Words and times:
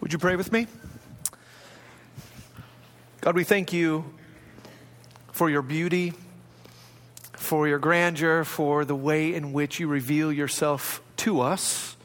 Would 0.00 0.12
you 0.12 0.18
pray 0.18 0.36
with 0.36 0.52
me? 0.52 0.68
God, 3.20 3.34
we 3.34 3.42
thank 3.42 3.72
you 3.72 4.04
for 5.32 5.50
your 5.50 5.60
beauty, 5.62 6.12
for 7.32 7.66
your 7.66 7.80
grandeur, 7.80 8.44
for 8.44 8.84
the 8.84 8.94
way 8.94 9.34
in 9.34 9.52
which 9.52 9.80
you 9.80 9.88
reveal 9.88 10.32
yourself 10.32 11.02
to 11.16 11.40
us. 11.40 11.96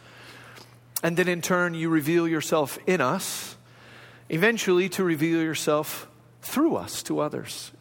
And 1.04 1.16
then 1.16 1.28
in 1.28 1.44
turn, 1.44 1.76
you 1.76 1.90
reveal 1.90 2.28
yourself 2.28 2.80
in 2.88 3.00
us, 3.00 3.58
eventually 4.28 4.90
to 4.90 5.04
reveal 5.04 5.44
yourself 5.44 6.08
through 6.42 6.78
us 6.78 7.04
to 7.04 7.20
others. 7.20 7.72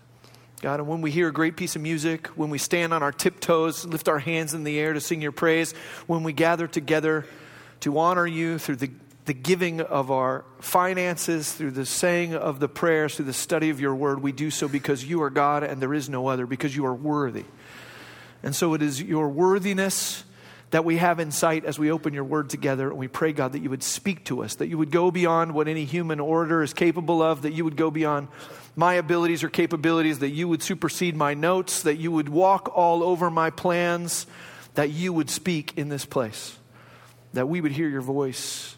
God, 0.61 0.79
and 0.79 0.89
when 0.89 1.01
we 1.01 1.11
hear 1.11 1.29
a 1.29 1.33
great 1.33 1.57
piece 1.57 1.75
of 1.75 1.81
music, 1.81 2.27
when 2.29 2.51
we 2.51 2.59
stand 2.59 2.93
on 2.93 3.03
our 3.03 3.13
tiptoes, 3.13 3.87
lift 3.87 4.11
our 4.11 4.19
hands 4.19 4.53
in 4.53 4.63
the 4.63 4.79
air 4.79 4.93
to 4.93 5.01
sing 5.01 5.23
your 5.23 5.33
praise, 5.33 5.73
when 6.07 6.23
we 6.23 6.35
gather 6.35 6.67
together 6.67 7.27
to 7.81 7.99
honor 7.99 8.27
you 8.27 8.59
through 8.59 8.77
the, 8.77 8.91
the 9.25 9.35
giving 9.35 9.81
of 9.81 10.11
our 10.11 10.45
finances, 10.61 11.53
through 11.53 11.71
the 11.71 11.87
saying 11.87 12.35
of 12.35 12.59
the 12.59 12.69
prayers, 12.69 13.15
through 13.15 13.27
the 13.27 13.33
study 13.33 13.71
of 13.71 13.81
your 13.81 13.95
word, 13.95 14.23
we 14.23 14.33
do 14.33 14.51
so 14.51 14.69
because 14.69 15.05
you 15.05 15.23
are 15.23 15.31
God 15.31 15.63
and 15.63 15.81
there 15.81 15.95
is 15.95 16.09
no 16.09 16.27
other, 16.27 16.47
because 16.47 16.75
you 16.75 16.87
are 16.87 16.95
worthy. 16.95 17.45
And 18.43 18.55
so 18.57 18.75
it 18.75 18.83
is 18.83 19.01
your 19.01 19.29
worthiness 19.29 20.25
that 20.71 20.85
we 20.85 20.97
have 20.97 21.21
in 21.21 21.31
sight 21.31 21.65
as 21.65 21.79
we 21.79 21.93
open 21.93 22.15
your 22.15 22.25
word 22.25 22.51
together. 22.51 22.89
And 22.89 22.99
we 22.99 23.07
pray, 23.07 23.33
God, 23.33 23.53
that 23.53 23.61
you 23.61 23.71
would 23.71 23.83
speak 23.83 24.25
to 24.25 24.43
us, 24.43 24.57
that 24.57 24.69
you 24.69 24.79
would 24.79 24.91
go 24.91 25.11
beyond 25.11 25.55
what 25.55 25.69
any 25.69 25.85
human 25.85 26.19
orator 26.19 26.63
is 26.63 26.73
capable 26.73 27.23
of, 27.23 27.43
that 27.43 27.53
you 27.53 27.63
would 27.63 27.77
go 27.77 27.91
beyond 27.91 28.29
my 28.75 28.95
abilities 28.95 29.45
or 29.45 29.51
capabilities, 29.51 30.21
that 30.21 30.31
you 30.31 30.49
would 30.49 30.63
supersede 30.63 31.15
my 31.15 31.35
notes, 31.35 31.83
that 31.83 31.97
you 31.97 32.11
would 32.11 32.29
walk 32.29 32.73
all 32.75 33.05
over 33.05 33.31
my 33.31 33.51
plans, 33.51 34.27
that 34.75 34.91
you 34.91 35.13
would 35.13 35.29
speak 35.29 35.75
in 35.77 35.91
this 35.91 36.07
place, 36.07 36.59
that 37.35 37.49
we 37.49 37.61
would 37.61 37.73
hear 37.73 37.89
your 37.89 38.01
voice. 38.01 38.75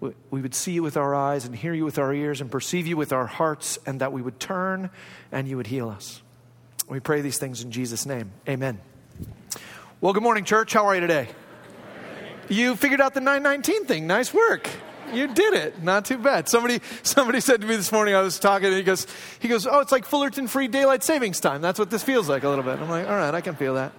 We 0.00 0.40
would 0.40 0.54
see 0.54 0.72
you 0.72 0.82
with 0.82 0.96
our 0.96 1.14
eyes 1.14 1.44
and 1.44 1.54
hear 1.54 1.74
you 1.74 1.84
with 1.84 1.98
our 1.98 2.12
ears 2.12 2.40
and 2.40 2.50
perceive 2.50 2.86
you 2.86 2.96
with 2.96 3.12
our 3.12 3.26
hearts, 3.26 3.78
and 3.84 4.00
that 4.00 4.12
we 4.12 4.22
would 4.22 4.40
turn 4.40 4.90
and 5.30 5.46
you 5.46 5.56
would 5.56 5.66
heal 5.66 5.90
us. 5.90 6.22
We 6.88 7.00
pray 7.00 7.20
these 7.20 7.38
things 7.38 7.62
in 7.62 7.70
Jesus' 7.70 8.06
name. 8.06 8.32
Amen. 8.48 8.80
Well, 10.00 10.12
good 10.12 10.22
morning, 10.22 10.44
church. 10.44 10.72
How 10.72 10.86
are 10.86 10.94
you 10.94 11.00
today? 11.00 11.28
You 12.48 12.74
figured 12.76 13.00
out 13.00 13.14
the 13.14 13.20
919 13.20 13.84
thing. 13.84 14.06
Nice 14.06 14.34
work 14.34 14.68
you 15.12 15.28
did 15.28 15.54
it. 15.54 15.82
Not 15.82 16.04
too 16.04 16.18
bad. 16.18 16.48
Somebody, 16.48 16.80
somebody 17.02 17.40
said 17.40 17.60
to 17.60 17.66
me 17.66 17.76
this 17.76 17.92
morning, 17.92 18.14
I 18.14 18.22
was 18.22 18.38
talking, 18.38 18.68
and 18.68 18.76
he 18.76 18.82
goes, 18.82 19.06
he 19.38 19.48
goes, 19.48 19.66
oh, 19.66 19.80
it's 19.80 19.92
like 19.92 20.04
Fullerton 20.04 20.46
free 20.46 20.68
daylight 20.68 21.02
savings 21.02 21.40
time. 21.40 21.60
That's 21.60 21.78
what 21.78 21.90
this 21.90 22.02
feels 22.02 22.28
like 22.28 22.44
a 22.44 22.48
little 22.48 22.64
bit. 22.64 22.78
I'm 22.78 22.88
like, 22.88 23.08
all 23.08 23.16
right, 23.16 23.34
I 23.34 23.40
can 23.40 23.56
feel 23.56 23.74
that. 23.74 23.92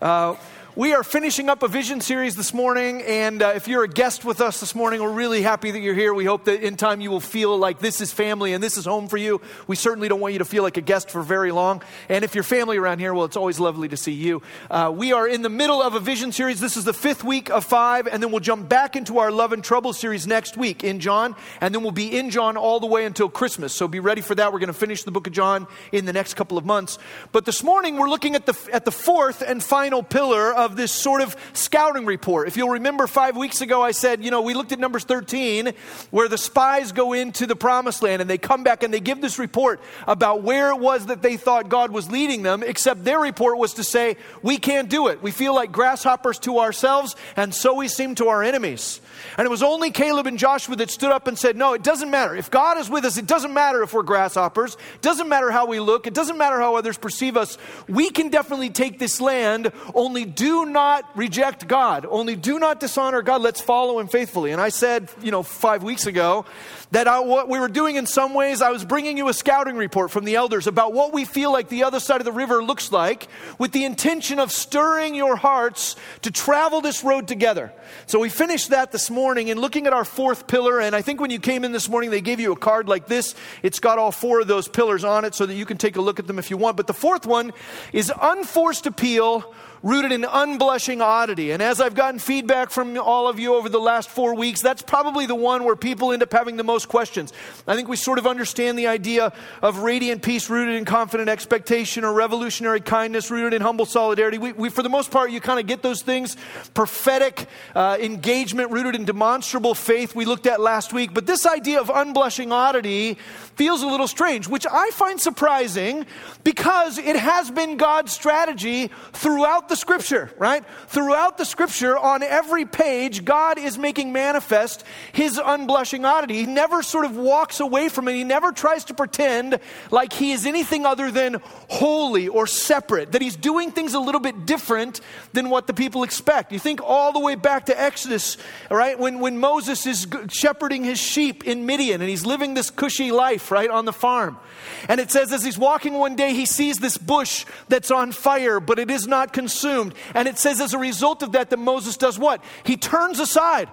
Uh, 0.00 0.34
we 0.74 0.94
are 0.94 1.02
finishing 1.02 1.50
up 1.50 1.62
a 1.62 1.68
vision 1.68 2.00
series 2.00 2.34
this 2.34 2.54
morning, 2.54 3.02
and 3.02 3.42
uh, 3.42 3.52
if 3.54 3.68
you're 3.68 3.84
a 3.84 3.88
guest 3.88 4.24
with 4.24 4.40
us 4.40 4.60
this 4.60 4.74
morning, 4.74 5.02
we're 5.02 5.12
really 5.12 5.42
happy 5.42 5.70
that 5.70 5.80
you're 5.80 5.94
here. 5.94 6.14
We 6.14 6.24
hope 6.24 6.46
that 6.46 6.62
in 6.62 6.76
time 6.76 7.02
you 7.02 7.10
will 7.10 7.20
feel 7.20 7.58
like 7.58 7.78
this 7.78 8.00
is 8.00 8.10
family 8.10 8.54
and 8.54 8.64
this 8.64 8.78
is 8.78 8.86
home 8.86 9.08
for 9.08 9.18
you. 9.18 9.42
We 9.66 9.76
certainly 9.76 10.08
don't 10.08 10.20
want 10.20 10.32
you 10.32 10.38
to 10.38 10.46
feel 10.46 10.62
like 10.62 10.78
a 10.78 10.80
guest 10.80 11.10
for 11.10 11.20
very 11.22 11.52
long. 11.52 11.82
And 12.08 12.24
if 12.24 12.34
you're 12.34 12.42
family 12.42 12.78
around 12.78 13.00
here, 13.00 13.12
well, 13.12 13.26
it's 13.26 13.36
always 13.36 13.60
lovely 13.60 13.88
to 13.88 13.98
see 13.98 14.12
you. 14.12 14.40
Uh, 14.70 14.90
we 14.94 15.12
are 15.12 15.28
in 15.28 15.42
the 15.42 15.50
middle 15.50 15.82
of 15.82 15.94
a 15.94 16.00
vision 16.00 16.32
series. 16.32 16.58
This 16.58 16.78
is 16.78 16.84
the 16.84 16.94
fifth 16.94 17.22
week 17.22 17.50
of 17.50 17.64
five, 17.64 18.06
and 18.06 18.22
then 18.22 18.30
we'll 18.30 18.40
jump 18.40 18.66
back 18.66 18.96
into 18.96 19.18
our 19.18 19.30
Love 19.30 19.52
and 19.52 19.62
Trouble 19.62 19.92
series 19.92 20.26
next 20.26 20.56
week 20.56 20.82
in 20.82 21.00
John, 21.00 21.36
and 21.60 21.74
then 21.74 21.82
we'll 21.82 21.92
be 21.92 22.16
in 22.16 22.30
John 22.30 22.56
all 22.56 22.80
the 22.80 22.86
way 22.86 23.04
until 23.04 23.28
Christmas. 23.28 23.74
So 23.74 23.88
be 23.88 24.00
ready 24.00 24.22
for 24.22 24.34
that. 24.36 24.54
We're 24.54 24.58
going 24.58 24.68
to 24.68 24.72
finish 24.72 25.02
the 25.02 25.10
book 25.10 25.26
of 25.26 25.34
John 25.34 25.66
in 25.92 26.06
the 26.06 26.14
next 26.14 26.32
couple 26.32 26.56
of 26.56 26.64
months. 26.64 26.98
But 27.30 27.44
this 27.44 27.62
morning, 27.62 27.98
we're 27.98 28.08
looking 28.08 28.34
at 28.36 28.46
the, 28.46 28.56
at 28.72 28.86
the 28.86 28.90
fourth 28.92 29.42
and 29.46 29.62
final 29.62 30.02
pillar 30.02 30.61
of 30.62 30.76
this 30.76 30.92
sort 30.92 31.20
of 31.20 31.36
scouting 31.52 32.06
report. 32.06 32.48
If 32.48 32.56
you'll 32.56 32.70
remember 32.70 33.06
five 33.06 33.36
weeks 33.36 33.60
ago, 33.60 33.82
I 33.82 33.90
said, 33.90 34.24
you 34.24 34.30
know, 34.30 34.40
we 34.40 34.54
looked 34.54 34.72
at 34.72 34.78
Numbers 34.78 35.04
13, 35.04 35.72
where 36.10 36.28
the 36.28 36.38
spies 36.38 36.92
go 36.92 37.12
into 37.12 37.46
the 37.46 37.56
promised 37.56 38.02
land 38.02 38.22
and 38.22 38.30
they 38.30 38.38
come 38.38 38.64
back 38.64 38.82
and 38.82 38.94
they 38.94 39.00
give 39.00 39.20
this 39.20 39.38
report 39.38 39.80
about 40.06 40.42
where 40.42 40.70
it 40.70 40.78
was 40.78 41.06
that 41.06 41.20
they 41.20 41.36
thought 41.36 41.68
God 41.68 41.90
was 41.90 42.10
leading 42.10 42.42
them, 42.42 42.62
except 42.62 43.04
their 43.04 43.20
report 43.20 43.58
was 43.58 43.74
to 43.74 43.84
say, 43.84 44.16
we 44.42 44.56
can't 44.56 44.88
do 44.88 45.08
it. 45.08 45.22
We 45.22 45.32
feel 45.32 45.54
like 45.54 45.72
grasshoppers 45.72 46.38
to 46.40 46.60
ourselves, 46.60 47.16
and 47.36 47.54
so 47.54 47.74
we 47.74 47.88
seem 47.88 48.14
to 48.14 48.28
our 48.28 48.42
enemies. 48.42 49.01
And 49.36 49.46
it 49.46 49.50
was 49.50 49.62
only 49.62 49.90
Caleb 49.90 50.26
and 50.26 50.38
Joshua 50.38 50.76
that 50.76 50.90
stood 50.90 51.10
up 51.10 51.26
and 51.26 51.38
said, 51.38 51.56
No, 51.56 51.74
it 51.74 51.82
doesn't 51.82 52.10
matter. 52.10 52.34
If 52.34 52.50
God 52.50 52.78
is 52.78 52.90
with 52.90 53.04
us, 53.04 53.16
it 53.16 53.26
doesn't 53.26 53.52
matter 53.52 53.82
if 53.82 53.92
we're 53.92 54.02
grasshoppers. 54.02 54.74
It 54.94 55.02
doesn't 55.02 55.28
matter 55.28 55.50
how 55.50 55.66
we 55.66 55.80
look. 55.80 56.06
It 56.06 56.14
doesn't 56.14 56.38
matter 56.38 56.58
how 56.58 56.76
others 56.76 56.98
perceive 56.98 57.36
us. 57.36 57.58
We 57.88 58.10
can 58.10 58.28
definitely 58.28 58.70
take 58.70 58.98
this 58.98 59.20
land, 59.20 59.72
only 59.94 60.24
do 60.24 60.66
not 60.66 61.08
reject 61.16 61.66
God. 61.66 62.06
Only 62.08 62.36
do 62.36 62.58
not 62.58 62.80
dishonor 62.80 63.22
God. 63.22 63.42
Let's 63.42 63.60
follow 63.60 63.98
Him 63.98 64.08
faithfully. 64.08 64.52
And 64.52 64.60
I 64.60 64.68
said, 64.68 65.08
you 65.22 65.30
know, 65.30 65.42
five 65.42 65.82
weeks 65.82 66.06
ago 66.06 66.44
that 66.92 67.08
I, 67.08 67.20
what 67.20 67.48
we 67.48 67.58
were 67.58 67.68
doing 67.68 67.96
in 67.96 68.06
some 68.06 68.34
ways, 68.34 68.60
I 68.60 68.70
was 68.70 68.84
bringing 68.84 69.16
you 69.16 69.28
a 69.28 69.34
scouting 69.34 69.76
report 69.76 70.10
from 70.10 70.24
the 70.24 70.36
elders 70.36 70.66
about 70.66 70.92
what 70.92 71.12
we 71.12 71.24
feel 71.24 71.50
like 71.50 71.68
the 71.68 71.84
other 71.84 71.98
side 71.98 72.20
of 72.20 72.26
the 72.26 72.32
river 72.32 72.62
looks 72.62 72.92
like 72.92 73.28
with 73.58 73.72
the 73.72 73.84
intention 73.84 74.38
of 74.38 74.52
stirring 74.52 75.14
your 75.14 75.34
hearts 75.34 75.96
to 76.20 76.30
travel 76.30 76.82
this 76.82 77.02
road 77.02 77.26
together. 77.26 77.72
So 78.04 78.20
we 78.20 78.28
finished 78.28 78.70
that 78.70 78.92
this 78.92 79.10
morning 79.10 79.50
and 79.50 79.58
looking 79.58 79.86
at 79.86 79.94
our 79.94 80.04
fourth 80.04 80.46
pillar. 80.46 80.80
And 80.80 80.94
I 80.94 81.00
think 81.00 81.18
when 81.18 81.30
you 81.30 81.40
came 81.40 81.64
in 81.64 81.72
this 81.72 81.88
morning, 81.88 82.10
they 82.10 82.20
gave 82.20 82.40
you 82.40 82.52
a 82.52 82.56
card 82.56 82.88
like 82.88 83.06
this. 83.06 83.34
It's 83.62 83.80
got 83.80 83.98
all 83.98 84.12
four 84.12 84.42
of 84.42 84.46
those 84.46 84.68
pillars 84.68 85.02
on 85.02 85.24
it 85.24 85.34
so 85.34 85.46
that 85.46 85.54
you 85.54 85.64
can 85.64 85.78
take 85.78 85.96
a 85.96 86.02
look 86.02 86.18
at 86.18 86.26
them 86.26 86.38
if 86.38 86.50
you 86.50 86.58
want. 86.58 86.76
But 86.76 86.86
the 86.86 86.94
fourth 86.94 87.26
one 87.26 87.54
is 87.94 88.12
unforced 88.20 88.86
appeal 88.86 89.54
rooted 89.82 90.12
in 90.12 90.22
unblushing 90.22 91.00
oddity. 91.00 91.50
And 91.50 91.62
as 91.62 91.80
I've 91.80 91.94
gotten 91.94 92.20
feedback 92.20 92.70
from 92.70 92.96
all 92.98 93.28
of 93.28 93.38
you 93.38 93.54
over 93.54 93.68
the 93.68 93.80
last 93.80 94.10
four 94.10 94.34
weeks, 94.34 94.62
that's 94.62 94.82
probably 94.82 95.26
the 95.26 95.34
one 95.34 95.64
where 95.64 95.76
people 95.76 96.12
end 96.12 96.22
up 96.22 96.32
having 96.32 96.56
the 96.56 96.64
most 96.64 96.88
questions. 96.88 97.32
I 97.66 97.74
think 97.74 97.88
we 97.88 97.96
sort 97.96 98.18
of 98.18 98.26
understand 98.26 98.78
the 98.78 98.86
idea 98.86 99.32
of 99.60 99.78
radiant 99.78 100.22
peace 100.22 100.48
rooted 100.48 100.76
in 100.76 100.84
confident 100.84 101.28
expectation 101.28 102.04
or 102.04 102.12
revolutionary 102.12 102.80
kindness 102.80 103.30
rooted 103.30 103.54
in 103.54 103.62
humble 103.62 103.86
solidarity. 103.86 104.38
We, 104.38 104.52
we 104.52 104.68
for 104.68 104.82
the 104.82 104.88
most 104.88 105.10
part, 105.10 105.30
you 105.30 105.40
kind 105.40 105.58
of 105.58 105.66
get 105.66 105.82
those 105.82 106.02
things. 106.02 106.36
Prophetic 106.74 107.48
uh, 107.74 107.96
engagement 108.00 108.70
rooted 108.70 108.94
in 108.94 109.04
demonstrable 109.04 109.74
faith, 109.74 110.14
we 110.14 110.24
looked 110.24 110.46
at 110.46 110.60
last 110.60 110.92
week. 110.92 111.12
But 111.12 111.26
this 111.26 111.44
idea 111.44 111.80
of 111.80 111.88
unblushing 111.88 112.52
oddity 112.52 113.14
feels 113.56 113.82
a 113.82 113.86
little 113.86 114.08
strange, 114.08 114.46
which 114.46 114.66
I 114.70 114.90
find 114.92 115.20
surprising 115.20 116.06
because 116.44 116.98
it 116.98 117.16
has 117.16 117.50
been 117.50 117.76
God's 117.76 118.12
strategy 118.12 118.90
throughout 119.12 119.68
the 119.72 119.76
scripture, 119.76 120.30
right? 120.36 120.62
Throughout 120.88 121.38
the 121.38 121.46
scripture, 121.46 121.96
on 121.96 122.22
every 122.22 122.66
page, 122.66 123.24
God 123.24 123.58
is 123.58 123.78
making 123.78 124.12
manifest 124.12 124.84
his 125.12 125.38
unblushing 125.38 126.04
oddity. 126.04 126.34
He 126.34 126.44
never 126.44 126.82
sort 126.82 127.06
of 127.06 127.16
walks 127.16 127.58
away 127.58 127.88
from 127.88 128.06
it. 128.06 128.12
He 128.12 128.22
never 128.22 128.52
tries 128.52 128.84
to 128.84 128.94
pretend 128.94 129.58
like 129.90 130.12
he 130.12 130.32
is 130.32 130.44
anything 130.44 130.84
other 130.84 131.10
than 131.10 131.40
holy 131.70 132.28
or 132.28 132.46
separate, 132.46 133.12
that 133.12 133.22
he's 133.22 133.34
doing 133.34 133.70
things 133.70 133.94
a 133.94 133.98
little 133.98 134.20
bit 134.20 134.44
different 134.44 135.00
than 135.32 135.48
what 135.48 135.66
the 135.66 135.72
people 135.72 136.02
expect. 136.02 136.52
You 136.52 136.58
think 136.58 136.82
all 136.82 137.14
the 137.14 137.20
way 137.20 137.34
back 137.34 137.64
to 137.66 137.80
Exodus, 137.80 138.36
right? 138.70 138.98
When, 138.98 139.20
when 139.20 139.38
Moses 139.38 139.86
is 139.86 140.06
shepherding 140.28 140.84
his 140.84 140.98
sheep 141.00 141.46
in 141.46 141.64
Midian 141.64 142.02
and 142.02 142.10
he's 142.10 142.26
living 142.26 142.52
this 142.52 142.68
cushy 142.68 143.10
life, 143.10 143.50
right, 143.50 143.70
on 143.70 143.86
the 143.86 143.92
farm. 143.94 144.38
And 144.86 145.00
it 145.00 145.10
says, 145.10 145.32
as 145.32 145.42
he's 145.42 145.56
walking 145.56 145.94
one 145.94 146.14
day, 146.14 146.34
he 146.34 146.44
sees 146.44 146.76
this 146.78 146.98
bush 146.98 147.46
that's 147.68 147.90
on 147.90 148.12
fire, 148.12 148.60
but 148.60 148.78
it 148.78 148.90
is 148.90 149.06
not 149.06 149.32
consumed. 149.32 149.61
And 149.64 150.28
it 150.28 150.38
says, 150.38 150.60
as 150.60 150.74
a 150.74 150.78
result 150.78 151.22
of 151.22 151.32
that, 151.32 151.50
that 151.50 151.58
Moses 151.58 151.96
does 151.96 152.18
what? 152.18 152.42
He 152.64 152.76
turns 152.76 153.20
aside. 153.20 153.68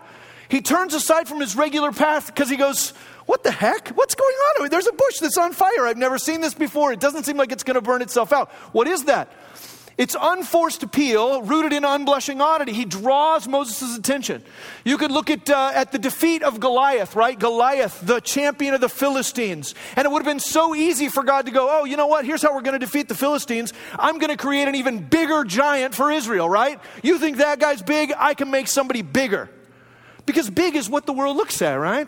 He 0.49 0.61
turns 0.61 0.93
aside 0.93 1.27
from 1.27 1.39
his 1.39 1.55
regular 1.55 1.91
path 1.91 2.27
because 2.27 2.49
he 2.49 2.57
goes, 2.57 2.91
What 3.27 3.43
the 3.43 3.51
heck? 3.51 3.89
What's 3.89 4.15
going 4.15 4.35
on? 4.35 4.69
There's 4.69 4.87
a 4.87 4.91
bush 4.91 5.19
that's 5.21 5.37
on 5.37 5.53
fire. 5.53 5.85
I've 5.85 5.97
never 5.97 6.17
seen 6.17 6.41
this 6.41 6.55
before. 6.55 6.91
It 6.91 6.99
doesn't 6.99 7.25
seem 7.25 7.37
like 7.37 7.51
it's 7.51 7.63
going 7.63 7.75
to 7.75 7.81
burn 7.81 8.01
itself 8.01 8.33
out. 8.33 8.49
What 8.71 8.87
is 8.87 9.05
that? 9.05 9.31
It's 9.99 10.15
unforced 10.19 10.81
appeal 10.81 11.41
rooted 11.41 11.73
in 11.73 11.83
unblushing 11.83 12.39
oddity. 12.39 12.71
He 12.71 12.85
draws 12.85 13.49
Moses' 13.49 13.97
attention. 13.97 14.41
You 14.85 14.97
could 14.97 15.11
look 15.11 15.29
at, 15.29 15.49
uh, 15.49 15.71
at 15.75 15.91
the 15.91 15.99
defeat 15.99 16.41
of 16.41 16.61
Goliath, 16.61 17.17
right? 17.17 17.37
Goliath, 17.37 17.99
the 18.01 18.21
champion 18.21 18.73
of 18.73 18.79
the 18.79 18.87
Philistines. 18.87 19.75
And 19.97 20.05
it 20.05 20.09
would 20.09 20.19
have 20.19 20.25
been 20.25 20.39
so 20.39 20.73
easy 20.73 21.09
for 21.09 21.21
God 21.21 21.47
to 21.47 21.51
go, 21.51 21.67
oh, 21.69 21.83
you 21.83 21.97
know 21.97 22.07
what? 22.07 22.23
Here's 22.23 22.41
how 22.41 22.55
we're 22.55 22.61
going 22.61 22.79
to 22.79 22.85
defeat 22.85 23.09
the 23.09 23.13
Philistines. 23.13 23.73
I'm 23.99 24.19
going 24.19 24.29
to 24.29 24.37
create 24.37 24.69
an 24.69 24.75
even 24.75 25.05
bigger 25.05 25.43
giant 25.43 25.93
for 25.93 26.09
Israel, 26.09 26.47
right? 26.47 26.79
You 27.03 27.19
think 27.19 27.35
that 27.37 27.59
guy's 27.59 27.81
big? 27.81 28.13
I 28.17 28.35
can 28.35 28.49
make 28.49 28.69
somebody 28.69 29.01
bigger. 29.01 29.49
Because 30.25 30.49
big 30.49 30.77
is 30.77 30.89
what 30.89 31.07
the 31.07 31.13
world 31.13 31.35
looks 31.35 31.61
at, 31.61 31.73
right? 31.73 32.07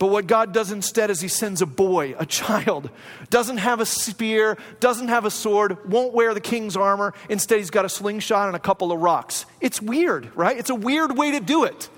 But 0.00 0.06
what 0.06 0.26
God 0.26 0.54
does 0.54 0.72
instead 0.72 1.10
is 1.10 1.20
He 1.20 1.28
sends 1.28 1.60
a 1.60 1.66
boy, 1.66 2.14
a 2.18 2.24
child, 2.24 2.88
doesn't 3.28 3.58
have 3.58 3.80
a 3.80 3.86
spear, 3.86 4.56
doesn't 4.80 5.08
have 5.08 5.26
a 5.26 5.30
sword, 5.30 5.88
won't 5.88 6.14
wear 6.14 6.32
the 6.32 6.40
king's 6.40 6.74
armor. 6.74 7.12
Instead, 7.28 7.58
he's 7.58 7.70
got 7.70 7.84
a 7.84 7.88
slingshot 7.90 8.48
and 8.48 8.56
a 8.56 8.60
couple 8.60 8.92
of 8.92 9.00
rocks. 9.00 9.44
It's 9.60 9.80
weird, 9.80 10.34
right? 10.34 10.58
It's 10.58 10.70
a 10.70 10.74
weird 10.74 11.18
way 11.18 11.32
to 11.32 11.40
do 11.40 11.64
it. 11.64 11.90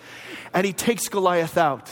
and 0.52 0.66
he 0.66 0.72
takes 0.72 1.08
Goliath 1.08 1.56
out. 1.56 1.88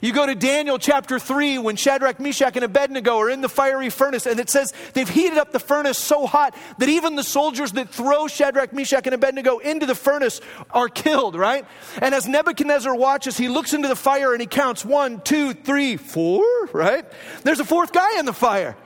You 0.00 0.12
go 0.12 0.26
to 0.26 0.34
Daniel 0.34 0.78
chapter 0.78 1.18
3 1.18 1.58
when 1.58 1.76
Shadrach, 1.76 2.20
Meshach, 2.20 2.56
and 2.56 2.64
Abednego 2.64 3.18
are 3.18 3.30
in 3.30 3.40
the 3.40 3.48
fiery 3.48 3.90
furnace, 3.90 4.26
and 4.26 4.38
it 4.38 4.50
says 4.50 4.72
they've 4.92 5.08
heated 5.08 5.38
up 5.38 5.52
the 5.52 5.58
furnace 5.58 5.98
so 5.98 6.26
hot 6.26 6.54
that 6.78 6.88
even 6.88 7.16
the 7.16 7.22
soldiers 7.22 7.72
that 7.72 7.88
throw 7.88 8.28
Shadrach, 8.28 8.72
Meshach, 8.72 9.06
and 9.06 9.14
Abednego 9.14 9.58
into 9.58 9.86
the 9.86 9.94
furnace 9.94 10.40
are 10.70 10.88
killed, 10.88 11.34
right? 11.34 11.66
And 12.00 12.14
as 12.14 12.26
Nebuchadnezzar 12.28 12.94
watches, 12.94 13.36
he 13.36 13.48
looks 13.48 13.72
into 13.72 13.88
the 13.88 13.96
fire 13.96 14.32
and 14.32 14.40
he 14.40 14.46
counts 14.46 14.84
one, 14.84 15.20
two, 15.20 15.54
three, 15.54 15.96
four, 15.96 16.44
right? 16.72 17.04
There's 17.42 17.60
a 17.60 17.64
fourth 17.64 17.92
guy 17.92 18.18
in 18.18 18.26
the 18.26 18.32
fire. 18.32 18.76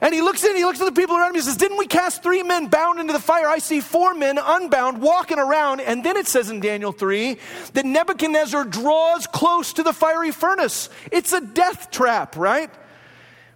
And 0.00 0.14
he 0.14 0.20
looks 0.20 0.44
in, 0.44 0.54
he 0.54 0.64
looks 0.64 0.80
at 0.80 0.84
the 0.84 1.00
people 1.00 1.16
around 1.16 1.30
him, 1.30 1.34
he 1.36 1.40
says, 1.40 1.56
Didn't 1.56 1.76
we 1.76 1.86
cast 1.86 2.22
three 2.22 2.42
men 2.42 2.66
bound 2.66 3.00
into 3.00 3.12
the 3.12 3.18
fire? 3.18 3.48
I 3.48 3.58
see 3.58 3.80
four 3.80 4.14
men 4.14 4.38
unbound 4.40 5.00
walking 5.00 5.38
around. 5.38 5.80
And 5.80 6.04
then 6.04 6.16
it 6.16 6.28
says 6.28 6.50
in 6.50 6.60
Daniel 6.60 6.92
3 6.92 7.36
that 7.72 7.84
Nebuchadnezzar 7.84 8.64
draws 8.64 9.26
close 9.26 9.72
to 9.72 9.82
the 9.82 9.92
fiery 9.92 10.30
furnace. 10.30 10.88
It's 11.10 11.32
a 11.32 11.40
death 11.40 11.90
trap, 11.90 12.36
right? 12.36 12.70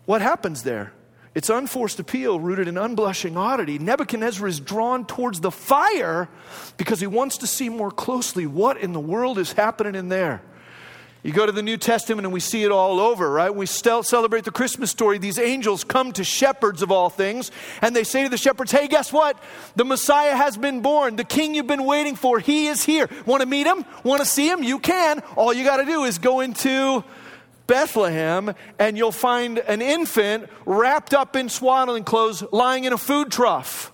What 0.04 0.20
happens 0.20 0.64
there? 0.64 0.92
It's 1.34 1.48
unforced 1.48 1.98
appeal 1.98 2.38
rooted 2.38 2.68
in 2.68 2.74
unblushing 2.74 3.36
oddity. 3.36 3.78
Nebuchadnezzar 3.78 4.46
is 4.46 4.60
drawn 4.60 5.06
towards 5.06 5.40
the 5.40 5.50
fire 5.50 6.28
because 6.76 7.00
he 7.00 7.06
wants 7.06 7.38
to 7.38 7.46
see 7.46 7.68
more 7.68 7.90
closely 7.90 8.46
what 8.46 8.76
in 8.76 8.92
the 8.92 9.00
world 9.00 9.38
is 9.38 9.52
happening 9.52 9.94
in 9.94 10.08
there. 10.08 10.42
You 11.22 11.32
go 11.32 11.46
to 11.46 11.52
the 11.52 11.62
New 11.62 11.76
Testament 11.76 12.26
and 12.26 12.32
we 12.32 12.40
see 12.40 12.64
it 12.64 12.72
all 12.72 12.98
over, 12.98 13.30
right? 13.30 13.54
We 13.54 13.66
still 13.66 14.02
celebrate 14.02 14.44
the 14.44 14.50
Christmas 14.50 14.90
story. 14.90 15.18
These 15.18 15.38
angels 15.38 15.84
come 15.84 16.12
to 16.14 16.24
shepherds 16.24 16.82
of 16.82 16.90
all 16.90 17.10
things, 17.10 17.52
and 17.80 17.94
they 17.94 18.02
say 18.02 18.24
to 18.24 18.28
the 18.28 18.36
shepherds, 18.36 18.72
Hey, 18.72 18.88
guess 18.88 19.12
what? 19.12 19.38
The 19.76 19.84
Messiah 19.84 20.34
has 20.34 20.56
been 20.56 20.80
born. 20.80 21.14
The 21.14 21.24
king 21.24 21.54
you've 21.54 21.68
been 21.68 21.84
waiting 21.84 22.16
for, 22.16 22.40
he 22.40 22.66
is 22.66 22.82
here. 22.82 23.08
Want 23.24 23.40
to 23.40 23.46
meet 23.46 23.68
him? 23.68 23.84
Want 24.02 24.20
to 24.20 24.26
see 24.26 24.50
him? 24.50 24.64
You 24.64 24.80
can. 24.80 25.20
All 25.36 25.52
you 25.52 25.62
got 25.62 25.76
to 25.76 25.84
do 25.84 26.02
is 26.02 26.18
go 26.18 26.40
into 26.40 27.04
Bethlehem, 27.68 28.52
and 28.80 28.98
you'll 28.98 29.12
find 29.12 29.58
an 29.58 29.80
infant 29.80 30.50
wrapped 30.66 31.14
up 31.14 31.36
in 31.36 31.48
swaddling 31.48 32.02
clothes 32.02 32.42
lying 32.50 32.82
in 32.82 32.92
a 32.92 32.98
food 32.98 33.30
trough. 33.30 33.91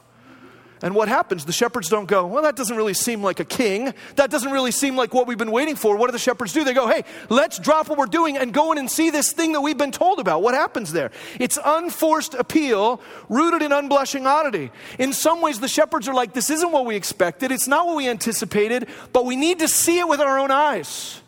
And 0.82 0.94
what 0.94 1.08
happens? 1.08 1.44
The 1.44 1.52
shepherds 1.52 1.88
don't 1.88 2.06
go, 2.06 2.26
well, 2.26 2.42
that 2.42 2.56
doesn't 2.56 2.76
really 2.76 2.94
seem 2.94 3.22
like 3.22 3.40
a 3.40 3.44
king. 3.44 3.92
That 4.16 4.30
doesn't 4.30 4.50
really 4.50 4.70
seem 4.70 4.96
like 4.96 5.12
what 5.12 5.26
we've 5.26 5.38
been 5.38 5.50
waiting 5.50 5.76
for. 5.76 5.96
What 5.96 6.06
do 6.06 6.12
the 6.12 6.18
shepherds 6.18 6.52
do? 6.52 6.64
They 6.64 6.74
go, 6.74 6.86
hey, 6.86 7.04
let's 7.28 7.58
drop 7.58 7.88
what 7.88 7.98
we're 7.98 8.06
doing 8.06 8.36
and 8.36 8.52
go 8.52 8.72
in 8.72 8.78
and 8.78 8.90
see 8.90 9.10
this 9.10 9.32
thing 9.32 9.52
that 9.52 9.60
we've 9.60 9.78
been 9.78 9.92
told 9.92 10.20
about. 10.20 10.42
What 10.42 10.54
happens 10.54 10.92
there? 10.92 11.10
It's 11.40 11.58
unforced 11.64 12.34
appeal 12.34 13.00
rooted 13.28 13.62
in 13.62 13.72
unblushing 13.72 14.26
oddity. 14.26 14.70
In 14.98 15.12
some 15.12 15.40
ways, 15.40 15.60
the 15.60 15.68
shepherds 15.68 16.08
are 16.08 16.14
like, 16.14 16.32
this 16.32 16.50
isn't 16.50 16.72
what 16.72 16.86
we 16.86 16.96
expected. 16.96 17.50
It's 17.50 17.68
not 17.68 17.86
what 17.86 17.96
we 17.96 18.08
anticipated, 18.08 18.88
but 19.12 19.24
we 19.24 19.36
need 19.36 19.58
to 19.60 19.68
see 19.68 19.98
it 19.98 20.08
with 20.08 20.20
our 20.20 20.38
own 20.38 20.50
eyes. 20.50 21.20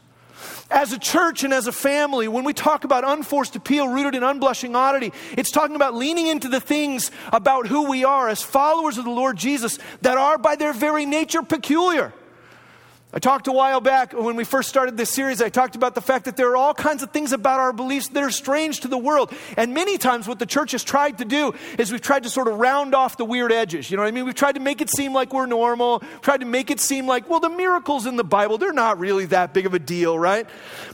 As 0.71 0.93
a 0.93 0.99
church 0.99 1.43
and 1.43 1.53
as 1.53 1.67
a 1.67 1.73
family, 1.73 2.29
when 2.29 2.45
we 2.45 2.53
talk 2.53 2.85
about 2.85 3.05
unforced 3.05 3.57
appeal 3.57 3.89
rooted 3.89 4.15
in 4.15 4.23
unblushing 4.23 4.77
oddity, 4.77 5.13
it's 5.33 5.51
talking 5.51 5.75
about 5.75 5.95
leaning 5.95 6.29
into 6.29 6.49
the 6.49 6.61
things 6.61 7.11
about 7.33 7.67
who 7.67 7.89
we 7.89 8.05
are 8.05 8.29
as 8.29 8.41
followers 8.41 8.97
of 8.97 9.05
the 9.05 9.11
Lord 9.11 9.37
Jesus 9.37 9.79
that 10.03 10.17
are 10.17 10.39
by 10.39 10.55
their 10.55 10.73
very 10.73 11.07
nature 11.07 11.43
peculiar. 11.43 12.13
I 13.13 13.19
talked 13.19 13.49
a 13.49 13.53
while 13.53 13.81
back 13.81 14.13
when 14.13 14.37
we 14.37 14.45
first 14.45 14.69
started 14.69 14.97
this 14.97 15.11
series, 15.11 15.43
I 15.43 15.49
talked 15.49 15.75
about 15.75 15.97
the 15.97 16.01
fact 16.01 16.27
that 16.27 16.37
there 16.37 16.51
are 16.51 16.57
all 16.57 16.75
kinds 16.75 17.03
of 17.03 17.11
things 17.11 17.33
about 17.33 17.59
our 17.59 17.73
beliefs 17.73 18.07
that 18.09 18.23
are 18.23 18.31
strange 18.31 18.81
to 18.81 18.89
the 18.89 18.99
world. 18.99 19.33
And 19.57 19.75
many 19.75 19.99
times, 19.99 20.29
what 20.29 20.39
the 20.39 20.47
church 20.47 20.71
has 20.73 20.85
tried 20.85 21.19
to 21.19 21.25
do 21.25 21.53
is 21.77 21.91
we've 21.91 22.01
tried 22.01 22.23
to 22.23 22.31
sort 22.31 22.47
of 22.47 22.61
round 22.61 22.95
off 22.95 23.17
the 23.17 23.25
weird 23.25 23.51
edges. 23.51 23.91
You 23.91 23.97
know 23.97 24.05
what 24.05 24.09
I 24.09 24.13
mean? 24.13 24.27
We've 24.27 24.35
tried 24.35 24.55
to 24.55 24.61
make 24.61 24.81
it 24.81 24.91
seem 24.91 25.13
like 25.13 25.33
we're 25.33 25.47
normal, 25.47 26.05
tried 26.23 26.41
to 26.41 26.47
make 26.47 26.71
it 26.71 26.79
seem 26.79 27.09
like, 27.09 27.29
well, 27.29 27.41
the 27.41 27.51
miracles 27.51 28.07
in 28.07 28.15
the 28.15 28.23
Bible, 28.23 28.59
they're 28.59 28.73
not 28.73 29.01
really 29.01 29.27
that 29.27 29.53
big 29.53 29.67
of 29.67 29.75
a 29.75 29.81
deal, 29.81 30.17
right? 30.17 30.47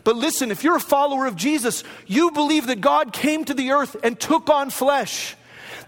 But 0.02 0.16
listen, 0.16 0.50
if 0.50 0.64
you're 0.64 0.76
a 0.76 0.80
follower 0.80 1.26
of 1.26 1.36
Jesus, 1.36 1.84
you 2.06 2.30
believe 2.30 2.66
that 2.68 2.80
God 2.80 3.12
came 3.12 3.44
to 3.44 3.52
the 3.52 3.72
earth 3.72 3.94
and 4.02 4.18
took 4.18 4.48
on 4.48 4.70
flesh 4.70 5.36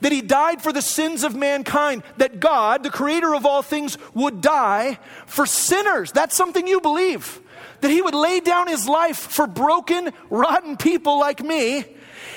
that 0.00 0.12
he 0.12 0.20
died 0.20 0.62
for 0.62 0.72
the 0.72 0.82
sins 0.82 1.24
of 1.24 1.34
mankind, 1.34 2.02
that 2.16 2.40
God, 2.40 2.82
the 2.82 2.90
creator 2.90 3.34
of 3.34 3.46
all 3.46 3.62
things, 3.62 3.98
would 4.14 4.40
die 4.40 4.98
for 5.26 5.46
sinners. 5.46 6.12
That's 6.12 6.36
something 6.36 6.66
you 6.66 6.80
believe. 6.80 7.40
That 7.80 7.90
he 7.90 8.02
would 8.02 8.14
lay 8.14 8.40
down 8.40 8.68
his 8.68 8.88
life 8.88 9.18
for 9.18 9.46
broken, 9.46 10.10
rotten 10.30 10.76
people 10.76 11.18
like 11.18 11.42
me. 11.42 11.84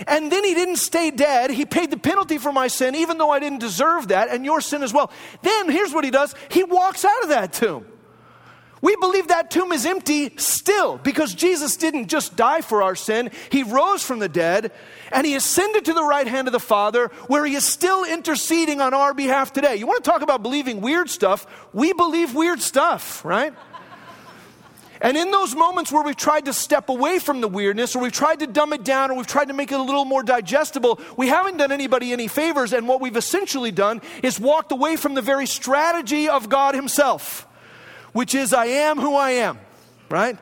And 0.07 0.31
then 0.31 0.43
he 0.43 0.53
didn't 0.53 0.77
stay 0.77 1.11
dead. 1.11 1.51
He 1.51 1.65
paid 1.65 1.91
the 1.91 1.97
penalty 1.97 2.37
for 2.37 2.51
my 2.51 2.67
sin, 2.67 2.95
even 2.95 3.17
though 3.17 3.29
I 3.29 3.39
didn't 3.39 3.59
deserve 3.59 4.09
that, 4.09 4.29
and 4.29 4.45
your 4.45 4.61
sin 4.61 4.83
as 4.83 4.93
well. 4.93 5.11
Then 5.41 5.69
here's 5.69 5.93
what 5.93 6.03
he 6.03 6.11
does 6.11 6.33
he 6.49 6.63
walks 6.63 7.05
out 7.05 7.23
of 7.23 7.29
that 7.29 7.53
tomb. 7.53 7.85
We 8.81 8.95
believe 8.95 9.27
that 9.27 9.51
tomb 9.51 9.71
is 9.71 9.85
empty 9.85 10.31
still 10.37 10.97
because 10.97 11.35
Jesus 11.35 11.77
didn't 11.77 12.07
just 12.07 12.35
die 12.35 12.61
for 12.61 12.81
our 12.81 12.95
sin. 12.95 13.29
He 13.51 13.61
rose 13.61 14.03
from 14.03 14.17
the 14.17 14.27
dead 14.27 14.71
and 15.11 15.25
he 15.25 15.35
ascended 15.35 15.85
to 15.85 15.93
the 15.93 16.03
right 16.03 16.25
hand 16.25 16.47
of 16.47 16.51
the 16.51 16.59
Father 16.59 17.09
where 17.27 17.45
he 17.45 17.53
is 17.53 17.63
still 17.63 18.03
interceding 18.03 18.81
on 18.81 18.95
our 18.95 19.13
behalf 19.13 19.53
today. 19.53 19.75
You 19.75 19.85
want 19.85 20.03
to 20.03 20.09
talk 20.09 20.23
about 20.23 20.41
believing 20.41 20.81
weird 20.81 21.11
stuff? 21.11 21.45
We 21.73 21.93
believe 21.93 22.33
weird 22.33 22.59
stuff, 22.59 23.23
right? 23.23 23.53
And 24.99 25.15
in 25.17 25.31
those 25.31 25.55
moments 25.55 25.91
where 25.91 26.03
we've 26.03 26.15
tried 26.15 26.45
to 26.45 26.53
step 26.53 26.89
away 26.89 27.17
from 27.17 27.41
the 27.41 27.47
weirdness, 27.47 27.95
or 27.95 28.03
we've 28.03 28.11
tried 28.11 28.39
to 28.39 28.47
dumb 28.47 28.71
it 28.71 28.83
down, 28.83 29.09
or 29.09 29.17
we've 29.17 29.25
tried 29.25 29.47
to 29.47 29.53
make 29.53 29.71
it 29.71 29.79
a 29.79 29.81
little 29.81 30.05
more 30.05 30.21
digestible, 30.21 30.99
we 31.17 31.27
haven't 31.27 31.57
done 31.57 31.71
anybody 31.71 32.13
any 32.13 32.27
favors. 32.27 32.71
And 32.71 32.87
what 32.87 33.01
we've 33.01 33.17
essentially 33.17 33.71
done 33.71 34.01
is 34.21 34.39
walked 34.39 34.71
away 34.71 34.95
from 34.97 35.15
the 35.15 35.21
very 35.23 35.47
strategy 35.47 36.29
of 36.29 36.49
God 36.49 36.75
Himself 36.75 37.47
which 38.13 38.35
is 38.35 38.53
I 38.53 38.65
am 38.65 38.99
who 38.99 39.15
I 39.15 39.31
am, 39.31 39.59
right? 40.09 40.37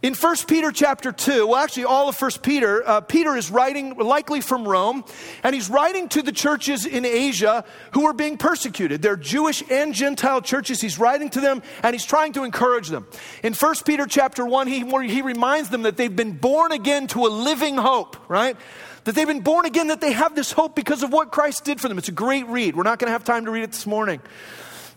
In 0.00 0.14
1 0.14 0.36
Peter 0.46 0.70
chapter 0.70 1.10
2, 1.10 1.48
well, 1.48 1.56
actually, 1.56 1.84
all 1.84 2.08
of 2.08 2.20
1 2.20 2.30
Peter, 2.40 2.88
uh, 2.88 3.00
Peter 3.00 3.36
is 3.36 3.50
writing 3.50 3.96
likely 3.96 4.40
from 4.40 4.66
Rome, 4.66 5.04
and 5.42 5.52
he's 5.52 5.68
writing 5.68 6.08
to 6.10 6.22
the 6.22 6.30
churches 6.30 6.86
in 6.86 7.04
Asia 7.04 7.64
who 7.94 8.06
are 8.06 8.12
being 8.12 8.38
persecuted. 8.38 9.02
They're 9.02 9.16
Jewish 9.16 9.64
and 9.68 9.92
Gentile 9.92 10.40
churches. 10.40 10.80
He's 10.80 11.00
writing 11.00 11.30
to 11.30 11.40
them, 11.40 11.64
and 11.82 11.94
he's 11.94 12.04
trying 12.04 12.32
to 12.34 12.44
encourage 12.44 12.86
them. 12.90 13.08
In 13.42 13.54
1 13.54 13.74
Peter 13.84 14.06
chapter 14.06 14.46
1, 14.46 14.68
he, 14.68 14.84
he 15.08 15.22
reminds 15.22 15.70
them 15.70 15.82
that 15.82 15.96
they've 15.96 16.14
been 16.14 16.36
born 16.36 16.70
again 16.70 17.08
to 17.08 17.26
a 17.26 17.28
living 17.28 17.76
hope, 17.76 18.16
right? 18.30 18.56
That 19.02 19.16
they've 19.16 19.26
been 19.26 19.40
born 19.40 19.66
again, 19.66 19.88
that 19.88 20.00
they 20.00 20.12
have 20.12 20.36
this 20.36 20.52
hope 20.52 20.76
because 20.76 21.02
of 21.02 21.12
what 21.12 21.32
Christ 21.32 21.64
did 21.64 21.80
for 21.80 21.88
them. 21.88 21.98
It's 21.98 22.08
a 22.08 22.12
great 22.12 22.46
read. 22.46 22.76
We're 22.76 22.84
not 22.84 23.00
going 23.00 23.08
to 23.08 23.12
have 23.12 23.24
time 23.24 23.46
to 23.46 23.50
read 23.50 23.64
it 23.64 23.72
this 23.72 23.86
morning. 23.86 24.20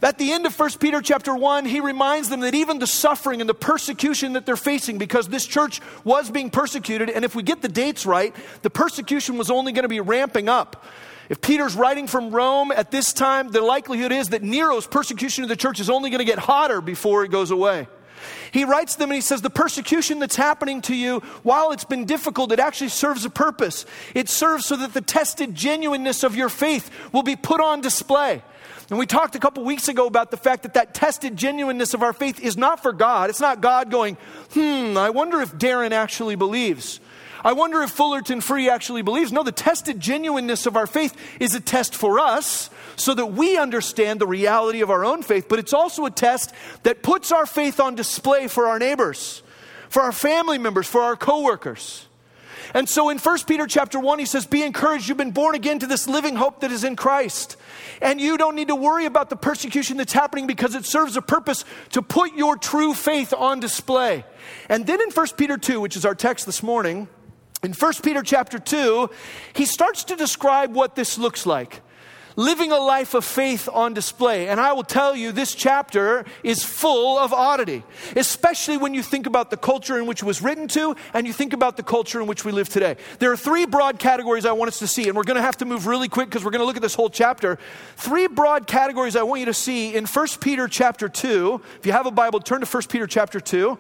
At 0.04 0.18
the 0.18 0.32
end 0.32 0.48
of 0.48 0.60
1 0.60 0.72
Peter 0.80 1.00
chapter 1.00 1.36
1, 1.36 1.66
he 1.66 1.80
reminds 1.80 2.30
them 2.30 2.40
that 2.40 2.56
even 2.56 2.80
the 2.80 2.88
suffering 2.88 3.40
and 3.40 3.50
the 3.50 3.54
persecution 3.54 4.34
that 4.34 4.48
they're 4.48 4.56
facing, 4.56 4.98
because 4.98 5.28
this 5.28 5.46
church 5.46 5.80
was 6.04 6.32
being 6.32 6.50
persecuted, 6.50 7.10
and 7.10 7.24
if 7.24 7.36
we 7.36 7.44
get 7.44 7.62
the 7.62 7.68
dates 7.68 8.06
right, 8.06 8.36
the 8.64 8.72
persecution 8.72 9.38
was 9.38 9.52
only 9.52 9.72
going 9.72 9.84
to 9.84 9.90
be 9.90 10.00
ramping 10.00 10.50
up. 10.50 10.86
If 11.30 11.40
Peter's 11.40 11.76
writing 11.76 12.08
from 12.08 12.32
Rome 12.32 12.72
at 12.72 12.90
this 12.90 13.14
time, 13.14 13.52
the 13.52 13.62
likelihood 13.62 14.12
is 14.12 14.30
that 14.30 14.42
Nero's 14.42 14.88
persecution 14.88 15.44
of 15.44 15.50
the 15.50 15.56
church 15.56 15.80
is 15.80 15.90
only 15.90 16.10
going 16.10 16.20
to 16.20 16.26
get 16.26 16.40
hotter 16.40 16.82
before 16.82 17.24
it 17.24 17.32
goes 17.32 17.52
away. 17.52 17.88
He 18.52 18.66
writes 18.66 18.96
them 18.96 19.10
and 19.10 19.16
he 19.16 19.22
says, 19.22 19.42
The 19.42 19.50
persecution 19.50 20.20
that's 20.20 20.36
happening 20.36 20.82
to 20.84 20.96
you, 20.96 21.20
while 21.44 21.72
it's 21.72 21.86
been 21.86 22.06
difficult, 22.06 22.52
it 22.52 22.60
actually 22.60 22.90
serves 22.90 23.24
a 23.24 23.30
purpose. 23.30 23.86
It 24.14 24.30
serves 24.30 24.66
so 24.66 24.76
that 24.78 24.94
the 24.94 25.02
tested 25.02 25.56
genuineness 25.56 26.24
of 26.24 26.36
your 26.36 26.50
faith 26.50 26.90
will 27.14 27.24
be 27.24 27.36
put 27.36 27.62
on 27.62 27.82
display. 27.82 28.44
And 28.92 29.00
we 29.00 29.06
talked 29.06 29.36
a 29.36 29.40
couple 29.40 29.64
weeks 29.64 29.88
ago 29.88 30.06
about 30.06 30.32
the 30.32 30.38
fact 30.38 30.64
that 30.64 30.74
that 30.74 30.94
tested 30.94 31.38
genuineness 31.38 31.94
of 31.94 32.04
our 32.04 32.12
faith 32.12 32.42
is 32.42 32.58
not 32.58 32.84
for 32.84 32.92
God. 32.92 33.30
It's 33.30 33.40
not 33.40 33.62
God 33.62 33.90
going, 33.90 34.18
hmm, 34.52 34.98
I 34.98 35.12
wonder 35.12 35.40
if 35.40 35.58
Darin 35.58 35.94
actually 35.94 36.36
believes. 36.36 37.00
I 37.42 37.54
wonder 37.54 37.82
if 37.84 37.92
Fullerton 37.92 38.42
Free 38.42 38.70
actually 38.70 39.02
believes. 39.02 39.32
No, 39.32 39.44
the 39.44 39.54
tested 39.54 40.02
genuineness 40.02 40.66
of 40.66 40.76
our 40.76 40.88
faith 40.88 41.16
is 41.40 41.56
a 41.56 41.62
test 41.62 41.96
for 41.96 42.20
us 42.20 42.70
so 42.98 43.14
that 43.14 43.28
we 43.28 43.58
understand 43.58 44.20
the 44.20 44.28
reality 44.28 44.82
of 44.82 44.90
our 44.90 45.06
own 45.06 45.24
faith, 45.24 45.46
but 45.48 45.58
it's 45.58 45.74
also 45.74 46.06
a 46.06 46.12
test 46.12 46.54
that 46.84 47.02
puts 47.02 47.32
our 47.32 47.46
faith 47.46 47.80
on 47.80 47.96
display 47.96 48.50
for 48.50 48.68
our 48.68 48.78
neighbors, 48.78 49.42
for 49.88 50.02
our 50.02 50.12
family 50.12 50.58
members, 50.58 50.86
for 50.86 51.00
our 51.00 51.16
coworkers. 51.16 52.08
And 52.74 52.88
so 52.88 53.10
in 53.10 53.18
1 53.18 53.40
Peter 53.48 53.68
chapter 53.68 54.00
1, 54.00 54.20
he 54.20 54.26
says, 54.26 54.46
Be 54.46 54.64
encouraged, 54.64 55.10
you've 55.10 55.18
been 55.18 55.32
born 55.32 55.56
again 55.56 55.80
to 55.80 55.88
this 55.88 56.08
living 56.08 56.36
hope 56.36 56.62
that 56.62 56.72
is 56.72 56.84
in 56.84 56.96
Christ. 56.96 57.58
And 58.02 58.22
you 58.22 58.38
don't 58.38 58.56
need 58.56 58.70
to 58.70 58.76
worry 58.76 59.06
about 59.06 59.30
the 59.30 59.36
persecution 59.36 59.98
that's 59.98 60.14
happening 60.14 60.48
because 60.48 60.76
it 60.76 60.86
serves 60.86 61.18
a 61.18 61.22
purpose 61.22 61.66
to 61.92 62.02
put 62.02 62.34
your 62.36 62.58
true 62.58 62.94
faith 62.94 63.34
on 63.34 63.60
display. 63.60 64.24
And 64.70 64.88
then 64.88 65.02
in 65.02 65.12
1 65.12 65.28
Peter 65.38 65.58
2, 65.58 65.82
which 65.82 65.96
is 65.96 66.06
our 66.06 66.16
text 66.16 66.46
this 66.46 66.64
morning, 66.64 67.08
in 67.64 67.74
1 67.74 67.94
Peter 68.04 68.24
chapter 68.24 68.58
2, 68.58 69.10
he 69.54 69.66
starts 69.66 70.04
to 70.06 70.16
describe 70.16 70.74
what 70.74 70.96
this 70.96 71.18
looks 71.18 71.46
like. 71.46 71.82
Living 72.36 72.72
a 72.72 72.78
life 72.78 73.14
of 73.14 73.26
faith 73.26 73.68
on 73.72 73.94
display. 73.94 74.48
And 74.48 74.60
I 74.60 74.74
will 74.74 74.84
tell 74.84 75.16
you, 75.16 75.32
this 75.32 75.56
chapter 75.56 76.26
is 76.44 76.64
full 76.64 77.18
of 77.18 77.34
oddity, 77.34 77.84
especially 78.16 78.78
when 78.78 78.94
you 78.94 79.04
think 79.04 79.28
about 79.28 79.50
the 79.50 79.58
culture 79.58 79.98
in 79.98 80.06
which 80.06 80.22
it 80.22 80.26
was 80.26 80.42
written 80.42 80.68
to 80.70 80.96
and 81.14 81.28
you 81.28 81.34
think 81.34 81.54
about 81.54 81.78
the 81.78 81.84
culture 81.84 82.22
in 82.22 82.28
which 82.28 82.46
we 82.46 82.52
live 82.52 82.70
today. 82.70 82.96
There 83.20 83.32
are 83.32 83.38
three 83.38 83.66
broad 83.66 84.00
categories 84.00 84.46
I 84.46 84.52
want 84.54 84.70
us 84.70 84.80
to 84.80 84.88
see, 84.88 85.08
and 85.08 85.16
we're 85.16 85.24
going 85.24 85.36
to 85.36 85.42
have 85.42 85.58
to 85.58 85.66
move 85.66 85.88
really 85.88 86.08
quick 86.08 86.30
because 86.30 86.44
we're 86.44 86.52
going 86.52 86.62
to 86.62 86.66
look 86.66 86.76
at 86.78 86.82
this 86.82 86.96
whole 86.96 87.10
chapter. 87.10 87.58
Three 87.98 88.28
broad 88.28 88.68
categories 88.68 89.16
I 89.16 89.24
want 89.24 89.40
you 89.40 89.46
to 89.48 89.54
see 89.54 89.96
in 89.96 90.06
1 90.06 90.28
Peter 90.40 90.68
chapter 90.68 91.10
2. 91.10 91.62
If 91.80 91.86
you 91.86 91.92
have 91.92 92.06
a 92.06 92.12
Bible, 92.12 92.40
turn 92.40 92.62
to 92.62 92.68
1 92.68 92.84
Peter 92.90 93.08
chapter 93.08 93.40
2. 93.40 93.78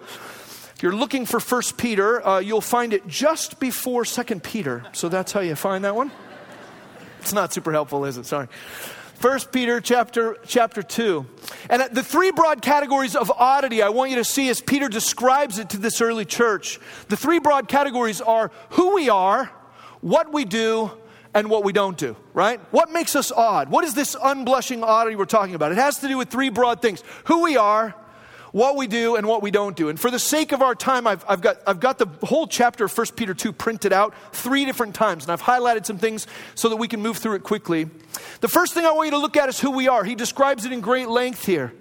If 0.75 0.83
you're 0.83 0.95
looking 0.95 1.25
for 1.25 1.39
1 1.39 1.61
Peter, 1.77 2.25
uh, 2.25 2.39
you'll 2.39 2.59
find 2.59 2.93
it 2.93 3.07
just 3.07 3.59
before 3.59 4.03
2 4.03 4.39
Peter. 4.39 4.83
So 4.93 5.09
that's 5.09 5.31
how 5.31 5.41
you 5.41 5.55
find 5.55 5.83
that 5.83 5.95
one. 5.95 6.11
It's 7.21 7.33
not 7.33 7.53
super 7.53 7.71
helpful, 7.71 8.05
is 8.05 8.17
it? 8.17 8.25
Sorry. 8.25 8.47
First 9.15 9.51
Peter 9.51 9.79
chapter, 9.79 10.37
chapter 10.47 10.81
2. 10.81 11.25
And 11.69 11.83
the 11.91 12.01
three 12.01 12.31
broad 12.31 12.61
categories 12.63 13.15
of 13.15 13.29
oddity 13.29 13.83
I 13.83 13.89
want 13.89 14.09
you 14.09 14.17
to 14.17 14.23
see 14.23 14.49
as 14.49 14.61
Peter 14.61 14.89
describes 14.89 15.59
it 15.59 15.69
to 15.69 15.77
this 15.77 16.01
early 16.01 16.25
church. 16.25 16.79
The 17.07 17.15
three 17.15 17.37
broad 17.37 17.67
categories 17.67 18.19
are 18.19 18.51
who 18.71 18.95
we 18.95 19.09
are, 19.09 19.51
what 20.01 20.33
we 20.33 20.43
do, 20.43 20.91
and 21.33 21.49
what 21.49 21.63
we 21.63 21.71
don't 21.71 21.97
do, 21.97 22.15
right? 22.33 22.59
What 22.71 22.91
makes 22.91 23.15
us 23.15 23.31
odd? 23.31 23.69
What 23.69 23.83
is 23.83 23.93
this 23.93 24.15
unblushing 24.15 24.83
oddity 24.83 25.15
we're 25.15 25.25
talking 25.25 25.55
about? 25.55 25.71
It 25.71 25.77
has 25.77 25.99
to 25.99 26.07
do 26.07 26.17
with 26.17 26.29
three 26.29 26.49
broad 26.49 26.81
things 26.81 27.03
who 27.25 27.43
we 27.43 27.57
are, 27.57 27.95
what 28.51 28.75
we 28.75 28.87
do 28.87 29.15
and 29.15 29.27
what 29.27 29.41
we 29.41 29.51
don't 29.51 29.75
do. 29.75 29.89
And 29.89 29.99
for 29.99 30.11
the 30.11 30.19
sake 30.19 30.51
of 30.51 30.61
our 30.61 30.75
time, 30.75 31.07
I've, 31.07 31.23
I've, 31.27 31.41
got, 31.41 31.57
I've 31.65 31.79
got 31.79 31.97
the 31.97 32.07
whole 32.25 32.47
chapter 32.47 32.85
of 32.85 32.97
1 32.97 33.07
Peter 33.15 33.33
2 33.33 33.53
printed 33.53 33.93
out 33.93 34.13
three 34.33 34.65
different 34.65 34.95
times, 34.95 35.23
and 35.23 35.31
I've 35.31 35.41
highlighted 35.41 35.85
some 35.85 35.97
things 35.97 36.27
so 36.55 36.69
that 36.69 36.75
we 36.75 36.87
can 36.87 37.01
move 37.01 37.17
through 37.17 37.35
it 37.35 37.43
quickly. 37.43 37.89
The 38.41 38.47
first 38.47 38.73
thing 38.73 38.85
I 38.85 38.91
want 38.91 39.07
you 39.07 39.11
to 39.11 39.17
look 39.17 39.37
at 39.37 39.49
is 39.49 39.59
who 39.59 39.71
we 39.71 39.87
are. 39.87 40.03
He 40.03 40.15
describes 40.15 40.65
it 40.65 40.71
in 40.71 40.81
great 40.81 41.07
length 41.07 41.45
here. 41.45 41.73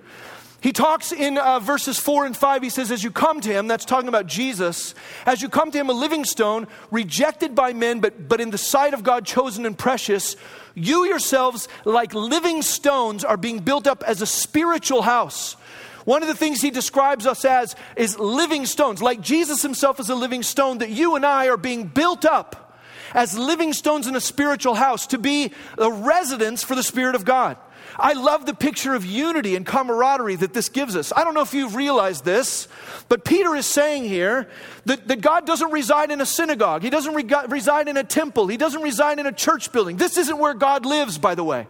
He 0.63 0.73
talks 0.73 1.11
in 1.11 1.39
uh, 1.39 1.59
verses 1.59 1.99
4 1.99 2.27
and 2.27 2.37
5, 2.37 2.63
he 2.63 2.69
says, 2.69 2.91
As 2.91 3.03
you 3.03 3.11
come 3.11 3.41
to 3.41 3.49
him, 3.49 3.67
that's 3.67 3.87
talking 3.87 4.09
about 4.09 4.27
Jesus, 4.27 4.95
as 5.25 5.41
you 5.41 5.49
come 5.49 5.71
to 5.71 5.79
him, 5.79 5.89
a 5.89 5.95
living 5.95 6.27
stone, 6.27 6.69
rejected 6.91 7.55
by 7.55 7.73
men, 7.73 8.01
but, 8.01 8.29
but 8.29 8.43
in 8.43 8.51
the 8.51 8.59
sight 8.59 8.93
of 8.93 9.03
God, 9.03 9.25
chosen 9.25 9.65
and 9.65 9.77
precious, 9.77 10.37
you 10.75 11.07
yourselves, 11.07 11.67
like 11.87 12.13
living 12.13 12.61
stones, 12.61 13.25
are 13.25 13.39
being 13.39 13.61
built 13.61 13.87
up 13.87 14.05
as 14.07 14.21
a 14.21 14.27
spiritual 14.27 15.01
house 15.01 15.57
one 16.05 16.23
of 16.23 16.29
the 16.29 16.35
things 16.35 16.61
he 16.61 16.71
describes 16.71 17.27
us 17.27 17.45
as 17.45 17.77
is 17.97 18.19
living 18.19 18.67
stones, 18.67 19.03
like 19.03 19.21
Jesus 19.21 19.63
himself 19.63 20.01
is 20.01 20.11
a 20.11 20.15
living 20.15 20.43
stone, 20.43 20.79
that 20.79 20.91
you 20.91 21.17
and 21.17 21.25
I 21.25 21.49
are 21.49 21.57
being 21.57 21.87
built 21.87 22.25
up 22.25 22.79
as 23.15 23.37
living 23.37 23.73
stones 23.73 24.07
in 24.07 24.17
a 24.17 24.21
spiritual 24.21 24.75
house 24.75 25.07
to 25.09 25.19
be 25.19 25.53
a 25.79 25.91
residence 25.91 26.63
for 26.63 26.75
the 26.75 26.83
Spirit 26.83 27.15
of 27.15 27.25
God. 27.25 27.57
I 27.99 28.13
love 28.13 28.47
the 28.47 28.55
picture 28.55 28.95
of 28.95 29.05
unity 29.05 29.57
and 29.57 29.67
camaraderie 29.67 30.37
that 30.37 30.55
this 30.55 30.69
gives 30.69 30.97
us. 30.97 31.13
I 31.15 31.25
don't 31.25 31.35
know 31.35 31.43
if 31.43 31.53
you've 31.53 31.75
realized 31.75 32.25
this, 32.25 32.69
but 33.09 33.25
Peter 33.25 33.55
is 33.55 33.67
saying 33.67 34.05
here 34.05 34.49
that, 34.87 35.09
that 35.09 35.21
God 35.21 35.47
doesn't 35.47 35.71
reside 35.71 36.11
in 36.11 36.21
a 36.21 36.27
synagogue. 36.27 36.83
He 36.83 36.91
doesn't 36.91 37.15
re- 37.15 37.47
reside 37.49 37.89
in 37.89 37.97
a 37.97 38.05
temple. 38.05 38.47
He 38.47 38.57
doesn't 38.57 38.83
reside 38.83 39.19
in 39.19 39.27
a 39.27 39.33
church 39.33 39.73
building. 39.73 39.97
This 39.97 40.17
isn't 40.17 40.39
where 40.39 40.55
God 40.55 40.87
lives, 40.87 41.19
by 41.19 41.35
the 41.35 41.45
way. 41.45 41.67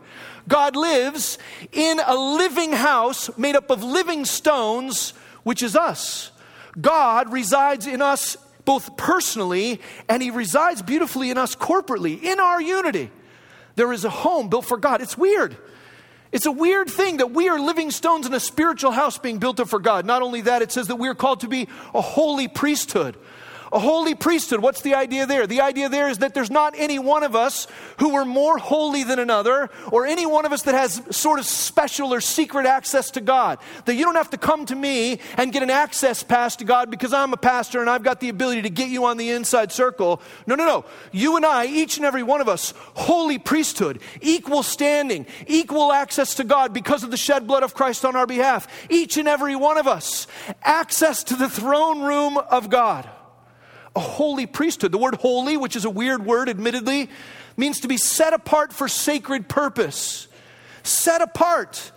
God 0.49 0.76
lives 0.76 1.38
in 1.73 2.00
a 2.04 2.14
living 2.14 2.73
house 2.73 3.37
made 3.37 3.56
up 3.56 3.70
of 3.70 3.82
living 3.82 4.25
stones, 4.25 5.12
which 5.42 5.62
is 5.62 5.76
us. 5.76 6.30
God 6.80 7.32
resides 7.32 7.87
in 7.87 8.02
us 8.02 8.37
both 8.64 8.97
personally 8.97 9.80
and 10.09 10.23
He 10.23 10.30
resides 10.30 10.82
beautifully 10.82 11.30
in 11.30 11.38
us 11.38 11.56
corporately, 11.56 12.23
in 12.23 12.38
our 12.38 12.61
unity. 12.61 13.11
There 13.76 13.92
is 13.92 14.04
a 14.04 14.11
home 14.11 14.49
built 14.49 14.66
for 14.66 14.76
God. 14.76 15.00
It's 15.00 15.16
weird. 15.16 15.56
It's 16.32 16.47
a 16.47 16.52
weird 16.52 16.88
thing 16.88 17.16
that 17.16 17.32
we 17.32 17.49
are 17.49 17.59
living 17.59 17.90
stones 17.90 18.26
in 18.26 18.35
a 18.35 18.40
spiritual 18.40 18.92
house 18.92 19.18
being 19.18 19.38
built 19.38 19.59
up 19.59 19.68
for 19.68 19.80
God. 19.80 20.06
Not 20.06 20.23
only 20.23 20.42
that, 20.42 20.62
it 20.62 20.70
says 20.70 20.87
that 20.87 20.97
we 20.97 21.09
are 21.09 21.14
called 21.14 21.40
to 21.40 21.49
be 21.49 21.66
a 21.92 22.00
holy 22.00 22.47
priesthood. 22.47 23.16
A 23.72 23.78
holy 23.78 24.16
priesthood, 24.16 24.60
what's 24.60 24.80
the 24.80 24.96
idea 24.96 25.26
there? 25.26 25.46
The 25.46 25.60
idea 25.60 25.88
there 25.88 26.08
is 26.08 26.18
that 26.18 26.34
there's 26.34 26.50
not 26.50 26.74
any 26.76 26.98
one 26.98 27.22
of 27.22 27.36
us 27.36 27.68
who 27.98 28.16
are 28.16 28.24
more 28.24 28.58
holy 28.58 29.04
than 29.04 29.20
another, 29.20 29.70
or 29.92 30.06
any 30.06 30.26
one 30.26 30.44
of 30.44 30.52
us 30.52 30.62
that 30.62 30.74
has 30.74 31.00
sort 31.10 31.38
of 31.38 31.46
special 31.46 32.12
or 32.12 32.20
secret 32.20 32.66
access 32.66 33.12
to 33.12 33.20
God. 33.20 33.58
That 33.84 33.94
you 33.94 34.04
don't 34.04 34.16
have 34.16 34.30
to 34.30 34.38
come 34.38 34.66
to 34.66 34.74
me 34.74 35.20
and 35.36 35.52
get 35.52 35.62
an 35.62 35.70
access 35.70 36.24
pass 36.24 36.56
to 36.56 36.64
God 36.64 36.90
because 36.90 37.12
I'm 37.12 37.32
a 37.32 37.36
pastor 37.36 37.80
and 37.80 37.88
I've 37.88 38.02
got 38.02 38.18
the 38.18 38.28
ability 38.28 38.62
to 38.62 38.70
get 38.70 38.88
you 38.88 39.04
on 39.04 39.18
the 39.18 39.30
inside 39.30 39.70
circle. 39.70 40.20
No, 40.48 40.56
no, 40.56 40.66
no. 40.66 40.84
You 41.12 41.36
and 41.36 41.46
I, 41.46 41.66
each 41.66 41.96
and 41.96 42.04
every 42.04 42.24
one 42.24 42.40
of 42.40 42.48
us, 42.48 42.74
holy 42.94 43.38
priesthood, 43.38 44.00
equal 44.20 44.64
standing, 44.64 45.26
equal 45.46 45.92
access 45.92 46.34
to 46.36 46.44
God 46.44 46.74
because 46.74 47.04
of 47.04 47.12
the 47.12 47.16
shed 47.16 47.46
blood 47.46 47.62
of 47.62 47.74
Christ 47.74 48.04
on 48.04 48.16
our 48.16 48.26
behalf. 48.26 48.66
Each 48.90 49.16
and 49.16 49.28
every 49.28 49.54
one 49.54 49.78
of 49.78 49.86
us, 49.86 50.26
access 50.62 51.22
to 51.24 51.36
the 51.36 51.48
throne 51.48 52.02
room 52.02 52.36
of 52.36 52.68
God 52.68 53.08
a 54.00 54.02
holy 54.02 54.47
priesthood. 54.47 54.92
The 54.92 54.99
word 54.99 55.16
holy, 55.16 55.57
which 55.57 55.76
is 55.76 55.85
a 55.85 55.90
weird 55.90 56.25
word, 56.25 56.49
admittedly, 56.49 57.11
means 57.57 57.80
to 57.80 57.88
be 57.88 57.99
set 57.99 58.33
apart 58.33 58.73
for 58.73 58.88
sacred 58.88 59.49
purpose. 59.49 60.26
Set 60.83 61.21
apart. 61.21 61.92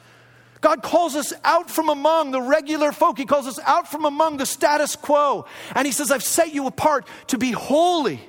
God 0.59 0.83
calls 0.83 1.15
us 1.15 1.33
out 1.43 1.69
from 1.69 1.89
among 1.89 2.31
the 2.31 2.41
regular 2.41 2.91
folk. 2.91 3.17
He 3.17 3.25
calls 3.25 3.47
us 3.47 3.59
out 3.65 3.89
from 3.89 4.05
among 4.05 4.37
the 4.37 4.45
status 4.45 4.95
quo. 4.95 5.45
And 5.75 5.85
He 5.85 5.93
says, 5.93 6.11
I've 6.11 6.23
set 6.23 6.53
you 6.53 6.67
apart 6.67 7.07
to 7.27 7.37
be 7.37 7.51
holy 7.51 8.19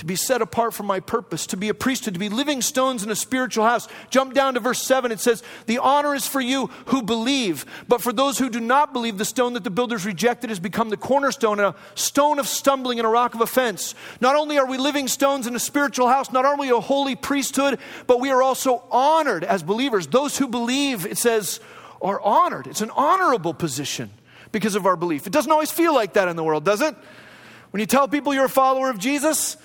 to 0.00 0.06
be 0.06 0.16
set 0.16 0.40
apart 0.40 0.72
for 0.72 0.82
my 0.82 0.98
purpose, 0.98 1.46
to 1.48 1.58
be 1.58 1.68
a 1.68 1.74
priesthood, 1.74 2.14
to 2.14 2.20
be 2.20 2.30
living 2.30 2.62
stones 2.62 3.04
in 3.04 3.10
a 3.10 3.14
spiritual 3.14 3.66
house. 3.66 3.86
Jump 4.08 4.32
down 4.32 4.54
to 4.54 4.60
verse 4.60 4.80
7. 4.80 5.12
It 5.12 5.20
says, 5.20 5.42
The 5.66 5.76
honor 5.76 6.14
is 6.14 6.26
for 6.26 6.40
you 6.40 6.68
who 6.86 7.02
believe, 7.02 7.66
but 7.86 8.00
for 8.00 8.10
those 8.10 8.38
who 8.38 8.48
do 8.48 8.60
not 8.60 8.94
believe, 8.94 9.18
the 9.18 9.26
stone 9.26 9.52
that 9.52 9.62
the 9.62 9.68
builders 9.68 10.06
rejected 10.06 10.48
has 10.48 10.58
become 10.58 10.88
the 10.88 10.96
cornerstone, 10.96 11.60
and 11.60 11.74
a 11.74 11.98
stone 11.98 12.38
of 12.38 12.48
stumbling 12.48 12.98
and 12.98 13.04
a 13.04 13.10
rock 13.10 13.34
of 13.34 13.42
offense. 13.42 13.94
Not 14.22 14.36
only 14.36 14.56
are 14.56 14.66
we 14.66 14.78
living 14.78 15.06
stones 15.06 15.46
in 15.46 15.54
a 15.54 15.60
spiritual 15.60 16.08
house, 16.08 16.32
not 16.32 16.46
only 16.46 16.70
a 16.70 16.80
holy 16.80 17.14
priesthood, 17.14 17.78
but 18.06 18.20
we 18.20 18.30
are 18.30 18.40
also 18.40 18.82
honored 18.90 19.44
as 19.44 19.62
believers. 19.62 20.06
Those 20.06 20.38
who 20.38 20.48
believe, 20.48 21.04
it 21.04 21.18
says, 21.18 21.60
are 22.00 22.22
honored. 22.22 22.66
It's 22.66 22.80
an 22.80 22.90
honorable 22.96 23.52
position 23.52 24.08
because 24.50 24.76
of 24.76 24.86
our 24.86 24.96
belief. 24.96 25.26
It 25.26 25.32
doesn't 25.34 25.52
always 25.52 25.70
feel 25.70 25.94
like 25.94 26.14
that 26.14 26.26
in 26.28 26.36
the 26.36 26.44
world, 26.44 26.64
does 26.64 26.80
it? 26.80 26.96
When 27.70 27.80
you 27.80 27.86
tell 27.86 28.08
people 28.08 28.34
you're 28.34 28.46
a 28.46 28.48
follower 28.48 28.90
of 28.90 28.98
Jesus, 28.98 29.56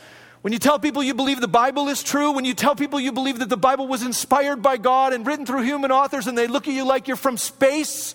when 0.45 0.53
you 0.53 0.59
tell 0.59 0.77
people 0.77 1.01
you 1.01 1.15
believe 1.15 1.41
the 1.41 1.47
Bible 1.47 1.87
is 1.87 2.03
true, 2.03 2.33
when 2.33 2.45
you 2.45 2.53
tell 2.53 2.75
people 2.75 2.99
you 2.99 3.11
believe 3.11 3.39
that 3.39 3.49
the 3.49 3.57
Bible 3.57 3.87
was 3.87 4.03
inspired 4.03 4.61
by 4.61 4.77
God 4.77 5.11
and 5.11 5.25
written 5.25 5.43
through 5.43 5.63
human 5.63 5.91
authors 5.91 6.27
and 6.27 6.37
they 6.37 6.45
look 6.45 6.67
at 6.67 6.75
you 6.75 6.85
like 6.85 7.07
you're 7.07 7.17
from 7.17 7.35
space, 7.35 8.13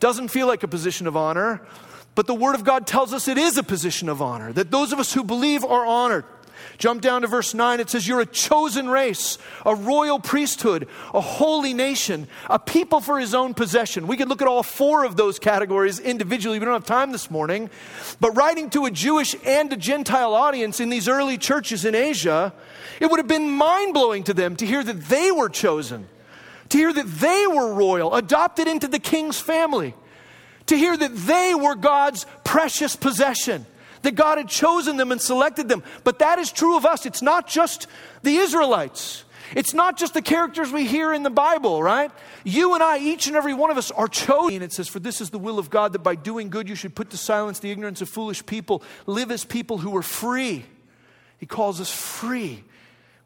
doesn't 0.00 0.28
feel 0.28 0.46
like 0.46 0.62
a 0.62 0.68
position 0.68 1.06
of 1.06 1.18
honor. 1.18 1.60
But 2.14 2.26
the 2.26 2.34
Word 2.34 2.54
of 2.54 2.64
God 2.64 2.86
tells 2.86 3.12
us 3.12 3.28
it 3.28 3.36
is 3.36 3.58
a 3.58 3.62
position 3.62 4.08
of 4.08 4.22
honor, 4.22 4.54
that 4.54 4.70
those 4.70 4.94
of 4.94 4.98
us 4.98 5.12
who 5.12 5.22
believe 5.22 5.66
are 5.66 5.84
honored. 5.84 6.24
Jump 6.78 7.00
down 7.00 7.22
to 7.22 7.28
verse 7.28 7.54
9. 7.54 7.80
It 7.80 7.90
says, 7.90 8.06
You're 8.06 8.20
a 8.20 8.26
chosen 8.26 8.88
race, 8.88 9.38
a 9.64 9.74
royal 9.74 10.18
priesthood, 10.18 10.88
a 11.14 11.20
holy 11.20 11.72
nation, 11.72 12.28
a 12.50 12.58
people 12.58 13.00
for 13.00 13.18
his 13.18 13.34
own 13.34 13.54
possession. 13.54 14.06
We 14.06 14.16
could 14.16 14.28
look 14.28 14.42
at 14.42 14.48
all 14.48 14.62
four 14.62 15.04
of 15.04 15.16
those 15.16 15.38
categories 15.38 15.98
individually. 15.98 16.58
We 16.58 16.64
don't 16.64 16.74
have 16.74 16.84
time 16.84 17.12
this 17.12 17.30
morning. 17.30 17.70
But 18.20 18.32
writing 18.32 18.70
to 18.70 18.86
a 18.86 18.90
Jewish 18.90 19.34
and 19.44 19.72
a 19.72 19.76
Gentile 19.76 20.34
audience 20.34 20.80
in 20.80 20.88
these 20.88 21.08
early 21.08 21.38
churches 21.38 21.84
in 21.84 21.94
Asia, 21.94 22.52
it 23.00 23.10
would 23.10 23.18
have 23.18 23.28
been 23.28 23.50
mind 23.50 23.94
blowing 23.94 24.24
to 24.24 24.34
them 24.34 24.56
to 24.56 24.66
hear 24.66 24.82
that 24.82 25.04
they 25.04 25.30
were 25.30 25.48
chosen, 25.48 26.08
to 26.68 26.78
hear 26.78 26.92
that 26.92 27.06
they 27.06 27.46
were 27.46 27.72
royal, 27.72 28.14
adopted 28.14 28.68
into 28.68 28.88
the 28.88 28.98
king's 28.98 29.40
family, 29.40 29.94
to 30.66 30.76
hear 30.76 30.96
that 30.96 31.14
they 31.14 31.54
were 31.54 31.74
God's 31.74 32.26
precious 32.44 32.96
possession 32.96 33.66
that 34.06 34.14
God 34.14 34.38
had 34.38 34.48
chosen 34.48 34.96
them 34.96 35.10
and 35.10 35.20
selected 35.20 35.68
them. 35.68 35.82
But 36.04 36.20
that 36.20 36.38
is 36.38 36.52
true 36.52 36.76
of 36.76 36.86
us. 36.86 37.06
It's 37.06 37.22
not 37.22 37.48
just 37.48 37.88
the 38.22 38.36
Israelites. 38.36 39.24
It's 39.56 39.74
not 39.74 39.98
just 39.98 40.14
the 40.14 40.22
characters 40.22 40.70
we 40.70 40.86
hear 40.86 41.12
in 41.12 41.24
the 41.24 41.30
Bible, 41.30 41.82
right? 41.82 42.12
You 42.44 42.74
and 42.74 42.84
I, 42.84 42.98
each 42.98 43.26
and 43.26 43.34
every 43.34 43.52
one 43.52 43.72
of 43.72 43.76
us, 43.76 43.90
are 43.90 44.06
chosen. 44.06 44.62
It 44.62 44.72
says, 44.72 44.86
For 44.86 45.00
this 45.00 45.20
is 45.20 45.30
the 45.30 45.40
will 45.40 45.58
of 45.58 45.70
God, 45.70 45.92
that 45.92 46.04
by 46.04 46.14
doing 46.14 46.50
good 46.50 46.68
you 46.68 46.76
should 46.76 46.94
put 46.94 47.10
to 47.10 47.16
silence 47.16 47.58
the 47.58 47.72
ignorance 47.72 48.00
of 48.00 48.08
foolish 48.08 48.46
people, 48.46 48.80
live 49.06 49.32
as 49.32 49.44
people 49.44 49.78
who 49.78 49.96
are 49.96 50.02
free. 50.02 50.64
He 51.38 51.46
calls 51.46 51.80
us 51.80 51.90
free. 51.90 52.62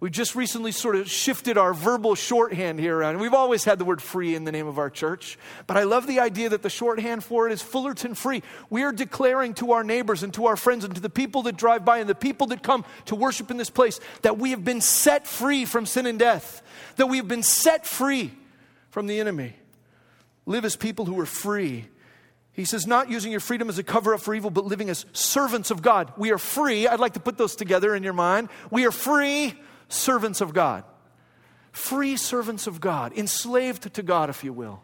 We've 0.01 0.11
just 0.11 0.35
recently 0.35 0.73
sort 0.73 0.97
of 0.97 1.11
shifted 1.11 1.59
our 1.59 1.75
verbal 1.75 2.15
shorthand 2.15 2.81
here 2.81 2.97
around. 2.97 3.21
We've 3.21 3.35
always 3.35 3.65
had 3.65 3.79
the 3.79 3.85
word 3.85 4.01
free 4.01 4.35
in 4.35 4.45
the 4.45 4.53
name 4.53 4.67
of 4.67 4.79
our 4.79 4.89
church, 4.89 5.39
but 5.67 5.77
I 5.77 5.83
love 5.83 6.07
the 6.07 6.21
idea 6.21 6.49
that 6.49 6.63
the 6.63 6.71
shorthand 6.71 7.23
for 7.23 7.47
it 7.47 7.53
is 7.53 7.61
Fullerton 7.61 8.15
free. 8.15 8.43
We 8.71 8.83
are 8.83 8.93
declaring 8.93 9.53
to 9.55 9.73
our 9.73 9.85
neighbors 9.85 10.23
and 10.23 10.33
to 10.35 10.47
our 10.47 10.57
friends 10.57 10.87
and 10.87 10.95
to 10.95 11.03
the 11.03 11.11
people 11.11 11.43
that 11.43 11.59
drive 11.59 11.85
by 11.85 11.99
and 11.99 12.09
the 12.09 12.15
people 12.15 12.47
that 12.47 12.63
come 12.63 12.87
to 13.07 13.15
worship 13.15 13.51
in 13.51 13.59
this 13.59 13.69
place 13.69 14.01
that 14.23 14.39
we 14.39 14.53
have 14.53 14.65
been 14.65 14.81
set 14.81 15.27
free 15.27 15.67
from 15.67 15.85
sin 15.85 16.07
and 16.07 16.19
death, 16.19 16.63
that 16.97 17.09
we 17.09 17.19
have 17.19 17.29
been 17.29 17.43
set 17.43 17.87
free 17.87 18.33
from 18.89 19.07
the 19.07 19.21
enemy. 19.21 19.55
Live 20.47 20.65
as 20.65 20.77
people 20.77 21.05
who 21.05 21.21
are 21.21 21.27
free. 21.27 21.89
He 22.55 22.65
says, 22.65 22.87
not 22.87 23.11
using 23.11 23.33
your 23.33 23.41
freedom 23.41 23.69
as 23.69 23.77
a 23.77 23.83
cover 23.83 24.15
up 24.15 24.23
for 24.23 24.35
evil, 24.35 24.51
but 24.51 24.65
living 24.65 24.89
as 24.89 25.05
servants 25.13 25.71
of 25.71 25.83
God. 25.83 26.11
We 26.17 26.33
are 26.33 26.39
free. 26.39 26.89
I'd 26.89 27.01
like 27.01 27.15
to 27.15 27.21
put 27.21 27.37
those 27.37 27.55
together 27.55 27.95
in 27.95 28.03
your 28.03 28.15
mind. 28.15 28.49
We 28.71 28.87
are 28.87 28.91
free 28.91 29.55
servants 29.91 30.41
of 30.41 30.55
God. 30.55 30.85
free 31.73 32.17
servants 32.17 32.67
of 32.67 32.81
God, 32.81 33.13
enslaved 33.17 33.95
to 33.95 34.03
God, 34.03 34.29
if 34.29 34.43
you 34.43 34.53
will. 34.53 34.83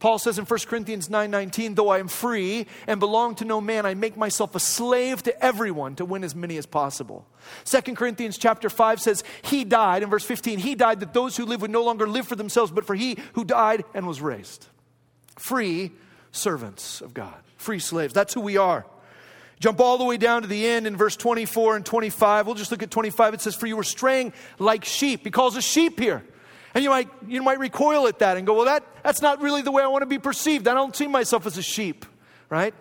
Paul 0.00 0.18
says 0.18 0.38
in 0.38 0.46
1 0.46 0.66
Corinthians 0.66 1.08
9:19, 1.08 1.74
though 1.74 1.88
I 1.88 1.98
am 1.98 2.08
free 2.08 2.66
and 2.86 2.98
belong 2.98 3.34
to 3.36 3.44
no 3.44 3.60
man, 3.60 3.84
I 3.84 3.94
make 3.94 4.16
myself 4.16 4.54
a 4.54 4.60
slave 4.60 5.22
to 5.24 5.44
everyone 5.44 5.94
to 5.96 6.06
win 6.06 6.24
as 6.24 6.34
many 6.34 6.56
as 6.56 6.64
possible. 6.64 7.26
2 7.66 7.96
Corinthians 7.96 8.38
chapter 8.38 8.70
5 8.70 9.00
says, 9.00 9.22
He 9.42 9.62
died, 9.64 10.02
in 10.02 10.08
verse 10.08 10.24
15, 10.24 10.58
He 10.58 10.74
died 10.74 11.00
that 11.00 11.12
those 11.12 11.36
who 11.36 11.44
live 11.44 11.60
would 11.60 11.70
no 11.70 11.84
longer 11.84 12.08
live 12.08 12.26
for 12.26 12.36
themselves, 12.36 12.72
but 12.72 12.86
for 12.86 12.94
He 12.94 13.18
who 13.34 13.44
died 13.44 13.84
and 13.92 14.06
was 14.06 14.22
raised. 14.22 14.66
Free 15.38 15.92
servants 16.32 17.02
of 17.02 17.12
God, 17.12 17.36
free 17.58 17.78
slaves. 17.78 18.14
That's 18.14 18.32
who 18.32 18.40
we 18.40 18.56
are. 18.56 18.86
Jump 19.60 19.78
all 19.78 19.98
the 19.98 20.04
way 20.04 20.16
down 20.16 20.42
to 20.42 20.48
the 20.48 20.66
end 20.66 20.86
in 20.86 20.96
verse 20.96 21.16
24 21.16 21.76
and 21.76 21.86
25. 21.86 22.46
We'll 22.46 22.54
just 22.54 22.70
look 22.70 22.82
at 22.82 22.90
25. 22.90 23.34
It 23.34 23.40
says, 23.42 23.54
For 23.54 23.66
you 23.66 23.76
were 23.76 23.84
straying 23.84 24.32
like 24.58 24.84
sheep. 24.86 25.20
He 25.24 25.30
calls 25.30 25.56
us 25.56 25.64
sheep 25.64 26.00
here. 26.00 26.24
And 26.74 26.82
you 26.82 26.90
might, 26.90 27.08
you 27.26 27.42
might 27.42 27.58
recoil 27.58 28.06
at 28.06 28.20
that 28.20 28.36
and 28.36 28.46
go, 28.46 28.54
well, 28.54 28.64
that, 28.66 28.84
that's 29.02 29.20
not 29.20 29.42
really 29.42 29.60
the 29.60 29.72
way 29.72 29.82
I 29.82 29.88
want 29.88 30.02
to 30.02 30.06
be 30.06 30.18
perceived. 30.18 30.68
I 30.68 30.74
don't 30.74 30.94
see 30.94 31.08
myself 31.08 31.46
as 31.46 31.58
a 31.58 31.62
sheep, 31.62 32.06
right? 32.48 32.74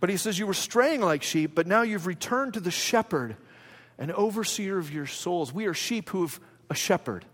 But 0.00 0.10
he 0.10 0.16
says, 0.16 0.38
You 0.38 0.46
were 0.46 0.54
straying 0.54 1.00
like 1.00 1.22
sheep, 1.22 1.54
but 1.54 1.66
now 1.66 1.82
you've 1.82 2.06
returned 2.06 2.54
to 2.54 2.60
the 2.60 2.70
shepherd, 2.70 3.36
an 3.98 4.10
overseer 4.12 4.78
of 4.78 4.92
your 4.92 5.06
souls. 5.06 5.52
We 5.52 5.66
are 5.66 5.74
sheep 5.74 6.10
who 6.10 6.22
have 6.22 6.40
a 6.70 6.74
shepherd. 6.74 7.24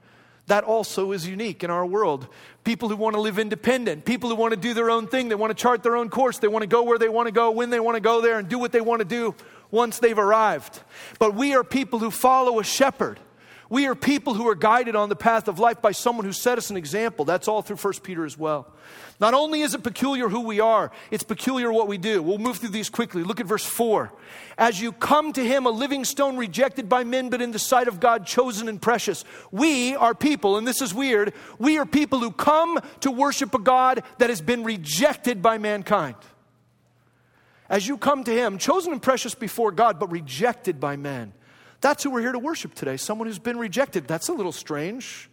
That 0.53 0.65
also 0.65 1.13
is 1.13 1.27
unique 1.27 1.65
in 1.65 1.71
our 1.71 1.87
world. 1.87 2.29
People 2.63 2.91
who 2.91 2.97
want 2.97 3.15
to 3.15 3.23
live 3.23 3.39
independent, 3.39 4.05
people 4.05 4.29
who 4.29 4.37
want 4.37 4.53
to 4.53 4.61
do 4.61 4.75
their 4.75 4.91
own 4.91 5.07
thing, 5.07 5.31
they 5.31 5.35
want 5.35 5.51
to 5.51 5.55
chart 5.55 5.83
their 5.83 5.97
own 5.97 6.11
course, 6.11 6.41
they 6.41 6.47
want 6.47 6.63
to 6.63 6.67
go 6.67 6.83
where 6.83 6.99
they 6.99 7.09
want 7.09 7.27
to 7.27 7.33
go, 7.33 7.51
when 7.53 7.71
they 7.71 7.81
want 7.81 7.95
to 7.95 8.03
go 8.03 8.21
there, 8.21 8.39
and 8.39 8.51
do 8.51 8.59
what 8.59 8.71
they 8.71 8.83
want 8.83 9.01
to 9.01 9.07
do 9.07 9.35
once 9.71 9.99
they've 9.99 10.19
arrived. 10.19 10.83
But 11.19 11.35
we 11.35 11.55
are 11.55 11.65
people 11.65 12.01
who 12.01 12.11
follow 12.11 12.61
a 12.61 12.65
shepherd. 12.65 13.19
We 13.73 13.87
are 13.87 13.95
people 13.95 14.35
who 14.35 14.47
are 14.49 14.55
guided 14.55 14.97
on 14.97 15.09
the 15.09 15.17
path 15.17 15.49
of 15.49 15.59
life 15.59 15.81
by 15.81 15.93
someone 15.93 16.27
who 16.27 16.33
set 16.35 16.59
us 16.59 16.69
an 16.69 16.77
example. 16.77 17.25
That's 17.25 17.49
all 17.49 17.63
through 17.63 17.79
1 17.79 17.95
Peter 18.03 18.27
as 18.27 18.37
well. 18.37 18.71
Not 19.19 19.33
only 19.33 19.63
is 19.63 19.73
it 19.73 19.83
peculiar 19.83 20.29
who 20.29 20.41
we 20.41 20.61
are, 20.61 20.93
it's 21.11 21.23
peculiar 21.23 21.73
what 21.73 21.89
we 21.89 21.97
do. 21.97 22.23
We'll 22.23 22.37
move 22.37 22.59
through 22.59 22.69
these 22.69 22.91
quickly. 22.91 23.25
Look 23.25 23.41
at 23.41 23.47
verse 23.47 23.65
4. 23.65 24.13
As 24.59 24.79
you 24.79 24.93
come 24.93 25.33
to 25.33 25.43
him, 25.43 25.65
a 25.65 25.71
living 25.71 26.05
stone 26.05 26.37
rejected 26.37 26.91
by 26.91 27.05
men, 27.05 27.31
but 27.31 27.41
in 27.41 27.53
the 27.53 27.59
sight 27.59 27.89
of 27.89 27.99
God, 27.99 28.27
chosen 28.27 28.69
and 28.69 28.81
precious. 28.81 29.25
We 29.51 29.97
are 29.97 30.15
people, 30.15 30.59
and 30.59 30.69
this 30.69 30.83
is 30.83 30.93
weird, 30.93 31.33
we 31.59 31.79
are 31.79 31.87
people 31.87 32.19
who 32.19 32.31
come 32.31 32.79
to 33.01 33.11
worship 33.11 33.55
a 33.55 33.59
God 33.59 34.03
that 34.19 34.29
has 34.29 34.43
been 34.43 34.65
rejected 34.65 35.41
by 35.41 35.57
mankind. 35.57 36.17
As 37.71 37.89
you 37.89 37.97
come 37.97 38.23
to 38.25 38.35
him, 38.35 38.59
chosen 38.59 38.93
and 38.93 39.01
precious 39.01 39.35
before 39.35 39.73
God, 39.73 39.99
but 39.99 40.13
rejected 40.13 40.79
by 40.79 40.97
men. 40.97 41.33
That's 41.83 42.03
who 42.03 42.11
we're 42.11 42.23
here 42.23 42.33
to 42.33 42.39
worship 42.39 42.75
today, 42.75 42.97
someone 42.97 43.29
who's 43.29 43.39
been 43.39 43.59
rejected. 43.59 44.09
That's 44.09 44.29
a 44.29 44.33
little 44.33 44.53
strange. 44.53 45.29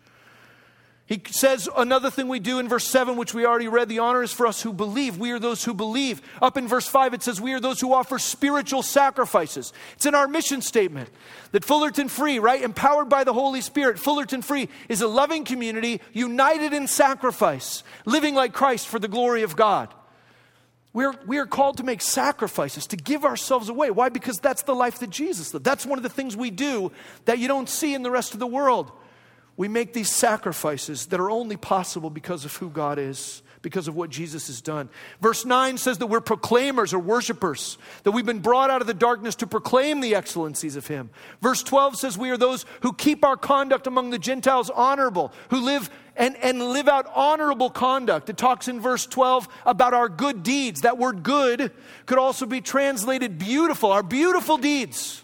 He 1.06 1.20
says 1.32 1.68
another 1.76 2.12
thing 2.12 2.28
we 2.28 2.40
do 2.40 2.60
in 2.60 2.70
verse 2.70 2.88
7, 2.88 3.18
which 3.18 3.34
we 3.34 3.44
already 3.44 3.68
read 3.68 3.90
the 3.90 3.98
honor 3.98 4.22
is 4.22 4.32
for 4.32 4.46
us 4.46 4.62
who 4.62 4.72
believe. 4.72 5.18
We 5.18 5.32
are 5.32 5.40
those 5.40 5.64
who 5.64 5.74
believe. 5.74 6.22
Up 6.40 6.56
in 6.56 6.68
verse 6.68 6.88
5, 6.88 7.16
it 7.16 7.24
says 7.24 7.42
we 7.42 7.54
are 7.54 7.60
those 7.60 7.82
who 7.82 7.94
offer 7.94 8.20
spiritual 8.20 8.84
sacrifices. 8.84 9.74
It's 9.96 10.06
in 10.06 10.14
our 10.14 10.28
mission 10.28 10.62
statement 10.62 11.10
that 11.52 11.66
Fullerton 11.66 12.10
Free, 12.10 12.38
right, 12.38 12.62
empowered 12.62 13.10
by 13.10 13.24
the 13.24 13.34
Holy 13.34 13.62
Spirit, 13.62 13.98
Fullerton 13.98 14.44
Free 14.44 14.70
is 14.88 15.02
a 15.02 15.08
loving 15.08 15.46
community 15.46 16.00
united 16.14 16.74
in 16.74 16.86
sacrifice, 16.86 17.84
living 18.06 18.36
like 18.36 18.54
Christ 18.54 18.88
for 18.88 19.00
the 19.00 19.08
glory 19.08 19.42
of 19.42 19.56
God. 19.56 19.92
We're, 21.00 21.14
we 21.26 21.38
are 21.38 21.46
called 21.46 21.78
to 21.78 21.84
make 21.84 22.02
sacrifices, 22.02 22.86
to 22.88 22.98
give 22.98 23.24
ourselves 23.24 23.70
away. 23.70 23.90
Why? 23.90 24.10
Because 24.10 24.38
that's 24.38 24.64
the 24.64 24.76
life 24.76 25.00
that 25.00 25.10
Jesus 25.10 25.54
lived. 25.54 25.64
That's 25.64 25.86
one 25.86 25.98
of 25.98 26.04
the 26.04 26.10
things 26.10 26.36
we 26.36 26.52
do 26.52 26.92
that 27.24 27.40
you 27.40 27.48
don't 27.48 27.70
see 27.70 27.94
in 27.94 28.04
the 28.04 28.12
rest 28.12 28.34
of 28.34 28.42
the 28.42 28.46
world. 28.46 28.92
We 29.56 29.70
make 29.70 29.94
these 29.94 30.14
sacrifices 30.14 31.06
that 31.06 31.22
are 31.22 31.32
only 31.32 31.56
possible 31.56 32.10
because 32.10 32.44
of 32.44 32.54
who 32.58 32.70
God 32.70 33.00
is 33.00 33.42
because 33.62 33.88
of 33.88 33.96
what 33.96 34.10
Jesus 34.10 34.48
has 34.48 34.62
done. 34.62 34.90
Verse 35.22 35.46
9 35.46 35.78
says 35.78 35.98
that 35.98 36.08
we're 36.08 36.22
proclaimers 36.22 36.94
or 36.94 37.00
worshipers, 37.00 37.78
that 38.04 38.12
we've 38.12 38.26
been 38.26 38.40
brought 38.40 38.70
out 38.70 38.82
of 38.82 38.88
the 38.88 38.94
darkness 38.94 39.36
to 39.36 39.48
proclaim 39.48 40.02
the 40.02 40.16
excellencies 40.16 40.76
of 40.76 40.88
Him. 40.88 41.10
Verse 41.42 41.64
12 41.64 41.98
says 41.98 42.18
we 42.18 42.30
are 42.30 42.38
those 42.38 42.66
who 42.82 42.94
keep 42.94 43.26
our 43.26 43.38
conduct 43.38 43.88
among 43.88 44.10
the 44.10 44.20
Gentiles 44.20 44.70
honorable, 44.70 45.34
who 45.50 45.62
live 45.62 45.90
and, 46.16 46.36
and 46.38 46.62
live 46.62 46.88
out 46.88 47.08
honorable 47.16 47.70
conduct. 47.70 48.30
It 48.30 48.38
talks 48.38 48.68
in 48.68 48.80
verse 48.80 49.06
12 49.06 49.48
about 49.66 49.94
our 49.94 50.10
good 50.10 50.44
deeds. 50.44 50.82
That 50.82 50.98
word 50.98 51.24
good 51.24 51.72
could 52.06 52.18
also 52.18 52.46
be 52.46 52.62
translated 52.62 53.40
beautiful, 53.40 53.92
our 53.92 54.04
beautiful 54.04 54.58
deeds. 54.58 55.24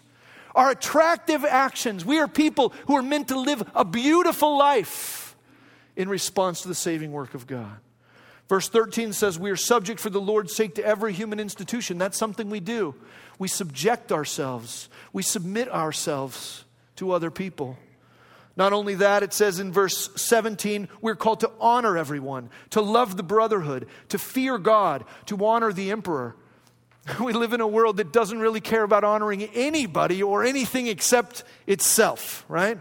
Our 0.55 0.71
attractive 0.71 1.43
actions. 1.43 2.05
We 2.05 2.17
are 2.19 2.29
people 2.29 2.71
who 2.87 2.95
are 2.95 3.01
meant 3.01 3.27
to 3.27 3.37
live 3.37 3.69
a 3.75 3.83
beautiful 3.83 4.57
life 4.57 5.35
in 5.97 6.07
response 6.07 6.61
to 6.61 6.69
the 6.69 6.75
saving 6.75 7.11
work 7.11 7.33
of 7.33 7.45
God. 7.45 7.77
Verse 8.47 8.69
13 8.69 9.13
says, 9.13 9.39
We 9.39 9.49
are 9.51 9.55
subject 9.55 9.99
for 9.99 10.09
the 10.09 10.21
Lord's 10.21 10.55
sake 10.55 10.75
to 10.75 10.85
every 10.85 11.13
human 11.13 11.39
institution. 11.39 11.97
That's 11.97 12.17
something 12.17 12.49
we 12.49 12.59
do. 12.59 12.95
We 13.39 13.47
subject 13.47 14.11
ourselves, 14.11 14.89
we 15.11 15.23
submit 15.23 15.69
ourselves 15.69 16.65
to 16.97 17.11
other 17.11 17.31
people. 17.31 17.77
Not 18.57 18.71
only 18.71 18.95
that, 18.95 19.21
it 19.21 19.33
says 19.33 19.59
in 19.59 19.73
verse 19.73 20.09
17, 20.15 20.87
we're 21.01 21.15
called 21.15 21.41
to 21.41 21.51
honor 21.59 21.97
everyone, 21.97 22.49
to 22.69 22.79
love 22.79 23.17
the 23.17 23.23
brotherhood, 23.23 23.85
to 24.09 24.17
fear 24.17 24.57
God, 24.57 25.03
to 25.25 25.45
honor 25.45 25.73
the 25.73 25.91
emperor. 25.91 26.35
We 27.19 27.33
live 27.33 27.53
in 27.53 27.61
a 27.61 27.67
world 27.67 27.97
that 27.97 28.11
doesn't 28.11 28.39
really 28.39 28.61
care 28.61 28.81
about 28.81 29.03
honoring 29.03 29.43
anybody 29.43 30.23
or 30.23 30.43
anything 30.43 30.87
except 30.87 31.43
itself, 31.67 32.43
right? 32.47 32.79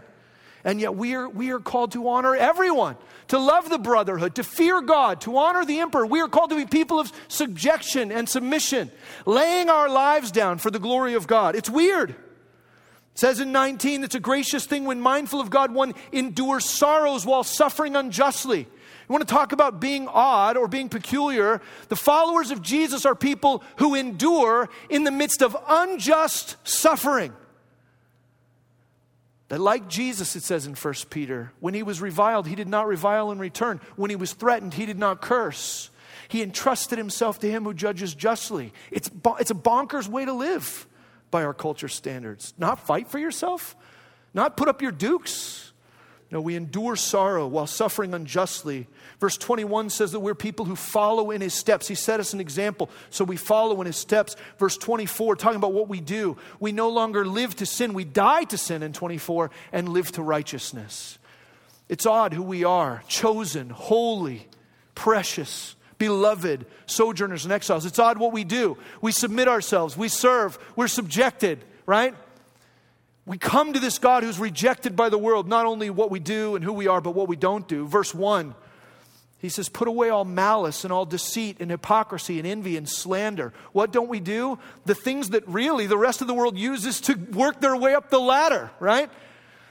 And 0.65 0.81
yet 0.81 0.95
we 0.95 1.13
are, 1.13 1.29
we 1.29 1.51
are 1.51 1.59
called 1.59 1.91
to 1.91 2.09
honor 2.09 2.35
everyone, 2.35 2.97
to 3.27 3.37
love 3.37 3.69
the 3.69 3.77
brotherhood, 3.77 4.33
to 4.35 4.43
fear 4.43 4.81
God, 4.81 5.21
to 5.21 5.37
honor 5.37 5.63
the 5.63 5.79
emperor. 5.79 6.07
We 6.07 6.21
are 6.21 6.27
called 6.27 6.49
to 6.49 6.55
be 6.55 6.65
people 6.65 6.99
of 6.99 7.13
subjection 7.27 8.11
and 8.11 8.27
submission, 8.27 8.91
laying 9.27 9.69
our 9.69 9.87
lives 9.87 10.31
down 10.31 10.57
for 10.57 10.71
the 10.71 10.79
glory 10.79 11.13
of 11.13 11.27
God. 11.27 11.55
It's 11.55 11.69
weird. 11.69 12.09
It 12.09 12.17
says 13.13 13.39
in 13.39 13.51
19, 13.51 14.03
it's 14.03 14.15
a 14.15 14.19
gracious 14.19 14.65
thing 14.65 14.85
when 14.85 14.99
mindful 14.99 15.39
of 15.39 15.51
God, 15.51 15.71
one 15.71 15.93
endures 16.11 16.65
sorrows 16.65 17.27
while 17.27 17.43
suffering 17.43 17.95
unjustly. 17.95 18.61
You 18.61 19.13
want 19.13 19.25
to 19.25 19.31
talk 19.31 19.51
about 19.51 19.79
being 19.79 20.07
odd 20.07 20.57
or 20.57 20.67
being 20.67 20.89
peculiar? 20.89 21.61
The 21.89 21.95
followers 21.95 22.49
of 22.49 22.63
Jesus 22.63 23.05
are 23.05 23.13
people 23.13 23.63
who 23.77 23.93
endure 23.93 24.67
in 24.89 25.03
the 25.03 25.11
midst 25.11 25.43
of 25.43 25.55
unjust 25.67 26.57
suffering. 26.63 27.33
That, 29.49 29.59
like 29.59 29.87
Jesus, 29.87 30.35
it 30.35 30.43
says 30.43 30.65
in 30.65 30.73
1 30.73 30.93
Peter, 31.09 31.51
when 31.59 31.73
he 31.73 31.83
was 31.83 32.01
reviled, 32.01 32.47
he 32.47 32.55
did 32.55 32.67
not 32.67 32.87
revile 32.87 33.31
in 33.31 33.37
return. 33.37 33.79
When 33.95 34.09
he 34.09 34.15
was 34.15 34.33
threatened, 34.33 34.73
he 34.73 34.85
did 34.85 34.97
not 34.97 35.21
curse. 35.21 35.91
He 36.27 36.41
entrusted 36.41 36.97
himself 36.97 37.39
to 37.39 37.49
him 37.49 37.63
who 37.63 37.73
judges 37.73 38.15
justly. 38.15 38.73
It's, 38.89 39.09
it's 39.39 39.51
a 39.51 39.55
bonkers 39.55 40.07
way 40.07 40.25
to 40.25 40.33
live 40.33 40.87
by 41.29 41.43
our 41.43 41.53
culture 41.53 41.87
standards. 41.87 42.53
Not 42.57 42.79
fight 42.79 43.07
for 43.07 43.19
yourself, 43.19 43.75
not 44.33 44.57
put 44.57 44.67
up 44.67 44.81
your 44.81 44.91
dukes. 44.91 45.64
No, 46.35 46.41
we 46.41 46.55
endure 46.55 46.95
sorrow 46.95 47.47
while 47.47 47.65
suffering 47.65 48.13
unjustly 48.13 48.87
Verse 49.19 49.37
21 49.37 49.89
says 49.89 50.11
that 50.11 50.19
we're 50.19 50.35
people 50.35 50.65
who 50.65 50.75
follow 50.75 51.31
in 51.31 51.41
his 51.41 51.53
steps. 51.53 51.87
He 51.87 51.95
set 51.95 52.19
us 52.19 52.33
an 52.33 52.39
example, 52.39 52.89
so 53.09 53.23
we 53.23 53.37
follow 53.37 53.79
in 53.81 53.87
his 53.87 53.95
steps. 53.95 54.35
Verse 54.59 54.77
24, 54.77 55.35
talking 55.35 55.57
about 55.57 55.73
what 55.73 55.87
we 55.87 56.01
do. 56.01 56.37
We 56.59 56.71
no 56.71 56.89
longer 56.89 57.25
live 57.25 57.55
to 57.57 57.65
sin, 57.65 57.93
we 57.93 58.03
die 58.03 58.43
to 58.45 58.57
sin 58.57 58.83
in 58.83 58.93
24 58.93 59.51
and 59.71 59.89
live 59.89 60.11
to 60.13 60.21
righteousness. 60.21 61.17
It's 61.87 62.05
odd 62.05 62.33
who 62.33 62.43
we 62.43 62.63
are 62.63 63.03
chosen, 63.07 63.69
holy, 63.69 64.47
precious, 64.95 65.75
beloved, 65.97 66.65
sojourners 66.85 67.45
and 67.45 67.53
exiles. 67.53 67.85
It's 67.85 67.99
odd 67.99 68.17
what 68.17 68.33
we 68.33 68.43
do. 68.43 68.77
We 69.01 69.11
submit 69.11 69.47
ourselves, 69.47 69.95
we 69.95 70.09
serve, 70.09 70.57
we're 70.75 70.87
subjected, 70.87 71.63
right? 71.85 72.15
We 73.25 73.37
come 73.37 73.73
to 73.73 73.79
this 73.79 73.97
God 73.97 74.23
who's 74.23 74.39
rejected 74.39 74.95
by 74.95 75.09
the 75.09 75.17
world, 75.17 75.47
not 75.47 75.65
only 75.65 75.89
what 75.89 76.11
we 76.11 76.19
do 76.19 76.55
and 76.55 76.63
who 76.63 76.73
we 76.73 76.87
are, 76.87 77.01
but 77.01 77.15
what 77.15 77.27
we 77.27 77.35
don't 77.35 77.67
do. 77.67 77.87
Verse 77.87 78.13
1 78.13 78.53
he 79.45 79.49
says, 79.49 79.69
Put 79.69 79.87
away 79.87 80.09
all 80.09 80.25
malice 80.25 80.83
and 80.83 80.91
all 80.91 81.05
deceit 81.05 81.57
and 81.59 81.69
hypocrisy 81.69 82.39
and 82.39 82.47
envy 82.47 82.77
and 82.77 82.89
slander. 82.89 83.53
What 83.73 83.91
don't 83.91 84.09
we 84.09 84.19
do? 84.19 84.57
The 84.85 84.95
things 84.95 85.29
that 85.29 85.47
really 85.47 85.85
the 85.85 85.99
rest 85.99 86.21
of 86.21 86.27
the 86.27 86.33
world 86.33 86.57
uses 86.57 86.99
to 87.01 87.13
work 87.13 87.61
their 87.61 87.75
way 87.75 87.93
up 87.93 88.09
the 88.09 88.19
ladder, 88.19 88.71
right? 88.79 89.07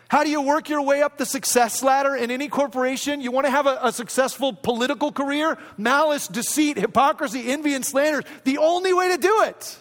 How 0.06 0.22
do 0.22 0.30
you 0.30 0.42
work 0.42 0.68
your 0.68 0.82
way 0.82 1.02
up 1.02 1.18
the 1.18 1.26
success 1.26 1.82
ladder 1.82 2.14
in 2.14 2.30
any 2.30 2.48
corporation? 2.48 3.20
You 3.20 3.32
want 3.32 3.46
to 3.46 3.50
have 3.50 3.66
a, 3.66 3.80
a, 3.82 3.92
successful 3.92 4.52
political 4.52 5.10
career? 5.10 5.58
Malice, 5.76 6.28
deceit, 6.28 6.76
hypocrisy, 6.76 7.50
envy, 7.50 7.74
and 7.74 7.84
slander. 7.84 8.22
The 8.44 8.58
only 8.58 8.92
way 8.92 9.10
to 9.10 9.18
do 9.18 9.42
it. 9.42 9.76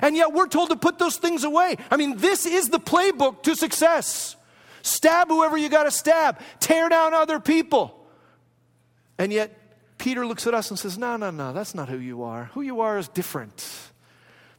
And 0.00 0.16
yet 0.16 0.32
we're 0.32 0.48
told 0.48 0.70
to 0.70 0.76
put 0.76 0.98
those 0.98 1.16
things 1.16 1.44
away. 1.44 1.76
I 1.90 1.96
mean, 1.96 2.16
this 2.16 2.46
is 2.46 2.68
the 2.68 2.80
playbook 2.80 3.42
to 3.44 3.54
success. 3.54 4.36
Stab 4.82 5.28
whoever 5.28 5.56
you 5.56 5.68
got 5.68 5.84
to 5.84 5.90
stab, 5.90 6.40
tear 6.60 6.88
down 6.88 7.14
other 7.14 7.38
people. 7.38 7.98
And 9.18 9.32
yet, 9.32 9.56
Peter 9.98 10.26
looks 10.26 10.46
at 10.46 10.54
us 10.54 10.70
and 10.70 10.78
says, 10.78 10.98
No, 10.98 11.16
no, 11.16 11.30
no, 11.30 11.52
that's 11.52 11.74
not 11.74 11.88
who 11.88 11.98
you 11.98 12.24
are. 12.24 12.46
Who 12.54 12.62
you 12.62 12.80
are 12.80 12.98
is 12.98 13.08
different. 13.08 13.64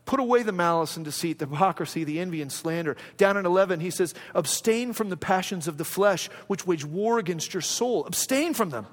Put 0.06 0.20
away 0.20 0.44
the 0.44 0.52
malice 0.52 0.98
and 0.98 1.06
deceit, 1.06 1.40
the 1.40 1.46
hypocrisy, 1.46 2.04
the 2.04 2.20
envy 2.20 2.42
and 2.42 2.52
slander. 2.52 2.98
Down 3.18 3.38
in 3.38 3.46
11, 3.46 3.80
he 3.80 3.90
says, 3.90 4.14
Abstain 4.36 4.94
from 4.94 5.10
the 5.10 5.18
passions 5.18 5.68
of 5.68 5.78
the 5.78 5.86
flesh, 5.86 6.28
which 6.48 6.68
wage 6.68 6.84
war 6.84 7.20
against 7.20 7.54
your 7.54 7.62
soul. 7.62 8.06
Abstain 8.06 8.54
from 8.54 8.70
them. 8.70 8.86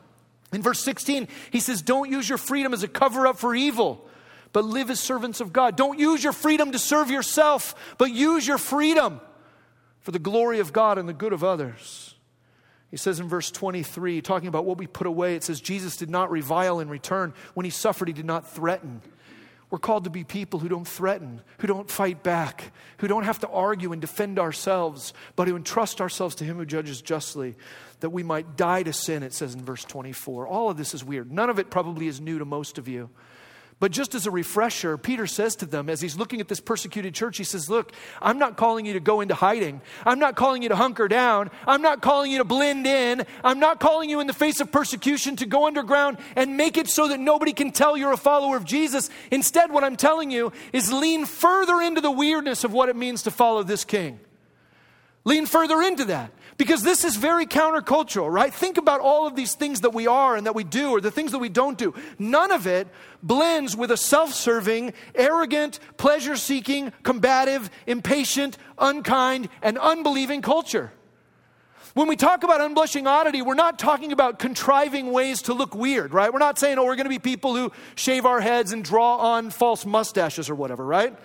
In 0.52 0.62
verse 0.62 0.80
16, 0.82 1.28
he 1.50 1.60
says, 1.60 1.82
Don't 1.82 2.10
use 2.10 2.28
your 2.28 2.38
freedom 2.38 2.72
as 2.72 2.82
a 2.82 2.88
cover 2.88 3.26
up 3.26 3.38
for 3.38 3.54
evil, 3.54 4.08
but 4.52 4.64
live 4.64 4.90
as 4.90 5.00
servants 5.00 5.40
of 5.40 5.52
God. 5.52 5.76
Don't 5.76 5.98
use 5.98 6.22
your 6.22 6.32
freedom 6.32 6.72
to 6.72 6.78
serve 6.78 7.10
yourself, 7.10 7.74
but 7.98 8.10
use 8.10 8.46
your 8.46 8.58
freedom 8.58 9.20
for 10.00 10.10
the 10.10 10.18
glory 10.18 10.60
of 10.60 10.72
God 10.72 10.98
and 10.98 11.08
the 11.08 11.12
good 11.12 11.32
of 11.32 11.44
others. 11.44 12.14
He 12.90 12.96
says 12.96 13.20
in 13.20 13.28
verse 13.28 13.50
23, 13.50 14.20
talking 14.20 14.48
about 14.48 14.64
what 14.64 14.78
we 14.78 14.86
put 14.86 15.06
away, 15.06 15.36
it 15.36 15.44
says, 15.44 15.60
Jesus 15.60 15.96
did 15.96 16.10
not 16.10 16.30
revile 16.30 16.80
in 16.80 16.88
return. 16.88 17.32
When 17.54 17.64
he 17.64 17.70
suffered, 17.70 18.08
he 18.08 18.14
did 18.14 18.24
not 18.24 18.50
threaten. 18.50 19.00
We're 19.70 19.78
called 19.78 20.04
to 20.04 20.10
be 20.10 20.24
people 20.24 20.58
who 20.58 20.68
don't 20.68 20.86
threaten, 20.86 21.42
who 21.58 21.68
don't 21.68 21.88
fight 21.88 22.24
back, 22.24 22.72
who 22.98 23.06
don't 23.06 23.22
have 23.22 23.38
to 23.40 23.48
argue 23.48 23.92
and 23.92 24.00
defend 24.00 24.40
ourselves, 24.40 25.14
but 25.36 25.46
who 25.46 25.54
entrust 25.54 26.00
ourselves 26.00 26.34
to 26.36 26.44
Him 26.44 26.56
who 26.56 26.66
judges 26.66 27.00
justly, 27.00 27.54
that 28.00 28.10
we 28.10 28.24
might 28.24 28.56
die 28.56 28.82
to 28.82 28.92
sin, 28.92 29.22
it 29.22 29.32
says 29.32 29.54
in 29.54 29.64
verse 29.64 29.84
24. 29.84 30.48
All 30.48 30.70
of 30.70 30.76
this 30.76 30.92
is 30.92 31.04
weird. 31.04 31.30
None 31.30 31.50
of 31.50 31.60
it 31.60 31.70
probably 31.70 32.08
is 32.08 32.20
new 32.20 32.40
to 32.40 32.44
most 32.44 32.78
of 32.78 32.88
you. 32.88 33.10
But 33.80 33.92
just 33.92 34.14
as 34.14 34.26
a 34.26 34.30
refresher, 34.30 34.98
Peter 34.98 35.26
says 35.26 35.56
to 35.56 35.66
them 35.66 35.88
as 35.88 36.02
he's 36.02 36.14
looking 36.14 36.42
at 36.42 36.48
this 36.48 36.60
persecuted 36.60 37.14
church, 37.14 37.38
he 37.38 37.44
says, 37.44 37.70
Look, 37.70 37.92
I'm 38.20 38.38
not 38.38 38.58
calling 38.58 38.84
you 38.84 38.92
to 38.92 39.00
go 39.00 39.22
into 39.22 39.34
hiding. 39.34 39.80
I'm 40.04 40.18
not 40.18 40.36
calling 40.36 40.62
you 40.62 40.68
to 40.68 40.76
hunker 40.76 41.08
down. 41.08 41.50
I'm 41.66 41.80
not 41.80 42.02
calling 42.02 42.30
you 42.30 42.38
to 42.38 42.44
blend 42.44 42.86
in. 42.86 43.24
I'm 43.42 43.58
not 43.58 43.80
calling 43.80 44.10
you 44.10 44.20
in 44.20 44.26
the 44.26 44.34
face 44.34 44.60
of 44.60 44.70
persecution 44.70 45.36
to 45.36 45.46
go 45.46 45.66
underground 45.66 46.18
and 46.36 46.58
make 46.58 46.76
it 46.76 46.88
so 46.88 47.08
that 47.08 47.20
nobody 47.20 47.54
can 47.54 47.72
tell 47.72 47.96
you're 47.96 48.12
a 48.12 48.18
follower 48.18 48.58
of 48.58 48.66
Jesus. 48.66 49.08
Instead, 49.30 49.72
what 49.72 49.82
I'm 49.82 49.96
telling 49.96 50.30
you 50.30 50.52
is 50.74 50.92
lean 50.92 51.24
further 51.24 51.80
into 51.80 52.02
the 52.02 52.10
weirdness 52.10 52.64
of 52.64 52.74
what 52.74 52.90
it 52.90 52.96
means 52.96 53.22
to 53.22 53.30
follow 53.30 53.62
this 53.62 53.86
king. 53.86 54.20
Lean 55.24 55.46
further 55.46 55.80
into 55.80 56.04
that. 56.04 56.32
Because 56.60 56.82
this 56.82 57.04
is 57.04 57.16
very 57.16 57.46
countercultural, 57.46 58.30
right? 58.30 58.52
Think 58.52 58.76
about 58.76 59.00
all 59.00 59.26
of 59.26 59.34
these 59.34 59.54
things 59.54 59.80
that 59.80 59.94
we 59.94 60.06
are 60.06 60.36
and 60.36 60.44
that 60.44 60.54
we 60.54 60.62
do, 60.62 60.90
or 60.90 61.00
the 61.00 61.10
things 61.10 61.32
that 61.32 61.38
we 61.38 61.48
don't 61.48 61.78
do. 61.78 61.94
None 62.18 62.52
of 62.52 62.66
it 62.66 62.86
blends 63.22 63.74
with 63.74 63.90
a 63.90 63.96
self 63.96 64.34
serving, 64.34 64.92
arrogant, 65.14 65.80
pleasure 65.96 66.36
seeking, 66.36 66.92
combative, 67.02 67.70
impatient, 67.86 68.58
unkind, 68.76 69.48
and 69.62 69.78
unbelieving 69.78 70.42
culture. 70.42 70.92
When 71.94 72.08
we 72.08 72.16
talk 72.16 72.44
about 72.44 72.60
unblushing 72.60 73.06
oddity, 73.06 73.40
we're 73.40 73.54
not 73.54 73.78
talking 73.78 74.12
about 74.12 74.38
contriving 74.38 75.12
ways 75.12 75.40
to 75.44 75.54
look 75.54 75.74
weird, 75.74 76.12
right? 76.12 76.30
We're 76.30 76.40
not 76.40 76.58
saying, 76.58 76.76
oh, 76.76 76.84
we're 76.84 76.96
going 76.96 77.06
to 77.06 77.08
be 77.08 77.18
people 77.18 77.56
who 77.56 77.72
shave 77.94 78.26
our 78.26 78.42
heads 78.42 78.72
and 78.72 78.84
draw 78.84 79.16
on 79.16 79.48
false 79.48 79.86
mustaches 79.86 80.50
or 80.50 80.54
whatever, 80.54 80.84
right? 80.84 81.16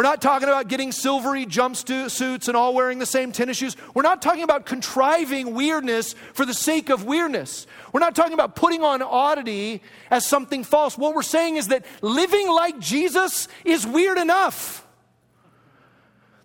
We're 0.00 0.04
not 0.04 0.22
talking 0.22 0.48
about 0.48 0.68
getting 0.68 0.92
silvery 0.92 1.44
jumpsuits 1.44 2.48
and 2.48 2.56
all 2.56 2.72
wearing 2.72 3.00
the 3.00 3.04
same 3.04 3.32
tennis 3.32 3.58
shoes. 3.58 3.76
We're 3.92 4.00
not 4.00 4.22
talking 4.22 4.44
about 4.44 4.64
contriving 4.64 5.54
weirdness 5.54 6.14
for 6.32 6.46
the 6.46 6.54
sake 6.54 6.88
of 6.88 7.04
weirdness. 7.04 7.66
We're 7.92 8.00
not 8.00 8.16
talking 8.16 8.32
about 8.32 8.56
putting 8.56 8.82
on 8.82 9.02
oddity 9.02 9.82
as 10.10 10.24
something 10.24 10.64
false. 10.64 10.96
What 10.96 11.14
we're 11.14 11.20
saying 11.20 11.56
is 11.56 11.68
that 11.68 11.84
living 12.00 12.48
like 12.48 12.78
Jesus 12.78 13.46
is 13.62 13.86
weird 13.86 14.16
enough. 14.16 14.86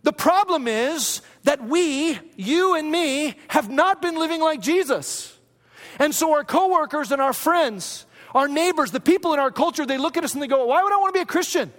The 0.04 0.12
problem 0.12 0.68
is 0.68 1.22
that 1.46 1.64
we, 1.64 2.20
you 2.36 2.76
and 2.76 2.92
me, 2.92 3.38
have 3.48 3.70
not 3.70 4.02
been 4.02 4.20
living 4.20 4.42
like 4.42 4.60
Jesus. 4.60 5.34
And 5.98 6.14
so 6.14 6.34
our 6.34 6.44
coworkers 6.44 7.14
and 7.14 7.22
our 7.22 7.32
friends, 7.32 8.06
our 8.34 8.50
neighbors, 8.50 8.92
the 8.92 9.00
people 9.00 9.34
in 9.34 9.40
our 9.40 9.50
culture, 9.50 9.86
they 9.86 9.98
look 9.98 10.18
at 10.18 10.26
us 10.26 10.34
and 10.34 10.44
they 10.44 10.48
go, 10.48 10.66
Why 10.66 10.84
would 10.84 10.92
I 10.92 10.98
want 10.98 11.14
to 11.14 11.20
be 11.20 11.24
a 11.24 11.26
Christian? 11.26 11.72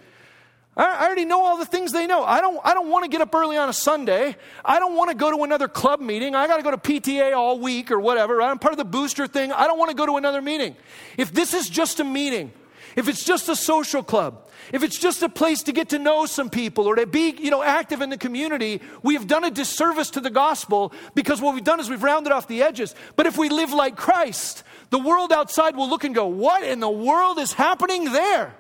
I 0.77 1.07
already 1.07 1.25
know 1.25 1.43
all 1.43 1.57
the 1.57 1.65
things 1.65 1.93
they 1.93 2.07
know. 2.07 2.23
I 2.23 2.43
don't, 2.43 2.61
I 2.63 2.75
don't 2.75 2.91
want 2.91 3.05
to 3.05 3.11
get 3.11 3.23
up 3.23 3.35
early 3.35 3.57
on 3.57 3.71
a 3.71 3.73
Sunday. 3.73 4.37
I 4.63 4.79
don't 4.79 4.95
want 4.95 5.11
to 5.11 5.17
go 5.17 5.35
to 5.35 5.43
another 5.43 5.69
club 5.69 6.01
meeting. 6.01 6.35
I 6.35 6.47
got 6.47 6.59
to 6.59 6.63
go 6.63 6.71
to 6.71 6.77
PTA 6.77 7.35
all 7.35 7.59
week 7.59 7.91
or 7.91 7.99
whatever. 7.99 8.43
I'm 8.43 8.59
part 8.59 8.75
of 8.75 8.79
the 8.79 8.85
booster 8.85 9.27
thing. 9.27 9.53
I 9.53 9.67
don't 9.67 9.79
want 9.79 9.91
to 9.91 9.97
go 9.97 10.05
to 10.05 10.17
another 10.17 10.43
meeting. 10.43 10.77
If 11.17 11.33
this 11.33 11.55
is 11.55 11.71
just 11.71 11.99
a 11.99 12.05
meeting, 12.05 12.53
if 12.95 13.09
it's 13.09 13.25
just 13.25 13.49
a 13.49 13.57
social 13.57 14.03
club, 14.03 14.49
if 14.71 14.83
it's 14.83 14.99
just 14.99 15.23
a 15.23 15.31
place 15.31 15.63
to 15.63 15.73
get 15.73 15.91
to 15.91 15.99
know 15.99 16.27
some 16.27 16.51
people 16.51 16.87
or 16.87 16.97
to 16.97 17.07
be, 17.07 17.35
you 17.39 17.51
know, 17.51 17.63
active 17.63 18.03
in 18.03 18.11
the 18.11 18.19
community, 18.19 18.83
we 19.03 19.15
have 19.15 19.27
done 19.27 19.45
a 19.45 19.51
disservice 19.51 20.11
to 20.11 20.21
the 20.21 20.31
gospel 20.31 20.93
because 21.15 21.41
what 21.41 21.55
we've 21.55 21.65
done 21.65 21.81
is 21.81 21.89
we've 21.89 22.03
rounded 22.03 22.33
off 22.33 22.49
the 22.49 22.63
edges. 22.63 22.95
But 23.17 23.25
if 23.25 23.39
we 23.39 23.49
live 23.49 23.73
like 23.73 23.97
Christ, 23.97 24.63
the 24.91 24.99
world 24.99 25.33
outside 25.33 25.75
will 25.75 25.89
look 25.89 26.05
and 26.05 26.15
go, 26.15 26.27
what 26.27 26.63
in 26.63 26.81
the 26.81 26.91
world 26.91 27.39
is 27.39 27.55
happening 27.55 28.13
there? 28.13 28.55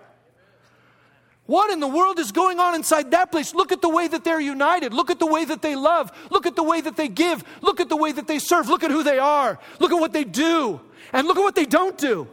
What 1.47 1.71
in 1.71 1.79
the 1.79 1.87
world 1.87 2.19
is 2.19 2.33
going 2.33 2.59
on 2.59 2.75
inside 2.75 3.13
that 3.13 3.31
place? 3.31 3.55
Look 3.55 3.71
at 3.71 3.81
the 3.81 3.89
way 3.89 4.09
that 4.09 4.25
they're 4.25 4.41
united. 4.41 4.93
Look 4.93 5.11
at 5.11 5.21
the 5.21 5.27
way 5.27 5.45
that 5.45 5.63
they 5.63 5.77
love. 5.77 6.11
Look 6.31 6.45
at 6.45 6.57
the 6.57 6.65
way 6.65 6.81
that 6.81 6.97
they 6.97 7.09
give. 7.09 7.45
Look 7.63 7.81
at 7.81 7.89
the 7.89 7.97
way 7.97 8.11
that 8.13 8.27
they 8.27 8.41
serve. 8.41 8.69
Look 8.69 8.83
at 8.83 8.91
who 8.91 9.05
they 9.05 9.19
are. 9.19 9.59
Look 9.79 9.93
at 9.93 10.01
what 10.01 10.13
they 10.13 10.25
do. 10.25 10.81
And 11.13 11.27
look 11.29 11.37
at 11.37 11.43
what 11.43 11.55
they 11.55 11.65
don't 11.65 11.97
do. 11.97 12.27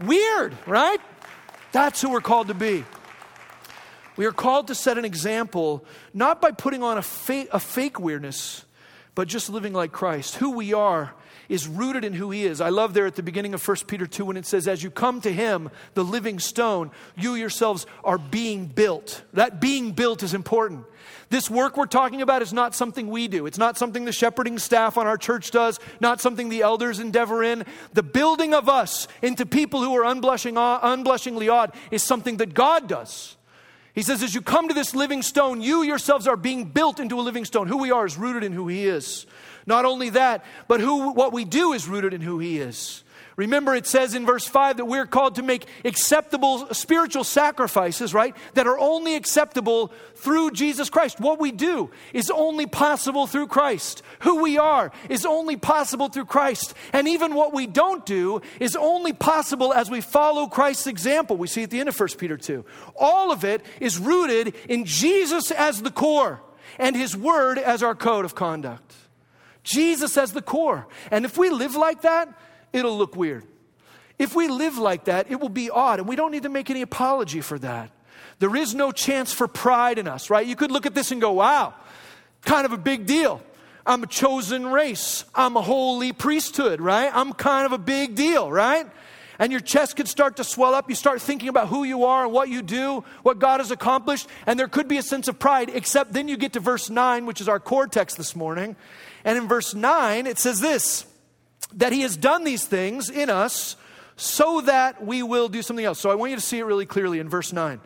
Weird, 0.00 0.56
right? 0.66 1.00
That's 1.72 2.00
who 2.00 2.10
we're 2.10 2.22
called 2.22 2.48
to 2.48 2.54
be. 2.54 2.84
We 4.16 4.24
are 4.24 4.32
called 4.32 4.68
to 4.68 4.74
set 4.74 4.96
an 4.96 5.04
example, 5.04 5.84
not 6.14 6.40
by 6.40 6.50
putting 6.50 6.82
on 6.82 6.98
a 6.98 7.02
fake, 7.02 7.48
a 7.52 7.60
fake 7.60 8.00
weirdness, 8.00 8.64
but 9.14 9.28
just 9.28 9.50
living 9.50 9.74
like 9.74 9.92
Christ. 9.92 10.36
Who 10.36 10.52
we 10.52 10.72
are 10.72 11.14
is 11.50 11.66
rooted 11.66 12.04
in 12.04 12.14
who 12.14 12.30
he 12.30 12.44
is. 12.44 12.60
I 12.60 12.68
love 12.68 12.94
there 12.94 13.06
at 13.06 13.16
the 13.16 13.24
beginning 13.24 13.54
of 13.54 13.66
1 13.66 13.76
Peter 13.88 14.06
2 14.06 14.24
when 14.24 14.36
it 14.36 14.46
says, 14.46 14.68
As 14.68 14.84
you 14.84 14.90
come 14.90 15.20
to 15.22 15.32
him, 15.32 15.68
the 15.94 16.04
living 16.04 16.38
stone, 16.38 16.92
you 17.16 17.34
yourselves 17.34 17.86
are 18.04 18.18
being 18.18 18.66
built. 18.66 19.22
That 19.32 19.60
being 19.60 19.90
built 19.90 20.22
is 20.22 20.32
important. 20.32 20.86
This 21.28 21.50
work 21.50 21.76
we're 21.76 21.86
talking 21.86 22.22
about 22.22 22.40
is 22.40 22.52
not 22.52 22.74
something 22.74 23.08
we 23.08 23.26
do. 23.26 23.46
It's 23.46 23.58
not 23.58 23.76
something 23.76 24.04
the 24.04 24.12
shepherding 24.12 24.60
staff 24.60 24.96
on 24.96 25.08
our 25.08 25.18
church 25.18 25.50
does, 25.50 25.80
not 26.00 26.20
something 26.20 26.48
the 26.48 26.62
elders 26.62 27.00
endeavor 27.00 27.42
in. 27.42 27.64
The 27.94 28.02
building 28.04 28.54
of 28.54 28.68
us 28.68 29.08
into 29.20 29.44
people 29.44 29.82
who 29.82 29.96
are 29.96 30.04
unblushing, 30.04 30.56
uh, 30.56 30.78
unblushingly 30.82 31.48
odd 31.48 31.74
is 31.90 32.04
something 32.04 32.36
that 32.36 32.54
God 32.54 32.88
does. 32.88 33.36
He 33.92 34.02
says, 34.02 34.22
as 34.22 34.34
you 34.34 34.40
come 34.40 34.68
to 34.68 34.74
this 34.74 34.94
living 34.94 35.22
stone, 35.22 35.60
you 35.60 35.82
yourselves 35.82 36.28
are 36.28 36.36
being 36.36 36.66
built 36.66 37.00
into 37.00 37.18
a 37.18 37.22
living 37.22 37.44
stone. 37.44 37.66
Who 37.66 37.78
we 37.78 37.90
are 37.90 38.06
is 38.06 38.16
rooted 38.16 38.44
in 38.44 38.52
who 38.52 38.68
He 38.68 38.86
is. 38.86 39.26
Not 39.70 39.84
only 39.84 40.10
that, 40.10 40.44
but 40.66 40.80
who, 40.80 41.12
what 41.12 41.32
we 41.32 41.44
do 41.44 41.74
is 41.74 41.86
rooted 41.86 42.12
in 42.12 42.22
who 42.22 42.40
He 42.40 42.58
is. 42.58 43.04
Remember, 43.36 43.72
it 43.72 43.86
says 43.86 44.16
in 44.16 44.26
verse 44.26 44.44
5 44.44 44.78
that 44.78 44.86
we're 44.86 45.06
called 45.06 45.36
to 45.36 45.44
make 45.44 45.64
acceptable 45.84 46.74
spiritual 46.74 47.22
sacrifices, 47.22 48.12
right? 48.12 48.36
That 48.54 48.66
are 48.66 48.76
only 48.76 49.14
acceptable 49.14 49.92
through 50.16 50.50
Jesus 50.50 50.90
Christ. 50.90 51.20
What 51.20 51.38
we 51.38 51.52
do 51.52 51.92
is 52.12 52.32
only 52.32 52.66
possible 52.66 53.28
through 53.28 53.46
Christ. 53.46 54.02
Who 54.22 54.42
we 54.42 54.58
are 54.58 54.90
is 55.08 55.24
only 55.24 55.56
possible 55.56 56.08
through 56.08 56.24
Christ. 56.24 56.74
And 56.92 57.06
even 57.06 57.36
what 57.36 57.54
we 57.54 57.68
don't 57.68 58.04
do 58.04 58.42
is 58.58 58.74
only 58.74 59.12
possible 59.12 59.72
as 59.72 59.88
we 59.88 60.00
follow 60.00 60.48
Christ's 60.48 60.88
example. 60.88 61.36
We 61.36 61.46
see 61.46 61.62
at 61.62 61.70
the 61.70 61.78
end 61.78 61.88
of 61.88 61.98
1 61.98 62.08
Peter 62.18 62.36
2. 62.36 62.64
All 62.96 63.30
of 63.30 63.44
it 63.44 63.64
is 63.78 63.98
rooted 63.98 64.52
in 64.68 64.84
Jesus 64.84 65.52
as 65.52 65.80
the 65.80 65.92
core 65.92 66.42
and 66.76 66.96
His 66.96 67.16
Word 67.16 67.56
as 67.56 67.84
our 67.84 67.94
code 67.94 68.24
of 68.24 68.34
conduct. 68.34 68.96
Jesus 69.62 70.16
as 70.16 70.32
the 70.32 70.42
core. 70.42 70.86
And 71.10 71.24
if 71.24 71.36
we 71.36 71.50
live 71.50 71.74
like 71.74 72.02
that, 72.02 72.32
it'll 72.72 72.96
look 72.96 73.16
weird. 73.16 73.44
If 74.18 74.34
we 74.34 74.48
live 74.48 74.76
like 74.76 75.04
that, 75.04 75.30
it 75.30 75.40
will 75.40 75.48
be 75.48 75.70
odd, 75.70 75.98
and 75.98 76.08
we 76.08 76.14
don't 76.14 76.30
need 76.30 76.42
to 76.42 76.50
make 76.50 76.68
any 76.68 76.82
apology 76.82 77.40
for 77.40 77.58
that. 77.60 77.90
There 78.38 78.54
is 78.54 78.74
no 78.74 78.92
chance 78.92 79.32
for 79.32 79.48
pride 79.48 79.98
in 79.98 80.06
us, 80.06 80.30
right? 80.30 80.46
You 80.46 80.56
could 80.56 80.70
look 80.70 80.86
at 80.86 80.94
this 80.94 81.10
and 81.10 81.20
go, 81.20 81.32
wow, 81.32 81.74
kind 82.42 82.66
of 82.66 82.72
a 82.72 82.78
big 82.78 83.06
deal. 83.06 83.42
I'm 83.86 84.02
a 84.02 84.06
chosen 84.06 84.66
race. 84.66 85.24
I'm 85.34 85.56
a 85.56 85.62
holy 85.62 86.12
priesthood, 86.12 86.80
right? 86.80 87.10
I'm 87.12 87.32
kind 87.32 87.66
of 87.66 87.72
a 87.72 87.78
big 87.78 88.14
deal, 88.14 88.50
right? 88.50 88.86
And 89.38 89.50
your 89.50 89.60
chest 89.62 89.96
could 89.96 90.06
start 90.06 90.36
to 90.36 90.44
swell 90.44 90.74
up. 90.74 90.90
You 90.90 90.94
start 90.94 91.22
thinking 91.22 91.48
about 91.48 91.68
who 91.68 91.84
you 91.84 92.04
are 92.04 92.24
and 92.24 92.32
what 92.32 92.50
you 92.50 92.60
do, 92.60 93.04
what 93.22 93.38
God 93.38 93.60
has 93.60 93.70
accomplished, 93.70 94.28
and 94.46 94.58
there 94.58 94.68
could 94.68 94.86
be 94.86 94.98
a 94.98 95.02
sense 95.02 95.28
of 95.28 95.38
pride, 95.38 95.70
except 95.72 96.12
then 96.12 96.28
you 96.28 96.36
get 96.36 96.52
to 96.52 96.60
verse 96.60 96.90
9, 96.90 97.24
which 97.24 97.40
is 97.40 97.48
our 97.48 97.58
core 97.58 97.86
text 97.86 98.18
this 98.18 98.36
morning. 98.36 98.76
And 99.24 99.38
in 99.38 99.48
verse 99.48 99.74
9, 99.74 100.26
it 100.26 100.38
says 100.38 100.60
this 100.60 101.06
that 101.74 101.92
he 101.92 102.00
has 102.00 102.16
done 102.16 102.42
these 102.44 102.64
things 102.64 103.08
in 103.08 103.30
us 103.30 103.76
so 104.16 104.60
that 104.62 105.04
we 105.04 105.22
will 105.22 105.48
do 105.48 105.62
something 105.62 105.84
else. 105.84 106.00
So 106.00 106.10
I 106.10 106.14
want 106.14 106.30
you 106.30 106.36
to 106.36 106.42
see 106.42 106.58
it 106.58 106.64
really 106.64 106.86
clearly 106.86 107.20
in 107.20 107.28
verse 107.28 107.52
9. 107.52 107.80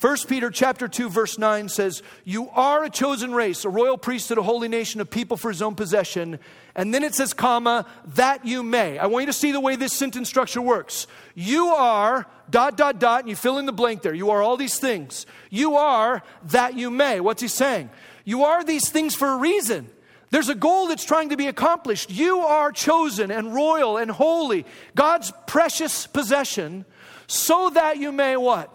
1 0.00 0.16
Peter 0.28 0.48
chapter 0.48 0.86
2 0.86 1.10
verse 1.10 1.38
9 1.38 1.68
says, 1.68 2.02
"You 2.24 2.48
are 2.50 2.84
a 2.84 2.90
chosen 2.90 3.34
race, 3.34 3.64
a 3.64 3.68
royal 3.68 3.98
priesthood, 3.98 4.38
a 4.38 4.42
holy 4.42 4.68
nation, 4.68 5.00
a 5.00 5.04
people 5.04 5.36
for 5.36 5.48
his 5.50 5.60
own 5.60 5.74
possession." 5.74 6.38
And 6.76 6.94
then 6.94 7.02
it 7.02 7.16
says, 7.16 7.34
comma, 7.34 7.84
"that 8.14 8.46
you 8.46 8.62
may." 8.62 8.98
I 8.98 9.06
want 9.06 9.24
you 9.24 9.26
to 9.26 9.32
see 9.32 9.50
the 9.50 9.58
way 9.58 9.74
this 9.74 9.92
sentence 9.92 10.28
structure 10.28 10.62
works. 10.62 11.08
You 11.34 11.68
are 11.70 12.26
dot 12.48 12.76
dot 12.76 13.00
dot 13.00 13.20
and 13.20 13.28
you 13.28 13.34
fill 13.34 13.58
in 13.58 13.66
the 13.66 13.72
blank 13.72 14.02
there. 14.02 14.14
You 14.14 14.30
are 14.30 14.40
all 14.40 14.56
these 14.56 14.78
things. 14.78 15.26
You 15.50 15.74
are 15.76 16.22
that 16.44 16.74
you 16.74 16.90
may. 16.90 17.18
What's 17.18 17.42
he 17.42 17.48
saying? 17.48 17.90
You 18.24 18.44
are 18.44 18.62
these 18.62 18.88
things 18.90 19.16
for 19.16 19.32
a 19.32 19.36
reason. 19.36 19.90
There's 20.30 20.48
a 20.48 20.54
goal 20.54 20.88
that's 20.88 21.04
trying 21.04 21.30
to 21.30 21.36
be 21.36 21.46
accomplished. 21.46 22.10
You 22.10 22.40
are 22.40 22.70
chosen 22.72 23.30
and 23.30 23.54
royal 23.54 23.96
and 23.96 24.10
holy, 24.10 24.66
God's 24.94 25.32
precious 25.46 26.06
possession, 26.06 26.84
so 27.26 27.70
that 27.70 27.98
you 27.98 28.12
may 28.12 28.36
what? 28.36 28.74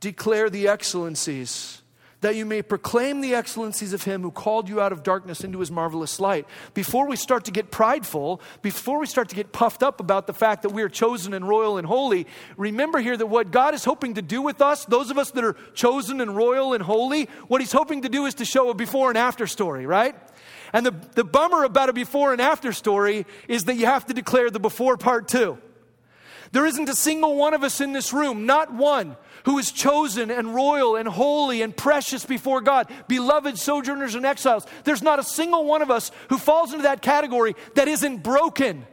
declare 0.00 0.50
the 0.50 0.68
excellencies 0.68 1.82
that 2.22 2.34
you 2.34 2.44
may 2.44 2.62
proclaim 2.62 3.20
the 3.20 3.34
excellencies 3.34 3.92
of 3.92 4.02
him 4.02 4.22
who 4.22 4.30
called 4.30 4.68
you 4.68 4.80
out 4.80 4.90
of 4.90 5.02
darkness 5.02 5.44
into 5.44 5.60
his 5.60 5.70
marvelous 5.70 6.18
light. 6.18 6.46
Before 6.74 7.06
we 7.06 7.14
start 7.14 7.44
to 7.44 7.50
get 7.50 7.70
prideful, 7.70 8.40
before 8.62 8.98
we 8.98 9.06
start 9.06 9.28
to 9.28 9.36
get 9.36 9.52
puffed 9.52 9.82
up 9.82 10.00
about 10.00 10.26
the 10.26 10.32
fact 10.32 10.62
that 10.62 10.70
we 10.70 10.82
are 10.82 10.88
chosen 10.88 11.34
and 11.34 11.46
royal 11.46 11.78
and 11.78 11.86
holy, 11.86 12.26
remember 12.56 12.98
here 12.98 13.16
that 13.16 13.26
what 13.26 13.50
God 13.50 13.74
is 13.74 13.84
hoping 13.84 14.14
to 14.14 14.22
do 14.22 14.42
with 14.42 14.60
us, 14.60 14.86
those 14.86 15.10
of 15.10 15.18
us 15.18 15.30
that 15.32 15.44
are 15.44 15.56
chosen 15.74 16.20
and 16.20 16.34
royal 16.34 16.72
and 16.72 16.82
holy, 16.82 17.26
what 17.48 17.60
he's 17.60 17.72
hoping 17.72 18.02
to 18.02 18.08
do 18.08 18.26
is 18.26 18.34
to 18.34 18.44
show 18.44 18.70
a 18.70 18.74
before 18.74 19.10
and 19.10 19.18
after 19.18 19.46
story, 19.46 19.86
right? 19.86 20.16
And 20.76 20.84
the, 20.84 20.94
the 21.14 21.24
bummer 21.24 21.64
about 21.64 21.88
a 21.88 21.94
before 21.94 22.32
and 22.32 22.40
after 22.42 22.70
story 22.70 23.24
is 23.48 23.64
that 23.64 23.76
you 23.76 23.86
have 23.86 24.04
to 24.08 24.12
declare 24.12 24.50
the 24.50 24.60
before 24.60 24.98
part 24.98 25.26
too. 25.26 25.56
There 26.52 26.66
isn't 26.66 26.90
a 26.90 26.94
single 26.94 27.34
one 27.34 27.54
of 27.54 27.64
us 27.64 27.80
in 27.80 27.94
this 27.94 28.12
room, 28.12 28.44
not 28.44 28.74
one, 28.74 29.16
who 29.46 29.56
is 29.56 29.72
chosen 29.72 30.30
and 30.30 30.54
royal 30.54 30.96
and 30.96 31.08
holy 31.08 31.62
and 31.62 31.74
precious 31.74 32.26
before 32.26 32.60
God, 32.60 32.92
beloved 33.08 33.56
sojourners 33.56 34.14
and 34.14 34.26
exiles. 34.26 34.66
There's 34.84 35.02
not 35.02 35.18
a 35.18 35.24
single 35.24 35.64
one 35.64 35.80
of 35.80 35.90
us 35.90 36.10
who 36.28 36.36
falls 36.36 36.72
into 36.72 36.82
that 36.82 37.00
category 37.00 37.56
that 37.74 37.88
isn't 37.88 38.22
broken 38.22 38.86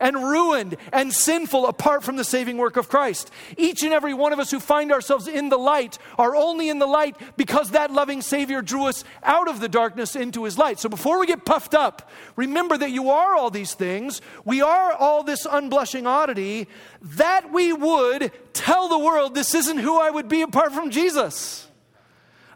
and 0.00 0.16
ruined 0.16 0.76
and 0.92 1.12
sinful 1.12 1.66
apart 1.66 2.02
from 2.02 2.16
the 2.16 2.24
saving 2.24 2.56
work 2.58 2.76
of 2.76 2.88
Christ. 2.88 3.30
Each 3.56 3.82
and 3.82 3.92
every 3.92 4.14
one 4.14 4.32
of 4.32 4.38
us 4.38 4.50
who 4.50 4.60
find 4.60 4.92
ourselves 4.92 5.28
in 5.28 5.48
the 5.48 5.58
light 5.58 5.98
are 6.18 6.34
only 6.34 6.68
in 6.68 6.78
the 6.78 6.86
light 6.86 7.16
because 7.36 7.70
that 7.70 7.90
loving 7.90 8.22
Savior 8.22 8.62
drew 8.62 8.86
us 8.86 9.04
out 9.22 9.48
of 9.48 9.60
the 9.60 9.68
darkness 9.68 10.16
into 10.16 10.44
His 10.44 10.58
light. 10.58 10.78
So 10.78 10.88
before 10.88 11.18
we 11.18 11.26
get 11.26 11.44
puffed 11.44 11.74
up, 11.74 12.10
remember 12.36 12.76
that 12.78 12.90
you 12.90 13.10
are 13.10 13.34
all 13.34 13.50
these 13.50 13.74
things. 13.74 14.20
We 14.44 14.62
are 14.62 14.92
all 14.92 15.22
this 15.22 15.46
unblushing 15.46 16.06
oddity 16.06 16.68
that 17.02 17.52
we 17.52 17.72
would 17.72 18.32
tell 18.52 18.88
the 18.88 18.98
world 18.98 19.34
this 19.34 19.54
isn't 19.54 19.78
who 19.78 20.00
I 20.00 20.10
would 20.10 20.28
be 20.28 20.42
apart 20.42 20.72
from 20.72 20.90
Jesus. 20.90 21.68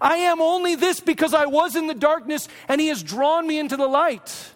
I 0.01 0.17
am 0.19 0.41
only 0.41 0.75
this 0.75 1.01
because 1.01 1.35
I 1.35 1.47
was 1.47 1.77
in 1.77 1.87
the 1.87 1.95
darkness 1.95 2.49
and 2.69 2.81
He 2.81 2.89
has 2.89 3.03
drawn 3.03 3.47
me 3.47 3.59
into 3.59 3.77
the 3.77 3.87
light. 3.87 4.53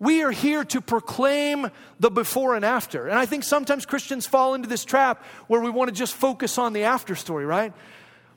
We 0.00 0.22
are 0.22 0.30
here 0.30 0.64
to 0.64 0.80
proclaim 0.80 1.70
the 1.98 2.10
before 2.10 2.54
and 2.54 2.64
after. 2.64 3.08
And 3.08 3.18
I 3.18 3.26
think 3.26 3.42
sometimes 3.42 3.84
Christians 3.84 4.26
fall 4.26 4.54
into 4.54 4.68
this 4.68 4.84
trap 4.84 5.24
where 5.48 5.60
we 5.60 5.70
want 5.70 5.88
to 5.88 5.94
just 5.94 6.14
focus 6.14 6.56
on 6.56 6.72
the 6.72 6.84
after 6.84 7.16
story, 7.16 7.44
right? 7.44 7.72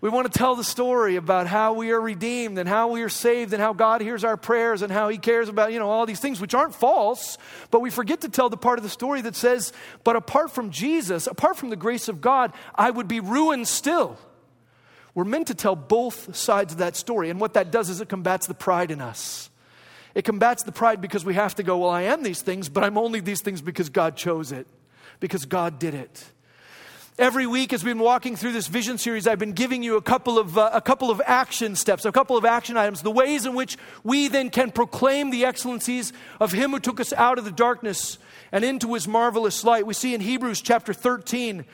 We 0.02 0.10
want 0.10 0.32
to 0.32 0.36
tell 0.36 0.56
the 0.56 0.63
story 0.63 1.15
about 1.15 1.45
how 1.45 1.74
we 1.74 1.91
are 1.91 2.02
redeemed 2.02 2.58
and 2.58 2.67
how 2.67 2.88
we 2.88 3.04
are 3.04 3.10
saved 3.10 3.54
and 3.54 3.62
how 3.62 3.74
God 3.74 4.02
hears 4.02 4.24
our 4.24 4.36
prayers 4.36 4.82
and 4.82 4.91
how 4.91 5.10
He 5.10 5.19
cares 5.19 5.47
about, 5.47 5.71
you 5.71 5.78
know, 5.78 5.91
all 5.91 6.08
these 6.08 6.19
things 6.19 6.41
which 6.41 6.56
aren't 6.56 6.74
false, 6.74 7.38
but 7.69 7.82
we 7.82 7.91
forget 7.91 8.21
to 8.21 8.30
tell 8.30 8.50
the 8.50 8.58
part 8.58 8.80
of 8.80 8.84
the 8.84 8.89
story 8.89 9.21
that 9.21 9.36
says, 9.36 9.71
but 10.04 10.15
apart 10.15 10.50
from 10.50 10.71
Jesus, 10.71 11.28
apart 11.28 11.56
from 11.56 11.69
the 11.69 11.76
grace 11.76 12.08
of 12.08 12.19
God, 12.19 12.52
I 12.74 12.89
would 12.89 13.08
be 13.08 13.19
ruined 13.19 13.67
still. 13.67 14.17
We're 15.13 15.26
meant 15.26 15.47
to 15.47 15.56
tell 15.56 15.76
both 15.76 16.36
sides 16.36 16.74
of 16.74 16.80
that 16.80 16.95
story. 16.95 17.30
And 17.30 17.39
what 17.39 17.54
that 17.54 17.69
does 17.69 17.91
is 17.91 18.02
it 18.02 18.10
combats 18.10 18.47
the 18.47 18.56
pride 18.56 18.89
in 18.89 19.02
us. 19.02 19.51
It 20.13 20.24
combats 20.24 20.63
the 20.63 20.71
pride 20.71 21.02
because 21.02 21.24
we 21.24 21.36
have 21.36 21.56
to 21.56 21.63
go, 21.63 21.78
well, 21.78 21.89
I 21.89 22.04
am 22.04 22.24
these 22.24 22.41
things, 22.41 22.69
but 22.69 22.84
I'm 22.84 22.97
only 22.97 23.19
these 23.19 23.41
things 23.41 23.62
because 23.62 23.89
God 23.89 24.15
chose 24.15 24.52
it, 24.52 24.67
because 25.19 25.45
God 25.45 25.80
did 25.80 25.93
it. 25.93 26.26
Every 27.19 27.45
week, 27.45 27.74
as 27.74 27.84
we've 27.84 27.93
been 27.93 28.04
walking 28.04 28.36
through 28.36 28.54
this 28.54 28.67
vision 28.67 28.97
series, 28.97 29.28
I've 29.28 29.38
been 29.38 29.52
giving 29.52 29.84
you 29.84 29.97
a 29.97 30.02
couple 30.02 30.39
of, 30.39 30.58
uh, 30.58 30.71
a 30.74 30.82
couple 30.82 31.12
of 31.12 31.21
action 31.26 31.76
steps, 31.76 32.06
a 32.06 32.12
couple 32.12 32.38
of 32.38 32.45
action 32.45 32.78
items, 32.78 33.02
the 33.02 33.12
ways 33.12 33.45
in 33.45 33.54
which 33.54 33.78
we 34.04 34.28
then 34.28 34.50
can 34.50 34.71
proclaim 34.71 35.30
the 35.30 35.45
excellencies 35.45 36.13
of 36.39 36.54
Him 36.54 36.71
who 36.71 36.80
took 36.80 37.00
us 37.00 37.12
out 37.13 37.38
of 37.38 37.45
the 37.45 37.52
darkness 37.52 38.17
and 38.52 38.63
into 38.63 38.93
His 38.93 39.08
marvelous 39.08 39.63
light. 39.63 39.86
We 39.86 39.93
see 39.93 40.15
in 40.15 40.21
Hebrews 40.21 40.62
chapter 40.62 40.93
13, 40.93 41.65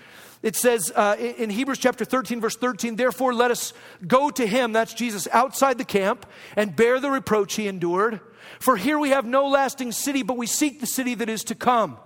it 0.43 0.55
says 0.55 0.91
uh, 0.95 1.15
in 1.19 1.49
Hebrews 1.49 1.79
chapter 1.79 2.05
13, 2.05 2.39
verse 2.41 2.55
13, 2.55 2.95
therefore 2.95 3.33
let 3.33 3.51
us 3.51 3.73
go 4.05 4.29
to 4.29 4.45
him, 4.45 4.71
that's 4.71 4.93
Jesus, 4.93 5.27
outside 5.31 5.77
the 5.77 5.85
camp 5.85 6.25
and 6.55 6.75
bear 6.75 6.99
the 6.99 7.09
reproach 7.09 7.55
he 7.55 7.67
endured. 7.67 8.19
For 8.59 8.77
here 8.77 8.99
we 8.99 9.09
have 9.09 9.25
no 9.25 9.47
lasting 9.47 9.91
city, 9.91 10.23
but 10.23 10.37
we 10.37 10.47
seek 10.47 10.79
the 10.79 10.87
city 10.87 11.15
that 11.15 11.29
is 11.29 11.43
to 11.45 11.55
come. 11.55 11.97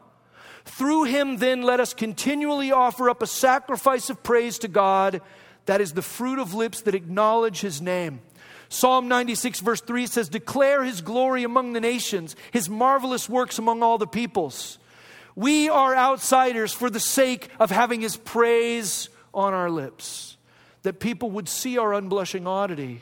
Through 0.64 1.06
him, 1.06 1.38
then, 1.38 1.64
let 1.64 1.80
us 1.80 1.94
continually 1.94 2.72
offer 2.72 3.10
up 3.10 3.22
a 3.22 3.28
sacrifice 3.28 4.10
of 4.10 4.24
praise 4.24 4.60
to 4.60 4.68
God, 4.68 5.22
that 5.66 5.82
is 5.82 5.94
the 5.94 6.02
fruit 6.02 6.40
of 6.40 6.54
lips 6.54 6.82
that 6.82 6.96
acknowledge 6.96 7.62
his 7.62 7.82
name. 7.82 8.22
Psalm 8.70 9.08
96, 9.08 9.60
verse 9.60 9.82
3 9.82 10.08
says, 10.08 10.30
Declare 10.30 10.84
his 10.84 11.02
glory 11.02 11.44
among 11.44 11.74
the 11.74 11.82
nations, 11.82 12.36
his 12.52 12.70
marvelous 12.70 13.28
works 13.28 13.60
among 13.60 13.84
all 13.84 13.98
the 13.98 14.08
peoples. 14.08 14.80
We 15.36 15.70
are 15.70 15.96
outsiders 15.96 16.74
for 16.74 16.90
the 16.90 17.00
sake 17.00 17.50
of 17.60 17.72
having 17.72 18.02
His 18.02 18.18
praise 18.18 19.10
on 19.34 19.54
our 19.54 19.70
lips. 19.70 20.38
That 20.84 21.00
people 21.00 21.32
would 21.32 21.48
see 21.48 21.78
our 21.78 21.94
unblushing 21.94 22.48
oddity 22.48 23.02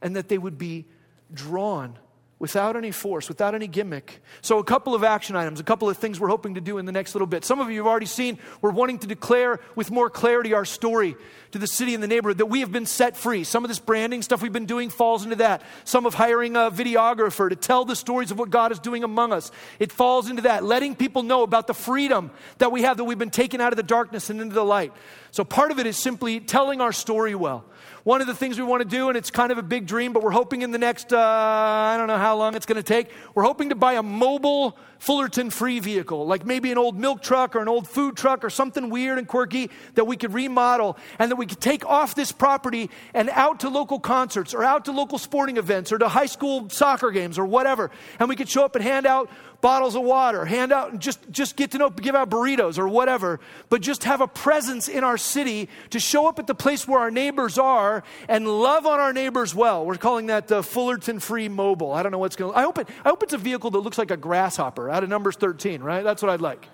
and 0.00 0.16
that 0.16 0.28
they 0.28 0.38
would 0.38 0.56
be 0.56 0.86
drawn 1.32 1.98
without 2.38 2.76
any 2.76 2.92
force, 2.92 3.28
without 3.28 3.54
any 3.54 3.66
gimmick. 3.66 4.20
So, 4.42 4.58
a 4.58 4.64
couple 4.64 4.94
of 4.94 5.02
action 5.02 5.34
items, 5.34 5.58
a 5.58 5.64
couple 5.64 5.88
of 5.88 5.96
things 5.96 6.20
we're 6.20 6.28
hoping 6.28 6.54
to 6.54 6.60
do 6.60 6.78
in 6.78 6.86
the 6.86 6.92
next 6.92 7.14
little 7.14 7.26
bit. 7.26 7.44
Some 7.44 7.60
of 7.60 7.70
you 7.70 7.78
have 7.78 7.86
already 7.86 8.06
seen 8.06 8.38
we're 8.60 8.70
wanting 8.70 8.98
to 9.00 9.06
declare 9.06 9.60
with 9.74 9.90
more 9.90 10.08
clarity 10.08 10.52
our 10.54 10.64
story 10.64 11.16
to 11.50 11.58
the 11.58 11.66
city 11.66 11.94
and 11.94 12.02
the 12.02 12.08
neighborhood 12.08 12.38
that 12.38 12.46
we 12.46 12.60
have 12.60 12.70
been 12.70 12.86
set 12.86 13.16
free. 13.16 13.42
Some 13.42 13.64
of 13.64 13.68
this 13.68 13.78
branding 13.78 14.22
stuff 14.22 14.42
we've 14.42 14.52
been 14.52 14.66
doing 14.66 14.90
falls 14.90 15.24
into 15.24 15.36
that. 15.36 15.62
Some 15.84 16.06
of 16.06 16.14
hiring 16.14 16.54
a 16.56 16.70
videographer 16.70 17.48
to 17.48 17.56
tell 17.56 17.84
the 17.84 17.96
stories 17.96 18.30
of 18.30 18.38
what 18.38 18.50
God 18.50 18.70
is 18.70 18.78
doing 18.78 19.02
among 19.02 19.32
us. 19.32 19.50
It 19.78 19.90
falls 19.90 20.28
into 20.28 20.42
that. 20.42 20.62
Letting 20.62 20.94
people 20.94 21.22
know 21.22 21.42
about 21.42 21.66
the 21.66 21.74
freedom 21.74 22.30
that 22.58 22.70
we 22.70 22.82
have, 22.82 22.98
that 22.98 23.04
we've 23.04 23.18
been 23.18 23.30
taken 23.30 23.60
out 23.60 23.72
of 23.72 23.76
the 23.76 23.82
darkness 23.82 24.30
and 24.30 24.40
into 24.40 24.54
the 24.54 24.64
light. 24.64 24.92
So, 25.30 25.44
part 25.44 25.70
of 25.70 25.78
it 25.78 25.86
is 25.86 25.96
simply 25.96 26.40
telling 26.40 26.80
our 26.80 26.92
story 26.92 27.34
well. 27.34 27.64
One 28.04 28.20
of 28.20 28.26
the 28.26 28.34
things 28.34 28.58
we 28.58 28.64
want 28.64 28.82
to 28.82 28.88
do, 28.88 29.08
and 29.08 29.16
it's 29.16 29.30
kind 29.30 29.52
of 29.52 29.58
a 29.58 29.62
big 29.62 29.86
dream, 29.86 30.12
but 30.12 30.22
we're 30.22 30.30
hoping 30.30 30.62
in 30.62 30.70
the 30.70 30.78
next, 30.78 31.12
uh, 31.12 31.18
I 31.18 31.96
don't 31.98 32.06
know 32.06 32.18
how 32.18 32.36
long 32.36 32.54
it's 32.54 32.66
going 32.66 32.76
to 32.76 32.82
take, 32.82 33.10
we're 33.34 33.44
hoping 33.44 33.68
to 33.70 33.74
buy 33.74 33.94
a 33.94 34.02
mobile 34.02 34.76
Fullerton 34.98 35.50
free 35.50 35.78
vehicle, 35.78 36.26
like 36.26 36.44
maybe 36.44 36.72
an 36.72 36.78
old 36.78 36.98
milk 36.98 37.22
truck 37.22 37.54
or 37.54 37.60
an 37.60 37.68
old 37.68 37.86
food 37.88 38.16
truck 38.16 38.44
or 38.44 38.50
something 38.50 38.90
weird 38.90 39.18
and 39.18 39.28
quirky 39.28 39.70
that 39.94 40.06
we 40.06 40.16
could 40.16 40.34
remodel 40.34 40.96
and 41.18 41.30
that 41.30 41.36
we 41.36 41.46
could 41.46 41.60
take 41.60 41.86
off 41.86 42.14
this 42.14 42.32
property 42.32 42.90
and 43.14 43.30
out 43.30 43.60
to 43.60 43.68
local 43.68 44.00
concerts 44.00 44.54
or 44.54 44.64
out 44.64 44.86
to 44.86 44.92
local 44.92 45.18
sporting 45.18 45.56
events 45.56 45.92
or 45.92 45.98
to 45.98 46.08
high 46.08 46.26
school 46.26 46.68
soccer 46.68 47.10
games 47.10 47.38
or 47.38 47.46
whatever. 47.46 47.90
And 48.18 48.28
we 48.28 48.34
could 48.34 48.48
show 48.48 48.64
up 48.64 48.74
and 48.74 48.84
hand 48.84 49.06
out 49.06 49.30
bottles 49.60 49.96
of 49.96 50.02
water, 50.02 50.44
hand 50.44 50.72
out, 50.72 50.92
and 50.92 51.00
just, 51.00 51.18
just 51.30 51.56
get 51.56 51.72
to 51.72 51.78
know, 51.78 51.90
give 51.90 52.14
out 52.14 52.30
burritos 52.30 52.78
or 52.78 52.88
whatever, 52.88 53.40
but 53.68 53.80
just 53.80 54.04
have 54.04 54.20
a 54.20 54.28
presence 54.28 54.88
in 54.88 55.02
our 55.02 55.18
city 55.18 55.68
to 55.90 55.98
show 55.98 56.28
up 56.28 56.38
at 56.38 56.46
the 56.46 56.54
place 56.54 56.86
where 56.86 57.00
our 57.00 57.10
neighbors 57.10 57.58
are 57.58 58.04
and 58.28 58.46
love 58.46 58.86
on 58.86 59.00
our 59.00 59.12
neighbors 59.12 59.54
well. 59.54 59.84
We're 59.84 59.96
calling 59.96 60.26
that 60.26 60.48
the 60.48 60.62
Fullerton 60.62 61.18
Free 61.18 61.48
Mobile. 61.48 61.92
I 61.92 62.02
don't 62.02 62.12
know 62.12 62.18
what's 62.18 62.36
going 62.36 62.52
to, 62.52 62.58
I 62.58 62.62
hope 62.62 62.78
it, 62.78 62.88
I 63.04 63.08
hope 63.08 63.22
it's 63.22 63.32
a 63.32 63.38
vehicle 63.38 63.70
that 63.70 63.80
looks 63.80 63.98
like 63.98 64.10
a 64.10 64.16
grasshopper 64.16 64.88
out 64.90 65.02
of 65.02 65.08
Numbers 65.08 65.36
13, 65.36 65.82
right? 65.82 66.04
That's 66.04 66.22
what 66.22 66.30
I'd 66.30 66.40
like. 66.40 66.68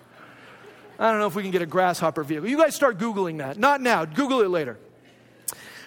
I 0.98 1.10
don't 1.10 1.18
know 1.18 1.26
if 1.26 1.34
we 1.34 1.42
can 1.42 1.50
get 1.50 1.62
a 1.62 1.66
grasshopper 1.66 2.22
vehicle. 2.22 2.48
You 2.48 2.58
guys 2.58 2.76
start 2.76 2.98
Googling 2.98 3.38
that. 3.38 3.58
Not 3.58 3.80
now, 3.80 4.04
Google 4.04 4.42
it 4.42 4.48
later. 4.48 4.78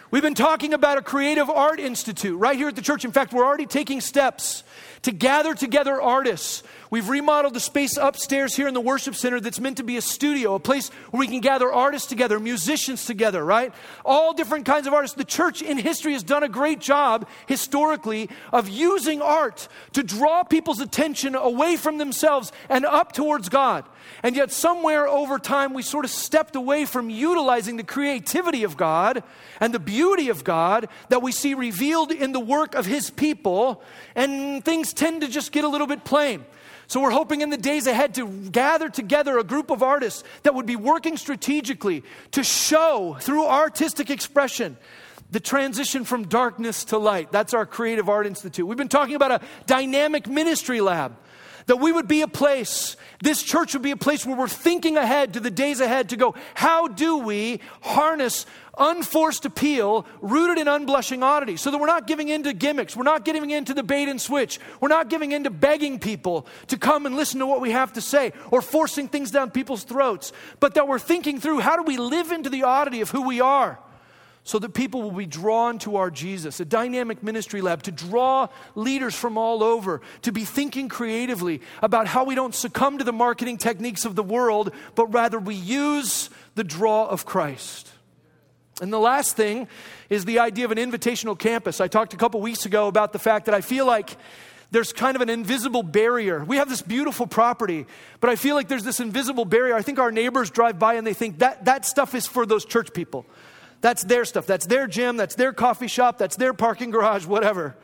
We've 0.10 0.24
been 0.24 0.36
talking 0.36 0.74
about 0.74 0.98
a 0.98 1.02
creative 1.02 1.50
art 1.50 1.82
institute 1.82 2.40
right 2.40 2.56
here 2.56 2.70
at 2.70 2.78
the 2.78 2.82
church. 2.82 3.04
In 3.04 3.12
fact, 3.12 3.34
we're 3.34 3.46
already 3.46 3.66
taking 3.66 4.00
steps 4.00 4.64
to 5.02 5.12
gather 5.12 5.54
together 5.54 6.02
artists. 6.02 6.64
We've 6.90 7.10
remodeled 7.10 7.54
the 7.54 7.60
space 7.60 7.98
upstairs 7.98 8.56
here 8.56 8.68
in 8.68 8.74
the 8.74 8.82
worship 8.82 9.16
center 9.16 9.40
that's 9.40 9.60
meant 9.60 9.78
to 9.78 9.84
be 9.84 9.98
a 9.98 10.02
studio, 10.02 10.56
a 10.56 10.60
place 10.60 10.90
where 11.12 11.20
we 11.20 11.28
can 11.28 11.42
gather 11.42 11.72
artists 11.72 12.08
together, 12.08 12.40
musicians 12.40 13.06
together, 13.06 13.44
right? 13.44 13.74
All 14.06 14.34
different 14.34 14.66
kinds 14.66 14.88
of 14.88 14.94
artists. 14.94 15.18
The 15.18 15.26
church 15.26 15.62
in 15.62 15.78
history 15.78 16.14
has 16.14 16.24
done 16.24 16.44
a 16.44 16.50
great 16.50 16.80
job 16.80 17.28
historically 17.46 18.30
of 18.54 18.70
using 18.70 19.22
art 19.22 19.68
to 19.94 20.04
draw 20.04 20.44
people's 20.44 20.80
attention 20.80 21.36
away 21.36 21.76
from 21.76 21.98
themselves 21.98 22.52
and 22.70 22.86
up 22.86 23.12
towards 23.12 23.50
God. 23.50 23.84
And 24.24 24.36
yet, 24.36 24.52
somewhere 24.52 25.08
over 25.08 25.40
time, 25.40 25.74
we 25.74 25.82
sort 25.82 26.06
of 26.06 26.12
stepped 26.12 26.56
away 26.56 26.86
from 26.86 27.10
utilizing 27.10 27.76
the 27.76 27.84
creativity 27.84 28.64
of 28.64 28.78
God 28.78 29.24
and 29.60 29.74
the 29.74 29.80
beauty 29.80 30.30
of 30.30 30.44
God 30.46 30.88
that 31.10 31.22
we 31.22 31.32
see 31.34 31.54
revealed 31.54 32.12
in 32.12 32.32
the 32.32 32.40
work 32.40 32.76
of 32.76 32.86
His 32.86 33.10
people, 33.10 33.82
and 34.16 34.64
things 34.64 34.94
tend 34.94 35.22
to 35.22 35.28
just 35.28 35.52
get 35.52 35.66
a 35.66 35.68
little 35.68 35.88
bit 35.88 36.06
plain. 36.06 36.46
So, 36.88 37.02
we're 37.02 37.12
hoping 37.12 37.42
in 37.42 37.50
the 37.50 37.58
days 37.58 37.86
ahead 37.86 38.16
to 38.16 38.28
gather 38.28 38.90
together 38.90 39.38
a 39.38 39.44
group 39.44 39.70
of 39.70 39.84
artists 39.84 40.24
that 40.44 40.56
would 40.56 40.66
be 40.66 40.78
working 40.78 41.18
strategically 41.18 42.04
to 42.32 42.44
show 42.44 43.18
through 43.20 43.46
artistic 43.46 44.10
expression 44.10 44.78
the 45.30 45.40
transition 45.42 46.06
from 46.06 46.28
darkness 46.28 46.86
to 46.86 46.98
light. 46.98 47.32
That's 47.32 47.54
our 47.54 47.66
Creative 47.66 48.08
Art 48.08 48.26
Institute. 48.26 48.66
We've 48.66 48.78
been 48.78 48.88
talking 48.88 49.16
about 49.16 49.32
a 49.32 49.42
dynamic 49.66 50.28
ministry 50.28 50.80
lab 50.80 51.18
that 51.68 51.78
we 51.78 51.92
would 51.92 52.08
be 52.08 52.22
a 52.22 52.28
place, 52.28 52.98
this 53.22 53.44
church 53.44 53.74
would 53.74 53.84
be 53.84 53.92
a 53.92 53.98
place 53.98 54.26
where 54.26 54.36
we're 54.36 54.48
thinking 54.48 54.98
ahead 54.98 55.34
to 55.34 55.40
the 55.40 55.52
days 55.52 55.80
ahead 55.80 56.10
to 56.10 56.18
go, 56.18 56.34
how 56.56 56.88
do 56.88 57.18
we 57.18 57.60
harness 57.82 58.46
unforced 58.78 59.46
appeal 59.46 60.06
rooted 60.22 60.58
in 60.58 60.68
unblushing 60.68 61.24
oddity 61.24 61.58
so 61.58 61.72
that 61.72 61.78
we're 61.78 61.88
not 61.88 62.08
giving 62.08 62.30
in 62.30 62.44
to 62.44 62.54
gimmicks. 62.54 62.96
We're 62.96 63.04
not 63.04 63.26
giving 63.26 63.50
in 63.50 63.66
to 63.66 63.74
the 63.74 63.84
bait 63.84 64.08
and 64.08 64.22
switch. 64.22 64.60
We're 64.80 64.88
not 64.88 65.10
giving 65.10 65.32
in 65.32 65.46
to 65.46 65.50
begging 65.50 66.00
people 66.00 66.48
to 66.68 66.78
come 66.78 67.06
and 67.06 67.16
listen 67.16 67.40
to 67.40 67.48
what 67.48 67.60
we 67.60 67.72
have 67.72 67.94
to 67.94 68.02
say 68.02 68.34
or 68.52 68.62
forcing 68.62 69.08
things 69.08 69.32
down 69.32 69.52
people's 69.52 69.84
throats, 69.84 70.32
but 70.60 70.76
that 70.76 70.88
we're 70.88 71.00
thinking 71.00 71.40
through 71.40 71.60
how 71.60 71.76
do 71.76 71.84
we 71.84 71.98
live 71.98 72.32
into 72.32 72.50
the 72.50 72.64
oddity 72.64 73.02
of 73.02 73.10
who 73.10 73.24
we 73.24 73.42
are 73.42 73.80
so 74.48 74.58
that 74.60 74.74
people 74.74 75.02
will 75.02 75.12
be 75.12 75.26
drawn 75.26 75.78
to 75.78 75.98
our 75.98 76.10
Jesus, 76.10 76.62
a 76.62 76.66
dynamic 76.66 77.22
ministry 77.22 77.60
lab 77.60 77.84
to 77.84 77.92
draw 77.92 78.48
leaders 78.76 79.14
from 79.14 79.38
all 79.38 79.62
over, 79.62 80.00
to 80.22 80.32
be 80.32 80.46
thinking 80.46 80.88
creatively 80.88 81.60
about 81.82 82.08
how 82.08 82.24
we 82.24 82.34
don't 82.34 82.56
succumb 82.56 82.98
to 82.98 83.04
the 83.04 83.12
marketing 83.12 83.58
techniques 83.58 84.06
of 84.06 84.16
the 84.16 84.24
world, 84.24 84.72
but 84.96 85.08
rather 85.08 85.38
we 85.38 85.54
use 85.54 86.30
the 86.56 86.64
draw 86.64 87.08
of 87.08 87.26
Christ. 87.26 87.92
And 88.80 88.94
the 88.94 89.00
last 89.00 89.36
thing 89.36 89.68
is 90.10 90.24
the 90.24 90.40
idea 90.40 90.64
of 90.64 90.72
an 90.72 90.78
invitational 90.78 91.38
campus. 91.38 91.82
I 91.82 91.90
talked 91.90 92.14
a 92.14 92.18
couple 92.18 92.40
weeks 92.40 92.66
ago 92.66 92.88
about 92.88 93.12
the 93.12 93.20
fact 93.20 93.48
that 93.48 93.54
I 93.54 93.60
feel 93.60 93.86
like 93.86 94.16
there's 94.72 94.94
kind 94.94 95.18
of 95.18 95.22
an 95.22 95.30
invisible 95.30 95.84
barrier. 95.84 96.42
We 96.46 96.56
have 96.56 96.70
this 96.70 96.82
beautiful 96.82 97.28
property, 97.28 97.86
but 98.22 98.30
I 98.30 98.38
feel 98.38 98.56
like 98.56 98.70
there's 98.70 98.86
this 98.86 99.02
invisible 99.02 99.44
barrier. 99.44 99.76
I 99.76 99.82
think 99.82 100.00
our 100.00 100.12
neighbors 100.12 100.50
drive 100.50 100.80
by 100.80 100.94
and 100.94 101.06
they 101.06 101.14
think 101.14 101.40
that 101.40 101.66
that 101.66 101.86
stuff 101.86 102.16
is 102.16 102.28
for 102.28 102.46
those 102.46 102.64
church 102.64 102.94
people. 102.94 103.26
That's 103.82 104.04
their 104.04 104.26
stuff. 104.26 104.46
That's 104.46 104.66
their 104.66 104.88
gym. 104.88 105.18
That's 105.18 105.36
their 105.36 105.54
coffee 105.54 105.88
shop. 105.88 106.18
That's 106.18 106.36
their 106.36 106.54
parking 106.54 106.92
garage, 106.92 107.26
whatever. 107.26 107.76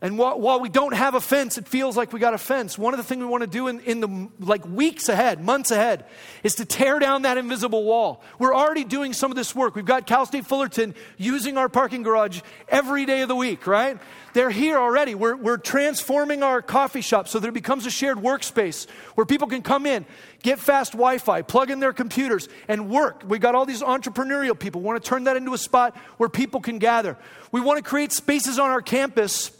And 0.00 0.16
while, 0.16 0.38
while, 0.38 0.60
we 0.60 0.68
don't 0.68 0.94
have 0.94 1.16
a 1.16 1.20
fence, 1.20 1.58
it 1.58 1.66
feels 1.66 1.96
like 1.96 2.12
we 2.12 2.20
got 2.20 2.32
a 2.32 2.38
fence. 2.38 2.78
One 2.78 2.94
of 2.94 2.98
the 2.98 3.02
things 3.02 3.18
we 3.18 3.26
want 3.26 3.42
to 3.42 3.48
do 3.48 3.66
in, 3.66 3.80
in 3.80 3.98
the 3.98 4.28
like 4.38 4.64
weeks 4.64 5.08
ahead, 5.08 5.42
months 5.44 5.72
ahead, 5.72 6.04
is 6.44 6.54
to 6.56 6.64
tear 6.64 7.00
down 7.00 7.22
that 7.22 7.36
invisible 7.36 7.82
wall. 7.82 8.22
We're 8.38 8.54
already 8.54 8.84
doing 8.84 9.12
some 9.12 9.32
of 9.32 9.36
this 9.36 9.56
work. 9.56 9.74
We've 9.74 9.84
got 9.84 10.06
Cal 10.06 10.24
State 10.24 10.46
Fullerton 10.46 10.94
using 11.16 11.58
our 11.58 11.68
parking 11.68 12.04
garage 12.04 12.42
every 12.68 13.06
day 13.06 13.22
of 13.22 13.28
the 13.28 13.34
week, 13.34 13.66
right? 13.66 13.98
They're 14.34 14.50
here 14.50 14.78
already. 14.78 15.16
We're, 15.16 15.34
we're 15.34 15.56
transforming 15.56 16.44
our 16.44 16.62
coffee 16.62 17.00
shop 17.00 17.26
so 17.26 17.40
that 17.40 17.48
it 17.48 17.54
becomes 17.54 17.84
a 17.84 17.90
shared 17.90 18.18
workspace 18.18 18.88
where 19.16 19.26
people 19.26 19.48
can 19.48 19.62
come 19.62 19.84
in, 19.84 20.06
get 20.44 20.60
fast 20.60 20.92
Wi 20.92 21.18
Fi, 21.18 21.42
plug 21.42 21.72
in 21.72 21.80
their 21.80 21.92
computers, 21.92 22.48
and 22.68 22.88
work. 22.88 23.24
We've 23.26 23.40
got 23.40 23.56
all 23.56 23.66
these 23.66 23.82
entrepreneurial 23.82 24.56
people. 24.56 24.80
We 24.80 24.86
want 24.86 25.02
to 25.02 25.08
turn 25.08 25.24
that 25.24 25.36
into 25.36 25.54
a 25.54 25.58
spot 25.58 25.96
where 26.18 26.28
people 26.28 26.60
can 26.60 26.78
gather. 26.78 27.16
We 27.50 27.60
want 27.60 27.78
to 27.78 27.82
create 27.82 28.12
spaces 28.12 28.60
on 28.60 28.70
our 28.70 28.82
campus 28.82 29.50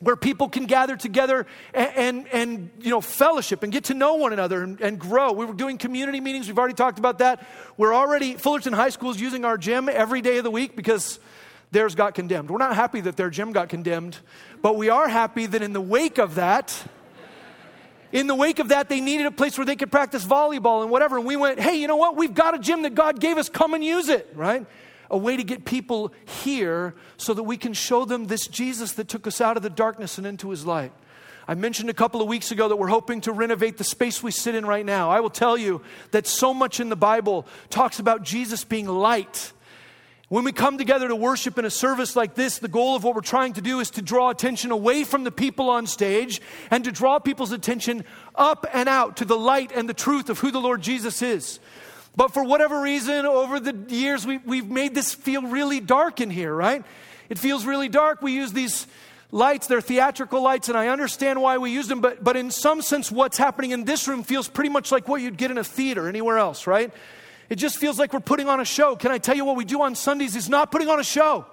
where 0.00 0.16
people 0.16 0.48
can 0.48 0.66
gather 0.66 0.96
together 0.96 1.46
and, 1.72 1.90
and, 1.96 2.28
and, 2.28 2.70
you 2.80 2.90
know 2.90 3.00
fellowship 3.00 3.62
and 3.62 3.72
get 3.72 3.84
to 3.84 3.94
know 3.94 4.14
one 4.16 4.32
another 4.32 4.62
and, 4.62 4.80
and, 4.80 4.98
grow. 4.98 5.32
We 5.32 5.44
were 5.44 5.54
doing 5.54 5.78
community 5.78 6.20
meetings. 6.20 6.46
We've 6.46 6.58
already 6.58 6.74
talked 6.74 6.98
about 6.98 7.18
that. 7.18 7.46
We're 7.76 7.94
already 7.94 8.34
fullerton 8.34 8.72
high 8.72 8.90
school 8.90 9.10
is 9.10 9.20
using 9.20 9.44
our 9.44 9.56
gym 9.56 9.88
every 9.88 10.20
day 10.20 10.38
of 10.38 10.44
the 10.44 10.50
week 10.50 10.76
because 10.76 11.18
theirs 11.70 11.94
got 11.94 12.14
condemned. 12.14 12.50
We're 12.50 12.58
not 12.58 12.74
happy 12.74 13.00
that 13.02 13.16
their 13.16 13.30
gym 13.30 13.52
got 13.52 13.68
condemned 13.68 14.18
but 14.62 14.76
we 14.76 14.88
are 14.88 15.08
happy 15.08 15.46
that 15.46 15.62
in 15.62 15.72
the 15.72 15.80
wake 15.80 16.18
of 16.18 16.36
that 16.36 16.86
in 18.12 18.28
the 18.28 18.34
wake 18.34 18.60
of 18.60 18.68
that 18.68 18.88
they 18.88 19.00
needed 19.00 19.26
a 19.26 19.30
place 19.30 19.58
where 19.58 19.64
they 19.64 19.76
could 19.76 19.90
practice 19.90 20.24
volleyball 20.24 20.82
and 20.82 20.90
whatever. 20.90 21.18
And 21.18 21.26
we 21.26 21.36
went 21.36 21.60
hey 21.60 21.76
you 21.76 21.86
know 21.86 21.96
what? 21.96 22.16
We've 22.16 22.34
got 22.34 22.54
a 22.54 22.58
gym 22.58 22.82
that 22.82 22.94
god 22.94 23.20
gave 23.20 23.38
us. 23.38 23.48
Come 23.48 23.74
and 23.74 23.84
use 23.84 24.08
it 24.08 24.30
right 24.34 24.66
a 25.10 25.18
way 25.18 25.36
to 25.36 25.44
get 25.44 25.64
people 25.64 26.12
here 26.42 26.94
so 27.16 27.34
that 27.34 27.42
we 27.42 27.56
can 27.56 27.72
show 27.72 28.04
them 28.04 28.26
this 28.26 28.46
Jesus 28.46 28.92
that 28.92 29.08
took 29.08 29.26
us 29.26 29.40
out 29.40 29.56
of 29.56 29.62
the 29.62 29.70
darkness 29.70 30.18
and 30.18 30.26
into 30.26 30.50
his 30.50 30.64
light. 30.66 30.92
I 31.46 31.54
mentioned 31.54 31.90
a 31.90 31.94
couple 31.94 32.22
of 32.22 32.28
weeks 32.28 32.50
ago 32.50 32.68
that 32.68 32.76
we're 32.76 32.88
hoping 32.88 33.20
to 33.22 33.32
renovate 33.32 33.76
the 33.76 33.84
space 33.84 34.22
we 34.22 34.30
sit 34.30 34.54
in 34.54 34.64
right 34.64 34.84
now. 34.84 35.10
I 35.10 35.20
will 35.20 35.30
tell 35.30 35.58
you 35.58 35.82
that 36.12 36.26
so 36.26 36.54
much 36.54 36.80
in 36.80 36.88
the 36.88 36.96
Bible 36.96 37.46
talks 37.68 37.98
about 37.98 38.22
Jesus 38.22 38.64
being 38.64 38.86
light. 38.86 39.52
When 40.30 40.44
we 40.44 40.52
come 40.52 40.78
together 40.78 41.06
to 41.08 41.14
worship 41.14 41.58
in 41.58 41.66
a 41.66 41.70
service 41.70 42.16
like 42.16 42.34
this, 42.34 42.58
the 42.58 42.68
goal 42.68 42.96
of 42.96 43.04
what 43.04 43.14
we're 43.14 43.20
trying 43.20 43.52
to 43.52 43.60
do 43.60 43.80
is 43.80 43.90
to 43.90 44.02
draw 44.02 44.30
attention 44.30 44.70
away 44.70 45.04
from 45.04 45.22
the 45.22 45.30
people 45.30 45.68
on 45.68 45.86
stage 45.86 46.40
and 46.70 46.82
to 46.84 46.92
draw 46.92 47.18
people's 47.18 47.52
attention 47.52 48.04
up 48.34 48.66
and 48.72 48.88
out 48.88 49.18
to 49.18 49.26
the 49.26 49.36
light 49.36 49.70
and 49.74 49.86
the 49.86 49.94
truth 49.94 50.30
of 50.30 50.38
who 50.38 50.50
the 50.50 50.60
Lord 50.60 50.80
Jesus 50.80 51.20
is. 51.20 51.60
But 52.16 52.32
for 52.32 52.44
whatever 52.44 52.80
reason, 52.80 53.26
over 53.26 53.58
the 53.58 53.74
years, 53.88 54.26
we, 54.26 54.38
we've 54.38 54.68
made 54.68 54.94
this 54.94 55.14
feel 55.14 55.42
really 55.42 55.80
dark 55.80 56.20
in 56.20 56.30
here, 56.30 56.54
right? 56.54 56.84
It 57.28 57.38
feels 57.38 57.64
really 57.64 57.88
dark. 57.88 58.22
We 58.22 58.32
use 58.32 58.52
these 58.52 58.86
lights, 59.32 59.66
they're 59.66 59.80
theatrical 59.80 60.40
lights, 60.40 60.68
and 60.68 60.78
I 60.78 60.88
understand 60.88 61.42
why 61.42 61.58
we 61.58 61.72
use 61.72 61.88
them, 61.88 62.00
but, 62.00 62.22
but 62.22 62.36
in 62.36 62.52
some 62.52 62.80
sense, 62.82 63.10
what's 63.10 63.36
happening 63.36 63.72
in 63.72 63.84
this 63.84 64.06
room 64.06 64.22
feels 64.22 64.48
pretty 64.48 64.70
much 64.70 64.92
like 64.92 65.08
what 65.08 65.20
you'd 65.20 65.36
get 65.36 65.50
in 65.50 65.58
a 65.58 65.64
theater 65.64 66.08
anywhere 66.08 66.38
else, 66.38 66.68
right? 66.68 66.92
It 67.48 67.56
just 67.56 67.78
feels 67.78 67.98
like 67.98 68.12
we're 68.12 68.20
putting 68.20 68.48
on 68.48 68.60
a 68.60 68.64
show. 68.64 68.94
Can 68.94 69.10
I 69.10 69.18
tell 69.18 69.34
you 69.34 69.44
what 69.44 69.56
we 69.56 69.64
do 69.64 69.82
on 69.82 69.96
Sundays 69.96 70.36
is 70.36 70.48
not 70.48 70.70
putting 70.70 70.88
on 70.88 71.00
a 71.00 71.04
show? 71.04 71.46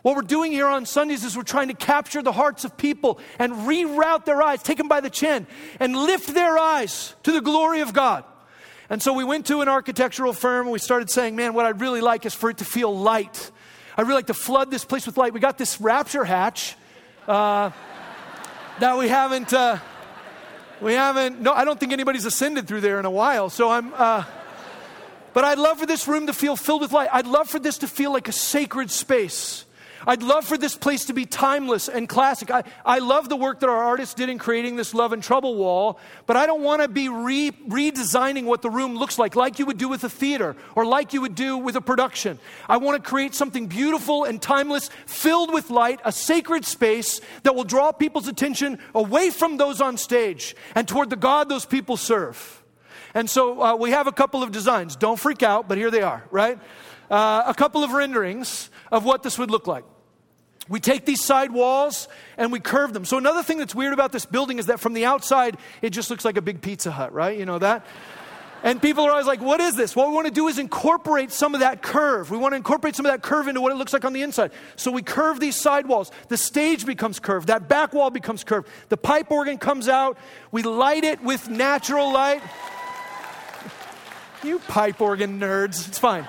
What 0.00 0.16
we're 0.16 0.22
doing 0.22 0.50
here 0.50 0.66
on 0.66 0.86
Sundays 0.86 1.24
is 1.24 1.36
we're 1.36 1.42
trying 1.42 1.68
to 1.68 1.74
capture 1.74 2.22
the 2.22 2.32
hearts 2.32 2.64
of 2.64 2.76
people 2.76 3.20
and 3.38 3.52
reroute 3.52 4.24
their 4.24 4.40
eyes, 4.40 4.62
take 4.62 4.78
them 4.78 4.88
by 4.88 5.00
the 5.00 5.10
chin, 5.10 5.46
and 5.78 5.94
lift 5.94 6.32
their 6.32 6.56
eyes 6.56 7.14
to 7.24 7.32
the 7.32 7.42
glory 7.42 7.80
of 7.80 7.92
God. 7.92 8.24
And 8.90 9.02
so 9.02 9.12
we 9.12 9.22
went 9.24 9.46
to 9.46 9.60
an 9.60 9.68
architectural 9.68 10.32
firm 10.32 10.66
and 10.66 10.72
we 10.72 10.78
started 10.78 11.10
saying, 11.10 11.36
man, 11.36 11.52
what 11.52 11.66
I'd 11.66 11.80
really 11.80 12.00
like 12.00 12.24
is 12.24 12.34
for 12.34 12.48
it 12.48 12.58
to 12.58 12.64
feel 12.64 12.96
light. 12.96 13.50
I'd 13.96 14.02
really 14.02 14.14
like 14.14 14.28
to 14.28 14.34
flood 14.34 14.70
this 14.70 14.84
place 14.84 15.04
with 15.04 15.16
light. 15.18 15.34
We 15.34 15.40
got 15.40 15.58
this 15.58 15.80
rapture 15.80 16.24
hatch 16.24 16.74
uh, 17.26 17.70
that 18.80 18.96
we 18.96 19.08
haven't, 19.08 19.52
uh, 19.52 19.78
we 20.80 20.94
haven't, 20.94 21.40
no, 21.40 21.52
I 21.52 21.64
don't 21.64 21.78
think 21.78 21.92
anybody's 21.92 22.24
ascended 22.24 22.66
through 22.66 22.80
there 22.80 22.98
in 22.98 23.04
a 23.04 23.10
while. 23.10 23.50
So 23.50 23.68
I'm, 23.70 23.92
uh, 23.94 24.24
but 25.34 25.44
I'd 25.44 25.58
love 25.58 25.78
for 25.78 25.86
this 25.86 26.08
room 26.08 26.26
to 26.28 26.32
feel 26.32 26.56
filled 26.56 26.80
with 26.80 26.92
light. 26.92 27.10
I'd 27.12 27.26
love 27.26 27.48
for 27.50 27.58
this 27.58 27.78
to 27.78 27.88
feel 27.88 28.12
like 28.12 28.28
a 28.28 28.32
sacred 28.32 28.90
space. 28.90 29.66
I'd 30.08 30.22
love 30.22 30.46
for 30.46 30.56
this 30.56 30.74
place 30.74 31.04
to 31.04 31.12
be 31.12 31.26
timeless 31.26 31.86
and 31.86 32.08
classic. 32.08 32.50
I, 32.50 32.64
I 32.82 33.00
love 33.00 33.28
the 33.28 33.36
work 33.36 33.60
that 33.60 33.68
our 33.68 33.84
artists 33.84 34.14
did 34.14 34.30
in 34.30 34.38
creating 34.38 34.76
this 34.76 34.94
Love 34.94 35.12
and 35.12 35.22
Trouble 35.22 35.54
wall, 35.54 36.00
but 36.24 36.34
I 36.34 36.46
don't 36.46 36.62
want 36.62 36.80
to 36.80 36.88
be 36.88 37.10
re, 37.10 37.50
redesigning 37.50 38.46
what 38.46 38.62
the 38.62 38.70
room 38.70 38.96
looks 38.96 39.18
like, 39.18 39.36
like 39.36 39.58
you 39.58 39.66
would 39.66 39.76
do 39.76 39.86
with 39.86 40.02
a 40.04 40.08
theater 40.08 40.56
or 40.74 40.86
like 40.86 41.12
you 41.12 41.20
would 41.20 41.34
do 41.34 41.58
with 41.58 41.76
a 41.76 41.82
production. 41.82 42.38
I 42.70 42.78
want 42.78 43.04
to 43.04 43.06
create 43.06 43.34
something 43.34 43.66
beautiful 43.66 44.24
and 44.24 44.40
timeless, 44.40 44.88
filled 45.04 45.52
with 45.52 45.68
light, 45.68 46.00
a 46.06 46.12
sacred 46.12 46.64
space 46.64 47.20
that 47.42 47.54
will 47.54 47.64
draw 47.64 47.92
people's 47.92 48.28
attention 48.28 48.78
away 48.94 49.28
from 49.28 49.58
those 49.58 49.82
on 49.82 49.98
stage 49.98 50.56
and 50.74 50.88
toward 50.88 51.10
the 51.10 51.16
God 51.16 51.50
those 51.50 51.66
people 51.66 51.98
serve. 51.98 52.62
And 53.12 53.28
so 53.28 53.62
uh, 53.62 53.76
we 53.76 53.90
have 53.90 54.06
a 54.06 54.12
couple 54.12 54.42
of 54.42 54.52
designs. 54.52 54.96
Don't 54.96 55.20
freak 55.20 55.42
out, 55.42 55.68
but 55.68 55.76
here 55.76 55.90
they 55.90 56.00
are, 56.00 56.24
right? 56.30 56.58
Uh, 57.10 57.42
a 57.46 57.52
couple 57.52 57.84
of 57.84 57.92
renderings 57.92 58.70
of 58.90 59.04
what 59.04 59.22
this 59.22 59.38
would 59.38 59.50
look 59.50 59.66
like. 59.66 59.84
We 60.68 60.80
take 60.80 61.04
these 61.04 61.24
side 61.24 61.52
walls 61.52 62.08
and 62.36 62.52
we 62.52 62.60
curve 62.60 62.92
them. 62.92 63.04
So, 63.04 63.18
another 63.18 63.42
thing 63.42 63.58
that's 63.58 63.74
weird 63.74 63.92
about 63.92 64.12
this 64.12 64.26
building 64.26 64.58
is 64.58 64.66
that 64.66 64.80
from 64.80 64.94
the 64.94 65.04
outside, 65.04 65.56
it 65.82 65.90
just 65.90 66.10
looks 66.10 66.24
like 66.24 66.36
a 66.36 66.42
big 66.42 66.60
Pizza 66.60 66.90
Hut, 66.90 67.12
right? 67.12 67.38
You 67.38 67.46
know 67.46 67.58
that? 67.58 67.86
And 68.62 68.82
people 68.82 69.04
are 69.04 69.10
always 69.12 69.26
like, 69.26 69.40
what 69.40 69.60
is 69.60 69.76
this? 69.76 69.94
What 69.94 70.08
we 70.08 70.14
want 70.14 70.26
to 70.26 70.32
do 70.32 70.48
is 70.48 70.58
incorporate 70.58 71.30
some 71.30 71.54
of 71.54 71.60
that 71.60 71.80
curve. 71.80 72.30
We 72.30 72.36
want 72.36 72.52
to 72.52 72.56
incorporate 72.56 72.96
some 72.96 73.06
of 73.06 73.12
that 73.12 73.22
curve 73.22 73.46
into 73.46 73.60
what 73.60 73.70
it 73.70 73.76
looks 73.76 73.92
like 73.92 74.04
on 74.04 74.12
the 74.12 74.22
inside. 74.22 74.50
So 74.74 74.90
we 74.90 75.02
curve 75.02 75.38
these 75.38 75.54
side 75.54 75.86
walls. 75.86 76.10
The 76.28 76.36
stage 76.36 76.84
becomes 76.84 77.20
curved. 77.20 77.46
That 77.46 77.68
back 77.68 77.92
wall 77.92 78.10
becomes 78.10 78.42
curved. 78.42 78.68
The 78.88 78.96
pipe 78.96 79.30
organ 79.30 79.58
comes 79.58 79.88
out. 79.88 80.18
We 80.50 80.62
light 80.62 81.04
it 81.04 81.22
with 81.22 81.48
natural 81.48 82.12
light. 82.12 82.42
You 84.42 84.58
pipe 84.60 85.00
organ 85.00 85.38
nerds. 85.38 85.86
It's 85.86 85.98
fine. 85.98 86.26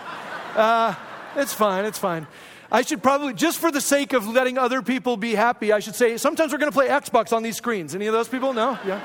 Uh, 0.56 0.94
it's 1.36 1.54
fine. 1.54 1.86
It's 1.86 2.00
fine. 2.00 2.28
I 2.72 2.84
should 2.84 3.02
probably, 3.02 3.34
just 3.34 3.60
for 3.60 3.72
the 3.72 3.82
sake 3.82 4.14
of 4.14 4.28
letting 4.28 4.58
other 4.58 4.82
people 4.82 5.18
be 5.18 5.34
happy, 5.34 5.74
I 5.74 5.80
should 5.80 5.96
say 5.96 6.18
sometimes 6.18 6.52
we're 6.52 6.60
going 6.60 6.72
to 6.72 6.76
play 6.76 6.88
Xbox 6.88 7.34
on 7.34 7.42
these 7.42 7.58
screens. 7.58 7.96
Any 7.96 8.06
of 8.08 8.14
those 8.14 8.28
people? 8.28 8.54
No? 8.54 8.78
Yeah? 8.86 9.02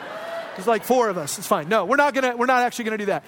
There's 0.55 0.67
like 0.67 0.85
four 0.85 1.09
of 1.09 1.17
us. 1.17 1.39
It's 1.39 1.47
fine. 1.47 1.69
No, 1.69 1.87
we're 1.87 1.97
not 1.97 2.15
to, 2.15 2.35
we're 2.37 2.47
not 2.47 2.63
actually 2.63 2.85
going 2.85 2.99
to 2.99 3.03
do 3.03 3.07
that. 3.07 3.25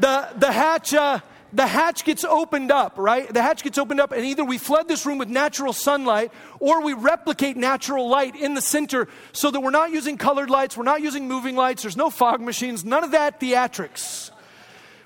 The, 0.00 0.28
the 0.36 0.50
hatch, 0.50 0.92
uh, 0.92 1.20
the 1.52 1.66
hatch 1.66 2.04
gets 2.04 2.24
opened 2.24 2.72
up, 2.72 2.94
right? 2.98 3.32
The 3.32 3.42
hatch 3.42 3.62
gets 3.62 3.78
opened 3.78 4.00
up, 4.00 4.10
and 4.10 4.24
either 4.24 4.44
we 4.44 4.58
flood 4.58 4.88
this 4.88 5.06
room 5.06 5.18
with 5.18 5.28
natural 5.28 5.72
sunlight 5.72 6.32
or 6.58 6.82
we 6.82 6.92
replicate 6.92 7.56
natural 7.56 8.08
light 8.08 8.34
in 8.34 8.54
the 8.54 8.60
center 8.60 9.08
so 9.32 9.50
that 9.50 9.60
we're 9.60 9.70
not 9.70 9.92
using 9.92 10.18
colored 10.18 10.50
lights, 10.50 10.76
we're 10.76 10.84
not 10.84 11.00
using 11.00 11.28
moving 11.28 11.54
lights, 11.54 11.82
there's 11.82 11.96
no 11.96 12.10
fog 12.10 12.40
machines, 12.40 12.84
none 12.84 13.04
of 13.04 13.12
that 13.12 13.40
theatrics 13.40 14.29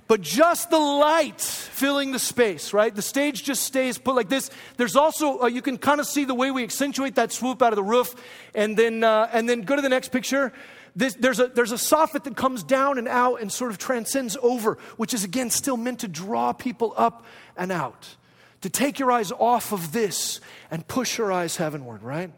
but 0.06 0.20
just 0.20 0.70
the 0.70 0.78
light 0.78 1.40
filling 1.40 2.12
the 2.12 2.18
space, 2.18 2.72
right? 2.72 2.94
The 2.94 3.02
stage 3.02 3.42
just 3.42 3.62
stays 3.62 3.96
put 3.96 4.14
like 4.14 4.28
this. 4.28 4.50
There's 4.76 4.96
also, 4.96 5.42
uh, 5.42 5.46
you 5.46 5.62
can 5.62 5.78
kind 5.78 5.98
of 5.98 6.06
see 6.06 6.24
the 6.24 6.34
way 6.34 6.50
we 6.50 6.62
accentuate 6.62 7.14
that 7.14 7.32
swoop 7.32 7.62
out 7.62 7.72
of 7.72 7.76
the 7.76 7.82
roof. 7.82 8.14
And 8.54 8.76
then, 8.76 9.02
uh, 9.02 9.30
and 9.32 9.48
then 9.48 9.62
go 9.62 9.76
to 9.76 9.82
the 9.82 9.88
next 9.88 10.10
picture. 10.12 10.52
This, 10.94 11.14
there's, 11.14 11.40
a, 11.40 11.48
there's 11.48 11.72
a 11.72 11.76
soffit 11.76 12.24
that 12.24 12.36
comes 12.36 12.62
down 12.62 12.98
and 12.98 13.08
out 13.08 13.40
and 13.40 13.50
sort 13.50 13.70
of 13.70 13.78
transcends 13.78 14.36
over, 14.42 14.78
which 14.96 15.14
is 15.14 15.24
again 15.24 15.50
still 15.50 15.76
meant 15.76 16.00
to 16.00 16.08
draw 16.08 16.52
people 16.52 16.92
up 16.96 17.24
and 17.56 17.72
out. 17.72 18.16
To 18.60 18.70
take 18.70 18.98
your 18.98 19.10
eyes 19.10 19.32
off 19.32 19.72
of 19.72 19.92
this 19.92 20.40
and 20.70 20.86
push 20.86 21.18
your 21.18 21.32
eyes 21.32 21.56
heavenward, 21.56 22.02
right? 22.02 22.30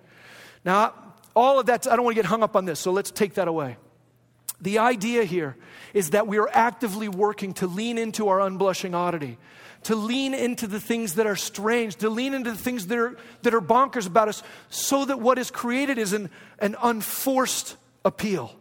Now, 0.65 0.95
all 1.35 1.61
of 1.61 1.67
that, 1.67 1.87
I 1.87 1.97
don't 1.97 2.05
want 2.05 2.17
to 2.17 2.23
get 2.23 2.29
hung 2.29 2.43
up 2.43 2.57
on 2.57 2.65
this, 2.65 2.81
so 2.81 2.93
let's 2.93 3.11
take 3.11 3.35
that 3.35 3.47
away. 3.47 3.77
The 4.61 4.79
idea 4.79 5.25
here 5.25 5.57
is 5.93 6.11
that 6.11 6.27
we 6.27 6.39
are 6.39 6.49
actively 6.53 7.09
working 7.09 7.53
to 7.55 7.67
lean 7.67 7.99
into 7.99 8.29
our 8.29 8.39
unblushing 8.39 8.95
oddity, 8.95 9.39
to 9.85 9.95
lean 9.95 10.35
into 10.35 10.67
the 10.67 10.81
things 10.81 11.15
that 11.15 11.27
are 11.27 11.37
strange, 11.37 11.97
to 11.97 12.09
lean 12.09 12.35
into 12.35 12.51
the 12.51 12.57
things 12.57 12.87
that 12.87 12.99
are, 12.99 13.17
that 13.43 13.55
are 13.55 13.61
bonkers 13.61 14.07
about 14.07 14.29
us, 14.29 14.43
so 14.71 15.05
that 15.05 15.21
what 15.21 15.39
is 15.39 15.51
created 15.51 15.99
is 15.99 16.13
an, 16.13 16.31
an 16.59 16.75
unforced 16.83 17.77
appeal. 18.05 18.55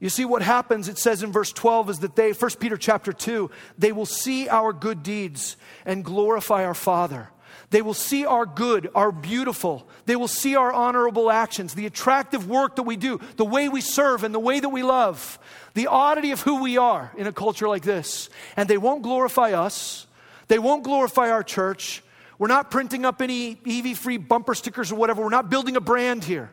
You 0.00 0.08
see 0.08 0.24
what 0.24 0.42
happens, 0.42 0.88
it 0.88 0.98
says 0.98 1.24
in 1.24 1.32
verse 1.32 1.52
12, 1.52 1.90
is 1.90 1.98
that 2.00 2.14
they, 2.14 2.32
1 2.32 2.50
Peter 2.60 2.76
chapter 2.76 3.12
2, 3.12 3.50
they 3.76 3.90
will 3.90 4.06
see 4.06 4.48
our 4.48 4.72
good 4.72 5.02
deeds 5.02 5.56
and 5.84 6.04
glorify 6.04 6.64
our 6.64 6.74
Father. 6.74 7.30
They 7.70 7.82
will 7.82 7.94
see 7.94 8.24
our 8.24 8.46
good, 8.46 8.90
our 8.94 9.12
beautiful. 9.12 9.86
They 10.06 10.16
will 10.16 10.28
see 10.28 10.56
our 10.56 10.72
honorable 10.72 11.30
actions, 11.30 11.74
the 11.74 11.86
attractive 11.86 12.48
work 12.48 12.76
that 12.76 12.84
we 12.84 12.96
do, 12.96 13.20
the 13.36 13.44
way 13.44 13.68
we 13.68 13.82
serve, 13.82 14.24
and 14.24 14.34
the 14.34 14.38
way 14.38 14.58
that 14.58 14.68
we 14.70 14.82
love, 14.82 15.38
the 15.74 15.86
oddity 15.86 16.30
of 16.30 16.40
who 16.40 16.62
we 16.62 16.78
are 16.78 17.12
in 17.16 17.26
a 17.26 17.32
culture 17.32 17.68
like 17.68 17.82
this. 17.82 18.30
And 18.56 18.68
they 18.68 18.78
won't 18.78 19.02
glorify 19.02 19.52
us, 19.52 20.06
they 20.48 20.58
won't 20.58 20.82
glorify 20.82 21.30
our 21.30 21.42
church. 21.42 22.02
We're 22.38 22.48
not 22.48 22.70
printing 22.70 23.04
up 23.04 23.20
any 23.20 23.58
EV 23.66 23.98
free 23.98 24.16
bumper 24.16 24.54
stickers 24.54 24.92
or 24.92 24.94
whatever. 24.94 25.22
We're 25.22 25.28
not 25.28 25.50
building 25.50 25.76
a 25.76 25.80
brand 25.80 26.22
here. 26.22 26.52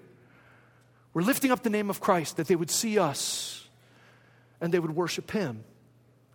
We're 1.13 1.21
lifting 1.21 1.51
up 1.51 1.61
the 1.61 1.69
name 1.69 1.91
of 1.91 2.01
Christ 2.01 2.37
that 2.37 2.47
they 2.47 2.55
would 2.55 2.71
see 2.71 2.97
us 2.97 3.67
and 4.59 4.73
they 4.73 4.79
would 4.79 4.95
worship 4.95 5.29
Him. 5.31 5.63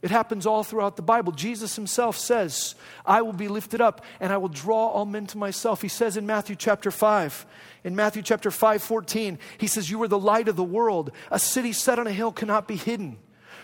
It 0.03 0.11
happens 0.11 0.47
all 0.47 0.65
throughout 0.65 0.97
the 0.97 1.03
Bible. 1.03 1.31
Jesus 1.33 1.77
himself 1.77 2.17
says, 2.17 2.75
I 3.05 3.21
will 3.21 3.35
be 3.35 3.49
lifted 3.49 3.83
up 3.83 4.03
and 4.19 4.33
I 4.33 4.39
will 4.39 4.49
draw 4.49 4.89
all 4.89 5.05
men 5.05 5.27
to 5.27 5.39
myself. 5.39 5.83
He 5.83 5.89
says 5.89 6.17
in 6.17 6.27
Matthew 6.27 6.57
chapter 6.57 6.91
5, 6.91 7.47
in 7.85 7.95
Matthew 7.95 8.23
chapter 8.23 8.51
5, 8.51 8.83
14, 8.83 9.39
he 9.59 9.67
says, 9.67 9.91
You 9.91 10.03
are 10.03 10.09
the 10.09 10.19
light 10.19 10.49
of 10.49 10.57
the 10.57 10.65
world. 10.65 11.13
A 11.31 11.39
city 11.39 11.73
set 11.73 11.99
on 11.99 12.07
a 12.07 12.13
hill 12.13 12.33
cannot 12.33 12.67
be 12.67 12.77
hidden. 12.77 13.19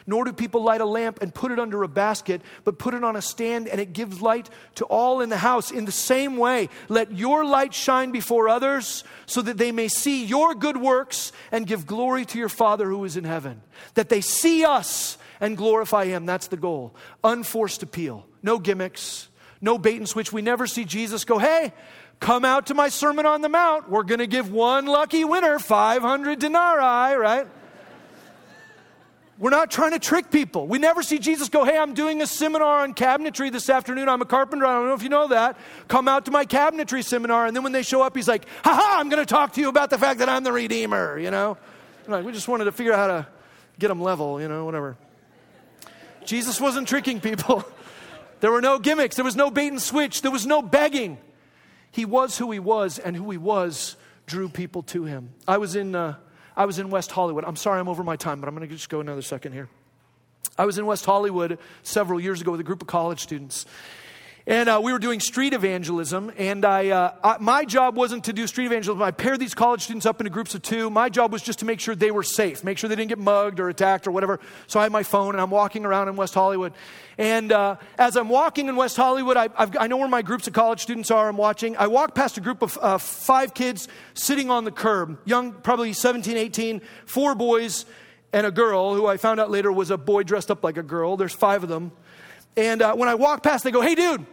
Nor 0.07 0.25
do 0.25 0.33
people 0.33 0.63
light 0.63 0.81
a 0.81 0.87
lamp 0.87 1.21
and 1.21 1.35
put 1.35 1.51
it 1.51 1.59
under 1.59 1.83
a 1.83 1.89
basket, 1.89 2.41
but 2.65 2.79
put 2.79 2.95
it 2.95 3.03
on 3.03 3.17
a 3.17 3.23
stand 3.23 3.67
and 3.67 3.81
it 3.81 3.93
gives 3.93 4.21
light 4.21 4.49
to 4.77 4.85
all 4.85 5.21
in 5.21 5.31
the 5.31 5.39
house. 5.39 5.71
In 5.71 5.85
the 5.85 5.91
same 5.91 6.37
way, 6.37 6.69
let 6.89 7.13
your 7.13 7.45
light 7.45 7.75
shine 7.75 8.13
before 8.13 8.49
others 8.49 9.05
so 9.25 9.43
that 9.43 9.57
they 9.57 9.73
may 9.73 9.89
see 9.89 10.25
your 10.25 10.55
good 10.55 10.77
works 10.77 11.33
and 11.51 11.67
give 11.67 11.87
glory 11.87 12.25
to 12.27 12.39
your 12.39 12.49
Father 12.49 12.89
who 12.89 13.05
is 13.05 13.17
in 13.17 13.25
heaven. 13.25 13.63
That 13.95 14.11
they 14.11 14.21
see 14.21 14.65
us 14.65 15.19
and 15.41 15.57
glorify 15.57 16.07
Him. 16.07 16.27
That's 16.27 16.49
the 16.49 16.57
goal. 16.57 16.95
Unforced 17.25 17.83
appeal. 17.83 18.27
No 18.43 18.59
gimmicks, 18.59 19.29
no 19.61 19.79
bait 19.79 19.97
and 19.97 20.09
switch. 20.09 20.33
We 20.33 20.43
never 20.43 20.67
see 20.67 20.85
Jesus 20.85 21.25
go, 21.25 21.39
hey, 21.39 21.73
come 22.21 22.45
out 22.45 22.67
to 22.67 22.75
my 22.75 22.89
Sermon 22.89 23.27
on 23.27 23.41
the 23.41 23.49
Mount. 23.49 23.91
We're 23.91 24.05
going 24.05 24.21
to 24.21 24.27
give 24.27 24.53
one 24.53 24.87
lucky 24.87 25.25
winner 25.25 25.59
500 25.59 26.39
denarii, 26.39 27.17
right? 27.17 27.47
We're 29.39 29.51
not 29.51 29.71
trying 29.71 29.91
to 29.91 29.99
trick 29.99 30.31
people. 30.31 30.67
We 30.67 30.79
never 30.79 31.03
see 31.03 31.19
Jesus 31.19 31.51
go, 31.51 31.65
Hey, 31.65 31.77
I'm 31.77 31.93
doing 31.93 32.23
a 32.23 32.27
seminar 32.27 32.81
on 32.81 32.95
cabinetry 32.95 33.53
this 33.53 33.69
afternoon. 33.69 34.09
I'm 34.09 34.23
a 34.23 34.25
carpenter. 34.25 34.65
I 34.65 34.73
don't 34.73 34.87
know 34.87 34.95
if 34.95 35.03
you 35.03 35.11
know 35.11 35.29
that. 35.29 35.59
Come 35.89 36.09
out 36.09 36.25
to 36.25 36.31
my 36.31 36.47
cabinetry 36.47 37.05
seminar. 37.05 37.45
And 37.45 37.55
then 37.55 37.63
when 37.63 37.73
they 37.73 37.83
show 37.83 38.03
up, 38.03 38.17
he's 38.17 38.29
like, 38.29 38.47
Ha 38.65 38.75
ha, 38.75 38.97
I'm 38.99 39.11
going 39.11 39.21
to 39.21 39.27
talk 39.27 39.53
to 39.55 39.61
you 39.61 39.69
about 39.69 39.91
the 39.91 39.99
fact 39.99 40.21
that 40.21 40.31
I'm 40.31 40.43
the 40.43 40.53
Redeemer, 40.53 41.19
you 41.19 41.31
know? 41.31 41.59
Like, 42.09 42.25
we 42.25 42.33
just 42.33 42.49
wanted 42.49 42.65
to 42.65 42.73
figure 42.73 42.95
out 42.95 42.99
how 42.99 43.07
to 43.09 43.27
get 43.79 43.89
them 43.89 44.01
level, 44.01 44.41
you 44.41 44.49
know, 44.49 44.65
whatever. 44.65 44.97
Jesus 46.27 46.61
wasn't 46.61 46.89
tricking 46.89 47.21
people. 47.21 47.65
There 48.41 48.53
were 48.53 48.61
no 48.61 48.79
gimmicks, 48.79 49.17
there 49.17 49.25
was 49.25 49.35
no 49.35 49.51
bait 49.51 49.69
and 49.69 49.81
switch, 49.81 50.21
there 50.21 50.31
was 50.31 50.45
no 50.45 50.61
begging. 50.61 51.17
He 51.91 52.05
was 52.05 52.37
who 52.37 52.51
he 52.51 52.59
was, 52.59 52.99
and 52.99 53.17
who 53.17 53.31
he 53.31 53.39
was 53.39 53.97
drew 54.27 54.49
people 54.49 54.83
to 54.83 55.05
him. 55.05 55.31
I 55.49 55.57
was 55.57 55.75
in, 55.75 55.95
uh, 55.95 56.17
I 56.55 56.67
was 56.67 56.79
in 56.79 56.91
West 56.91 57.11
Hollywood. 57.11 57.45
I'm 57.45 57.57
sorry 57.57 57.81
I'm 57.81 57.89
over 57.89 58.05
my 58.05 58.17
time, 58.17 58.41
but 58.41 58.49
I'm 58.49 58.55
going 58.55 58.69
to 58.69 58.75
just 58.75 58.91
go 58.91 59.01
another 59.01 59.23
second 59.23 59.53
here. 59.53 59.69
I 60.59 60.67
was 60.67 60.79
in 60.79 60.87
West 60.87 61.05
Hollywood 61.05 61.59
several 61.83 62.21
years 62.21 62.41
ago 62.41 62.51
with 62.51 62.61
a 62.61 62.65
group 62.65 62.83
of 62.83 62.89
college 62.89 63.21
students. 63.21 63.67
And 64.49 64.69
uh, 64.69 64.81
we 64.81 64.93
were 64.93 65.01
doing 65.01 65.19
street 65.19 65.55
evangelism, 65.55 66.31
and 66.37 66.65
I, 66.65 66.91
uh, 66.91 67.15
I, 67.25 67.37
my 67.41 67.65
job 67.65 67.97
wasn't 67.97 68.27
to 68.27 68.33
do 68.33 68.47
street 68.47 68.67
evangelism. 68.67 69.03
I 69.03 69.11
paired 69.11 69.41
these 69.41 69.55
college 69.55 69.83
students 69.83 70.07
up 70.07 70.21
into 70.21 70.31
groups 70.31 70.55
of 70.55 70.63
two. 70.63 70.89
My 70.89 71.09
job 71.09 71.33
was 71.33 71.43
just 71.43 71.59
to 71.59 71.65
make 71.65 71.81
sure 71.81 71.97
they 71.97 72.13
were 72.13 72.23
safe, 72.23 72.63
make 72.63 72.79
sure 72.79 72.87
they 72.87 72.95
didn't 72.95 73.09
get 73.09 73.19
mugged 73.19 73.59
or 73.59 73.69
attacked 73.69 74.07
or 74.07 74.13
whatever. 74.13 74.39
So 74.69 74.79
I 74.79 74.85
had 74.85 74.93
my 74.93 75.03
phone, 75.03 75.35
and 75.35 75.41
I'm 75.41 75.51
walking 75.51 75.85
around 75.85 76.07
in 76.07 76.15
West 76.15 76.33
Hollywood. 76.33 76.75
And 77.19 77.51
uh, 77.51 77.75
as 77.99 78.15
I'm 78.15 78.29
walking 78.29 78.69
in 78.69 78.77
West 78.77 78.97
Hollywood, 78.97 79.37
I, 79.37 79.49
i 79.57 79.89
know 79.89 79.97
where 79.97 80.07
my 80.07 80.23
groups 80.23 80.47
of 80.47 80.53
college 80.53 80.81
students 80.81 81.11
are. 81.11 81.29
I'm 81.29 81.37
watching. 81.37 81.77
I 81.77 81.89
walk 81.89 82.15
past 82.15 82.39
a 82.39 82.41
group 82.41 82.63
of 82.63 82.79
uh, 82.81 82.99
five 82.99 83.53
kids 83.53 83.89
sitting 84.15 84.49
on 84.49 84.63
the 84.63 84.71
curb, 84.71 85.19
young, 85.25 85.55
probably 85.55 85.93
17, 85.93 86.37
18, 86.37 86.83
four 87.05 87.35
boys 87.35 87.85
and 88.33 88.47
a 88.47 88.53
girl 88.53 88.95
who 88.95 89.07
I 89.07 89.17
found 89.17 89.41
out 89.41 89.51
later 89.51 89.73
was 89.73 89.91
a 89.91 89.97
boy 89.97 90.23
dressed 90.23 90.53
up 90.53 90.63
like 90.63 90.77
a 90.77 90.83
girl. 90.85 91.17
There's 91.17 91.33
five 91.33 91.65
of 91.65 91.69
them. 91.69 91.91
And 92.57 92.81
uh, 92.81 92.95
when 92.95 93.09
I 93.09 93.15
walk 93.17 93.43
past, 93.43 93.65
they 93.65 93.71
go, 93.71 93.81
Hey, 93.81 93.95
dude, 93.95 94.27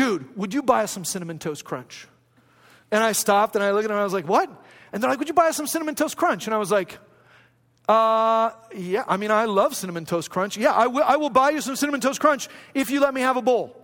dude, 0.00 0.34
would 0.34 0.54
you 0.54 0.62
buy 0.62 0.84
us 0.84 0.92
some 0.92 1.04
Cinnamon 1.04 1.38
Toast 1.38 1.62
Crunch? 1.62 2.08
And 2.90 3.04
I 3.04 3.12
stopped 3.12 3.54
and 3.54 3.62
I 3.62 3.72
looked 3.72 3.84
at 3.84 3.88
them 3.88 3.96
and 3.96 4.00
I 4.00 4.04
was 4.04 4.14
like, 4.14 4.26
what? 4.26 4.48
And 4.92 5.02
they're 5.02 5.10
like, 5.10 5.18
would 5.18 5.28
you 5.28 5.34
buy 5.34 5.48
us 5.48 5.56
some 5.56 5.66
Cinnamon 5.66 5.94
Toast 5.94 6.16
Crunch? 6.16 6.46
And 6.46 6.54
I 6.54 6.58
was 6.58 6.70
like, 6.70 6.98
uh, 7.86 8.50
yeah, 8.74 9.04
I 9.06 9.18
mean, 9.18 9.30
I 9.30 9.44
love 9.44 9.76
Cinnamon 9.76 10.06
Toast 10.06 10.30
Crunch. 10.30 10.56
Yeah, 10.56 10.72
I 10.72 10.86
will, 10.86 11.04
I 11.04 11.16
will 11.16 11.28
buy 11.28 11.50
you 11.50 11.60
some 11.60 11.76
Cinnamon 11.76 12.00
Toast 12.00 12.18
Crunch 12.18 12.48
if 12.72 12.90
you 12.90 13.00
let 13.00 13.12
me 13.12 13.20
have 13.20 13.36
a 13.36 13.42
bowl. 13.42 13.79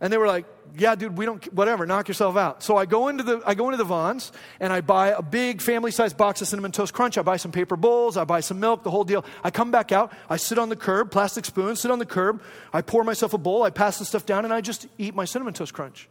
And 0.00 0.12
they 0.12 0.18
were 0.18 0.28
like, 0.28 0.46
yeah, 0.76 0.94
dude, 0.94 1.18
we 1.18 1.24
don't, 1.24 1.44
whatever, 1.52 1.84
knock 1.84 2.06
yourself 2.06 2.36
out. 2.36 2.62
So 2.62 2.76
I 2.76 2.86
go 2.86 3.08
into 3.08 3.24
the, 3.24 3.42
I 3.44 3.54
go 3.54 3.66
into 3.66 3.78
the 3.78 3.84
Vons 3.84 4.30
and 4.60 4.72
I 4.72 4.80
buy 4.80 5.08
a 5.08 5.22
big 5.22 5.60
family 5.60 5.90
sized 5.90 6.16
box 6.16 6.40
of 6.40 6.46
Cinnamon 6.46 6.70
Toast 6.70 6.94
Crunch. 6.94 7.18
I 7.18 7.22
buy 7.22 7.36
some 7.36 7.50
paper 7.50 7.76
bowls. 7.76 8.16
I 8.16 8.24
buy 8.24 8.40
some 8.40 8.60
milk, 8.60 8.84
the 8.84 8.90
whole 8.90 9.02
deal. 9.02 9.24
I 9.42 9.50
come 9.50 9.72
back 9.72 9.90
out. 9.90 10.12
I 10.30 10.36
sit 10.36 10.58
on 10.58 10.68
the 10.68 10.76
curb, 10.76 11.10
plastic 11.10 11.44
spoon, 11.44 11.74
sit 11.74 11.90
on 11.90 11.98
the 11.98 12.06
curb. 12.06 12.42
I 12.72 12.82
pour 12.82 13.02
myself 13.02 13.34
a 13.34 13.38
bowl. 13.38 13.64
I 13.64 13.70
pass 13.70 13.98
the 13.98 14.04
stuff 14.04 14.24
down 14.24 14.44
and 14.44 14.54
I 14.54 14.60
just 14.60 14.86
eat 14.98 15.16
my 15.16 15.24
Cinnamon 15.24 15.54
Toast 15.54 15.74
Crunch. 15.74 16.08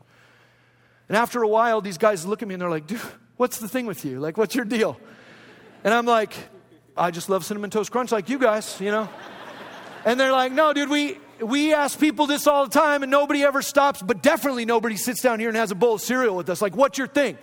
And 1.07 1.15
after 1.15 1.41
a 1.41 1.47
while, 1.47 1.79
these 1.79 1.97
guys 1.97 2.25
look 2.25 2.41
at 2.41 2.47
me 2.47 2.55
and 2.55 2.61
they're 2.61 2.69
like, 2.69 2.87
dude, 2.87 2.99
what's 3.37 3.59
the 3.59 3.69
thing 3.69 3.85
with 3.85 4.03
you? 4.03 4.19
Like, 4.19 4.37
what's 4.37 4.55
your 4.55 4.65
deal? 4.65 4.99
And 5.85 5.93
I'm 5.93 6.05
like, 6.05 6.33
I 6.97 7.11
just 7.11 7.29
love 7.29 7.45
Cinnamon 7.45 7.69
Toast 7.69 7.91
Crunch 7.91 8.11
like 8.11 8.27
you 8.27 8.39
guys, 8.39 8.81
you 8.81 8.91
know? 8.91 9.07
And 10.03 10.19
they're 10.19 10.31
like, 10.31 10.51
no, 10.51 10.73
dude, 10.73 10.89
we, 10.89 11.17
we 11.41 11.73
ask 11.73 11.99
people 11.99 12.27
this 12.27 12.47
all 12.47 12.65
the 12.65 12.71
time 12.71 13.03
and 13.03 13.11
nobody 13.11 13.43
ever 13.43 13.61
stops, 13.61 14.01
but 14.01 14.21
definitely 14.21 14.65
nobody 14.65 14.97
sits 14.97 15.21
down 15.21 15.39
here 15.39 15.49
and 15.49 15.57
has 15.57 15.71
a 15.71 15.75
bowl 15.75 15.95
of 15.95 16.01
cereal 16.01 16.35
with 16.35 16.49
us. 16.49 16.61
Like, 16.61 16.75
what's 16.75 16.97
your 16.97 17.07
thing? 17.07 17.37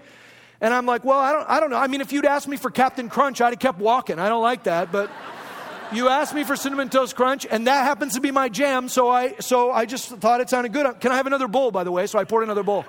And 0.61 0.73
I'm 0.73 0.87
like, 0.87 1.05
well, 1.05 1.19
I 1.19 1.33
don't, 1.33 1.49
I 1.49 1.61
don't 1.61 1.71
know. 1.71 1.77
I 1.77 1.87
mean, 1.87 2.01
if 2.01 2.13
you'd 2.13 2.25
asked 2.25 2.49
me 2.49 2.57
for 2.57 2.71
Captain 2.71 3.09
Crunch, 3.09 3.41
I'd 3.41 3.51
have 3.51 3.59
kept 3.59 3.79
walking. 3.79 4.19
I 4.19 4.29
don't 4.29 4.43
like 4.43 4.65
that, 4.65 4.93
but 4.93 5.11
you 5.93 6.09
asked 6.09 6.35
me 6.35 6.45
for 6.45 6.57
Cinnamon 6.57 6.89
Toast 6.89 7.17
Crunch, 7.17 7.47
and 7.51 7.67
that 7.67 7.85
happens 7.85 8.15
to 8.15 8.21
be 8.21 8.31
my 8.31 8.49
jam, 8.49 8.89
so 8.89 9.11
I, 9.11 9.35
so 9.41 9.71
I 9.71 9.85
just 9.85 10.09
thought 10.09 10.41
it 10.41 10.49
sounded 10.49 10.73
good. 10.73 11.01
Can 11.01 11.13
I 11.13 11.17
have 11.17 11.27
another 11.27 11.49
bowl, 11.49 11.71
by 11.71 11.85
the 11.85 11.93
way? 11.93 12.07
So 12.07 12.19
I 12.19 12.25
poured 12.25 12.45
another 12.45 12.63
bowl. 12.63 12.85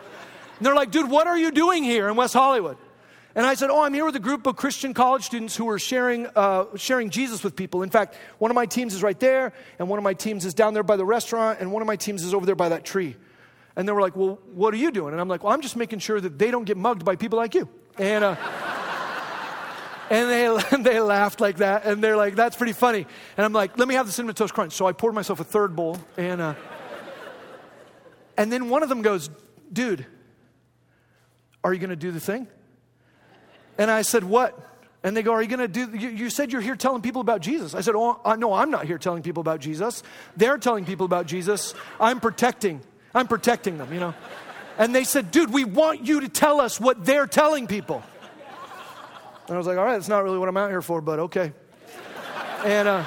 And 0.58 0.66
they're 0.66 0.76
like, 0.76 0.91
dude, 0.91 1.10
what 1.10 1.28
are 1.28 1.38
you 1.38 1.51
doing 1.51 1.84
here 1.84 2.08
in 2.08 2.16
West 2.16 2.34
Hollywood? 2.34 2.78
And 3.36 3.46
I 3.46 3.56
said, 3.56 3.70
Oh, 3.70 3.84
I'm 3.84 3.94
here 3.94 4.06
with 4.06 4.16
a 4.16 4.22
group 4.22 4.48
of 4.48 4.56
Christian 4.56 4.94
college 4.94 5.24
students 5.24 5.58
who 5.58 5.68
are 5.70 5.78
sharing, 5.78 6.26
uh, 6.36 6.66
sharing 6.78 7.10
Jesus 7.10 7.44
with 7.44 7.58
people. 7.58 7.84
In 7.84 7.90
fact, 7.90 8.16
one 8.38 8.50
of 8.50 8.56
my 8.56 8.66
teams 8.66 8.94
is 8.94 9.04
right 9.04 9.20
there, 9.20 9.52
and 9.78 9.90
one 9.90 10.00
of 10.00 10.04
my 10.04 10.14
teams 10.14 10.46
is 10.46 10.54
down 10.54 10.74
there 10.74 10.84
by 10.84 10.96
the 10.96 11.06
restaurant, 11.06 11.60
and 11.60 11.74
one 11.74 11.82
of 11.82 11.86
my 11.86 11.98
teams 11.98 12.24
is 12.24 12.34
over 12.34 12.46
there 12.46 12.56
by 12.56 12.70
that 12.70 12.86
tree. 12.86 13.18
And 13.76 13.86
they 13.86 13.92
were 13.92 14.00
like, 14.00 14.16
Well, 14.16 14.40
what 14.54 14.74
are 14.74 14.78
you 14.78 14.90
doing? 14.90 15.12
And 15.12 15.20
I'm 15.20 15.28
like, 15.28 15.44
Well, 15.44 15.52
I'm 15.52 15.62
just 15.62 15.76
making 15.76 16.00
sure 16.00 16.20
that 16.20 16.40
they 16.40 16.50
don't 16.50 16.64
get 16.64 16.78
mugged 16.78 17.04
by 17.04 17.18
people 17.18 17.38
like 17.38 17.56
you. 17.56 17.68
And, 17.98 18.24
uh, 18.24 18.38
and 20.10 20.30
they, 20.30 20.78
they 20.92 21.02
laughed 21.02 21.42
like 21.42 21.58
that, 21.58 21.86
and 21.86 22.02
they're 22.02 22.18
like, 22.18 22.36
That's 22.36 22.56
pretty 22.56 22.74
funny. 22.74 23.06
And 23.36 23.46
I'm 23.46 23.54
like, 23.54 23.78
Let 23.78 23.90
me 23.90 23.96
have 23.96 24.06
the 24.06 24.14
Cinnamon 24.14 24.36
Toast 24.36 24.54
Crunch. 24.54 24.72
So 24.72 24.88
I 24.88 24.94
poured 24.94 25.14
myself 25.14 25.42
a 25.42 25.44
third 25.44 25.76
bowl, 25.76 25.98
and, 26.16 26.40
uh, 26.40 26.56
and 28.38 28.50
then 28.50 28.70
one 28.70 28.82
of 28.82 28.88
them 28.88 29.02
goes, 29.02 29.30
Dude, 29.74 30.06
are 31.66 31.74
you 31.74 31.80
going 31.80 31.90
to 31.90 31.98
do 31.98 32.12
the 32.12 32.22
thing? 32.22 32.48
And 33.78 33.91
I 33.91 34.01
said, 34.01 34.23
What? 34.23 34.57
And 35.03 35.15
they 35.15 35.21
go, 35.21 35.34
Are 35.34 35.41
you 35.41 35.47
going 35.47 35.59
to 35.59 35.67
do? 35.67 35.97
You, 35.97 36.09
you, 36.09 36.30
said 36.30 36.51
you're 36.51 36.61
here 36.61 36.76
telling 36.76 37.01
people 37.01 37.21
about 37.21 37.41
Jesus. 37.41 37.76
I 37.76 37.82
said, 37.82 37.95
Oh, 37.95 38.19
uh, 38.26 38.36
no, 38.36 38.53
I'm 38.53 38.71
not 38.71 38.86
here 38.86 38.97
telling 38.97 39.23
people 39.23 39.41
about 39.41 39.59
Jesus. 39.59 40.03
They're 40.36 40.57
telling 40.57 40.86
people 40.86 41.05
about 41.05 41.28
Jesus. 41.28 41.76
I'm 41.99 42.19
protecting. 42.19 42.82
I'm 43.13 43.28
protecting 43.28 43.78
them, 43.78 43.93
you 43.93 43.99
know. 43.99 44.13
And 44.78 44.93
they 44.93 45.03
said, 45.03 45.32
Dude, 45.32 45.53
we 45.53 45.63
want 45.63 46.05
you 46.05 46.21
to 46.21 46.30
tell 46.30 46.59
us 46.59 46.80
what 46.80 47.05
they're 47.05 47.28
telling 47.28 47.67
people. 47.67 48.03
And 49.47 49.53
I 49.53 49.57
was 49.57 49.67
like, 49.67 49.78
All 49.78 49.86
right, 49.86 49.93
that's 49.93 50.09
not 50.09 50.23
really 50.23 50.39
what 50.39 50.49
I'm 50.49 50.57
out 50.57 50.69
here 50.69 50.82
for, 50.82 51.01
but 51.01 51.19
okay. 51.19 51.53
And 52.63 52.88
uh, 52.88 53.05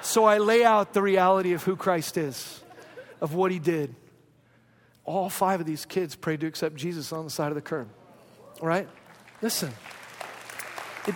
so 0.00 0.24
I 0.24 0.38
lay 0.38 0.64
out 0.64 0.94
the 0.94 1.02
reality 1.02 1.52
of 1.52 1.62
who 1.62 1.76
Christ 1.76 2.16
is, 2.16 2.62
of 3.20 3.34
what 3.34 3.50
he 3.52 3.58
did. 3.58 3.94
All 5.04 5.28
five 5.28 5.60
of 5.60 5.66
these 5.66 5.84
kids 5.84 6.14
prayed 6.16 6.40
to 6.40 6.46
accept 6.46 6.76
Jesus 6.76 7.12
on 7.12 7.24
the 7.24 7.30
side 7.30 7.48
of 7.48 7.54
the 7.54 7.60
curb, 7.60 7.88
right? 8.62 8.88
Listen, 9.42 9.72
it, 11.06 11.14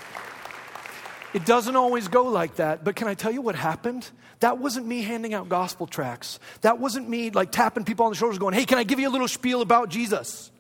it 1.33 1.47
doesn't 1.47 1.77
always 1.77 2.09
go 2.09 2.25
like 2.25 2.57
that, 2.57 2.85
but 2.85 2.97
can 2.97 3.07
I 3.07 3.15
tell 3.15 3.31
you 3.31 3.41
what 3.41 3.55
happened? 3.55 4.11
That 4.41 4.59
wasn't 4.59 4.87
me 4.87 5.03
handing 5.03 5.33
out 5.33 5.49
gospel 5.49 5.87
tracts. 5.87 6.41
That 6.63 6.79
wasn't 6.79 7.09
me 7.09 7.31
like 7.31 7.53
tapping 7.53 7.85
people 7.85 8.05
on 8.05 8.13
the 8.13 8.17
shoulders 8.17 8.39
going, 8.39 8.55
hey, 8.55 8.65
can 8.65 8.79
I 8.79 8.85
give 8.85 8.99
you 8.99 9.09
a 9.09 9.11
little 9.13 9.29
spiel 9.29 9.63
about 9.63 9.89
Jesus? 9.89 10.51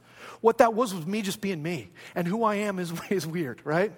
What 0.40 0.58
that 0.58 0.74
was 0.74 0.94
was 0.94 1.04
me 1.04 1.22
just 1.22 1.40
being 1.40 1.62
me. 1.62 1.90
And 2.14 2.26
who 2.26 2.44
I 2.44 2.56
am 2.56 2.78
is, 2.78 2.92
is 3.10 3.26
weird, 3.26 3.60
right? 3.64 3.92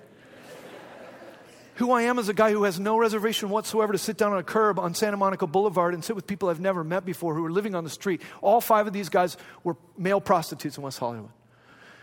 who 1.75 1.93
I 1.93 2.03
am 2.03 2.19
is 2.19 2.29
a 2.29 2.35
guy 2.35 2.51
who 2.51 2.65
has 2.65 2.81
no 2.81 2.99
reservation 2.99 3.51
whatsoever 3.51 3.93
to 3.93 3.99
sit 3.99 4.17
down 4.17 4.33
on 4.33 4.39
a 4.39 4.43
curb 4.43 4.81
on 4.81 4.95
Santa 4.95 5.17
Monica 5.17 5.47
Boulevard 5.47 5.95
and 5.95 6.03
sit 6.03 6.17
with 6.17 6.27
people 6.27 6.49
I've 6.49 6.59
never 6.59 6.83
met 6.83 7.05
before 7.05 7.37
who 7.37 7.45
are 7.45 7.53
living 7.53 7.77
on 7.77 7.85
the 7.85 7.91
street. 7.91 8.21
All 8.41 8.61
five 8.61 8.89
of 8.89 8.93
these 8.93 9.09
guys 9.09 9.37
were 9.63 9.77
male 9.97 10.21
prostitutes 10.21 10.77
in 10.77 10.83
West 10.83 10.99
Hollywood. 10.99 11.31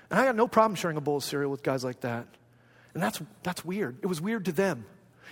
And 0.10 0.20
I 0.20 0.26
got 0.26 0.36
no 0.36 0.48
problem 0.48 0.76
sharing 0.76 0.98
a 0.98 1.02
bowl 1.02 1.18
of 1.18 1.24
cereal 1.24 1.52
with 1.52 1.64
guys 1.64 1.84
like 1.84 2.02
that. 2.02 2.28
And 2.94 3.04
that's, 3.04 3.22
that's 3.44 3.66
weird. 3.66 3.98
It 4.02 4.08
was 4.08 4.22
weird 4.22 4.46
to 4.46 4.52
them. 4.52 4.86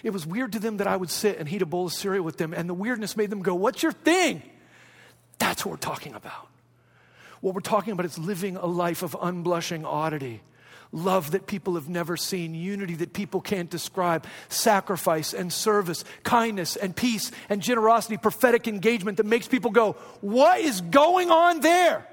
It 0.03 0.11
was 0.11 0.25
weird 0.25 0.51
to 0.53 0.59
them 0.59 0.77
that 0.77 0.87
I 0.87 0.97
would 0.97 1.09
sit 1.09 1.37
and 1.37 1.51
eat 1.51 1.61
a 1.61 1.65
bowl 1.65 1.85
of 1.85 1.93
cereal 1.93 2.23
with 2.23 2.37
them, 2.37 2.53
and 2.53 2.67
the 2.67 2.73
weirdness 2.73 3.15
made 3.15 3.29
them 3.29 3.41
go, 3.41 3.55
What's 3.55 3.81
your 3.83 3.93
thing? 3.93 4.41
That's 5.39 5.65
what 5.65 5.71
we're 5.71 5.77
talking 5.77 6.13
about. 6.13 6.47
What 7.39 7.53
we're 7.53 7.61
talking 7.61 7.93
about 7.93 8.05
is 8.05 8.17
living 8.17 8.57
a 8.57 8.65
life 8.65 9.03
of 9.03 9.13
unblushing 9.13 9.85
oddity 9.85 10.41
love 10.93 11.31
that 11.31 11.47
people 11.47 11.73
have 11.75 11.89
never 11.89 12.15
seen, 12.15 12.53
unity 12.53 12.93
that 12.95 13.13
people 13.13 13.41
can't 13.41 13.69
describe, 13.69 14.25
sacrifice 14.47 15.33
and 15.33 15.51
service, 15.51 16.05
kindness 16.23 16.75
and 16.75 16.95
peace 16.95 17.31
and 17.49 17.61
generosity, 17.61 18.15
prophetic 18.15 18.67
engagement 18.67 19.17
that 19.17 19.25
makes 19.25 19.47
people 19.47 19.71
go, 19.71 19.93
What 20.21 20.59
is 20.59 20.79
going 20.81 21.31
on 21.31 21.59
there? 21.59 22.07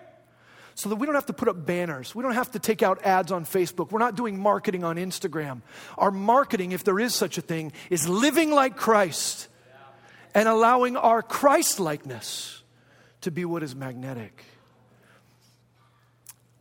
So 0.81 0.89
that 0.89 0.97
we 0.97 1.05
don't 1.05 1.15
have 1.15 1.27
to 1.27 1.35
put 1.35 1.47
up 1.47 1.67
banners. 1.67 2.15
We 2.15 2.23
don't 2.23 2.33
have 2.33 2.53
to 2.53 2.59
take 2.59 2.83
out 2.83 3.05
ads 3.05 3.31
on 3.31 3.45
Facebook. 3.45 3.91
We're 3.91 3.99
not 3.99 4.17
doing 4.17 4.41
marketing 4.41 4.83
on 4.83 4.97
Instagram. 4.97 5.61
Our 5.99 6.11
marketing, 6.11 6.73
if 6.73 6.85
there 6.85 6.99
is 6.99 7.15
such 7.15 7.37
a 7.37 7.43
thing, 7.43 7.73
is 7.91 8.09
living 8.09 8.51
like 8.51 8.77
Christ 8.79 9.49
and 10.35 10.49
allowing 10.49 10.97
our 10.97 11.21
Christ 11.21 11.81
likeness 11.81 12.63
to 13.21 13.31
be 13.31 13.45
what 13.45 13.63
is 13.63 13.75
magnetic. 13.75 14.43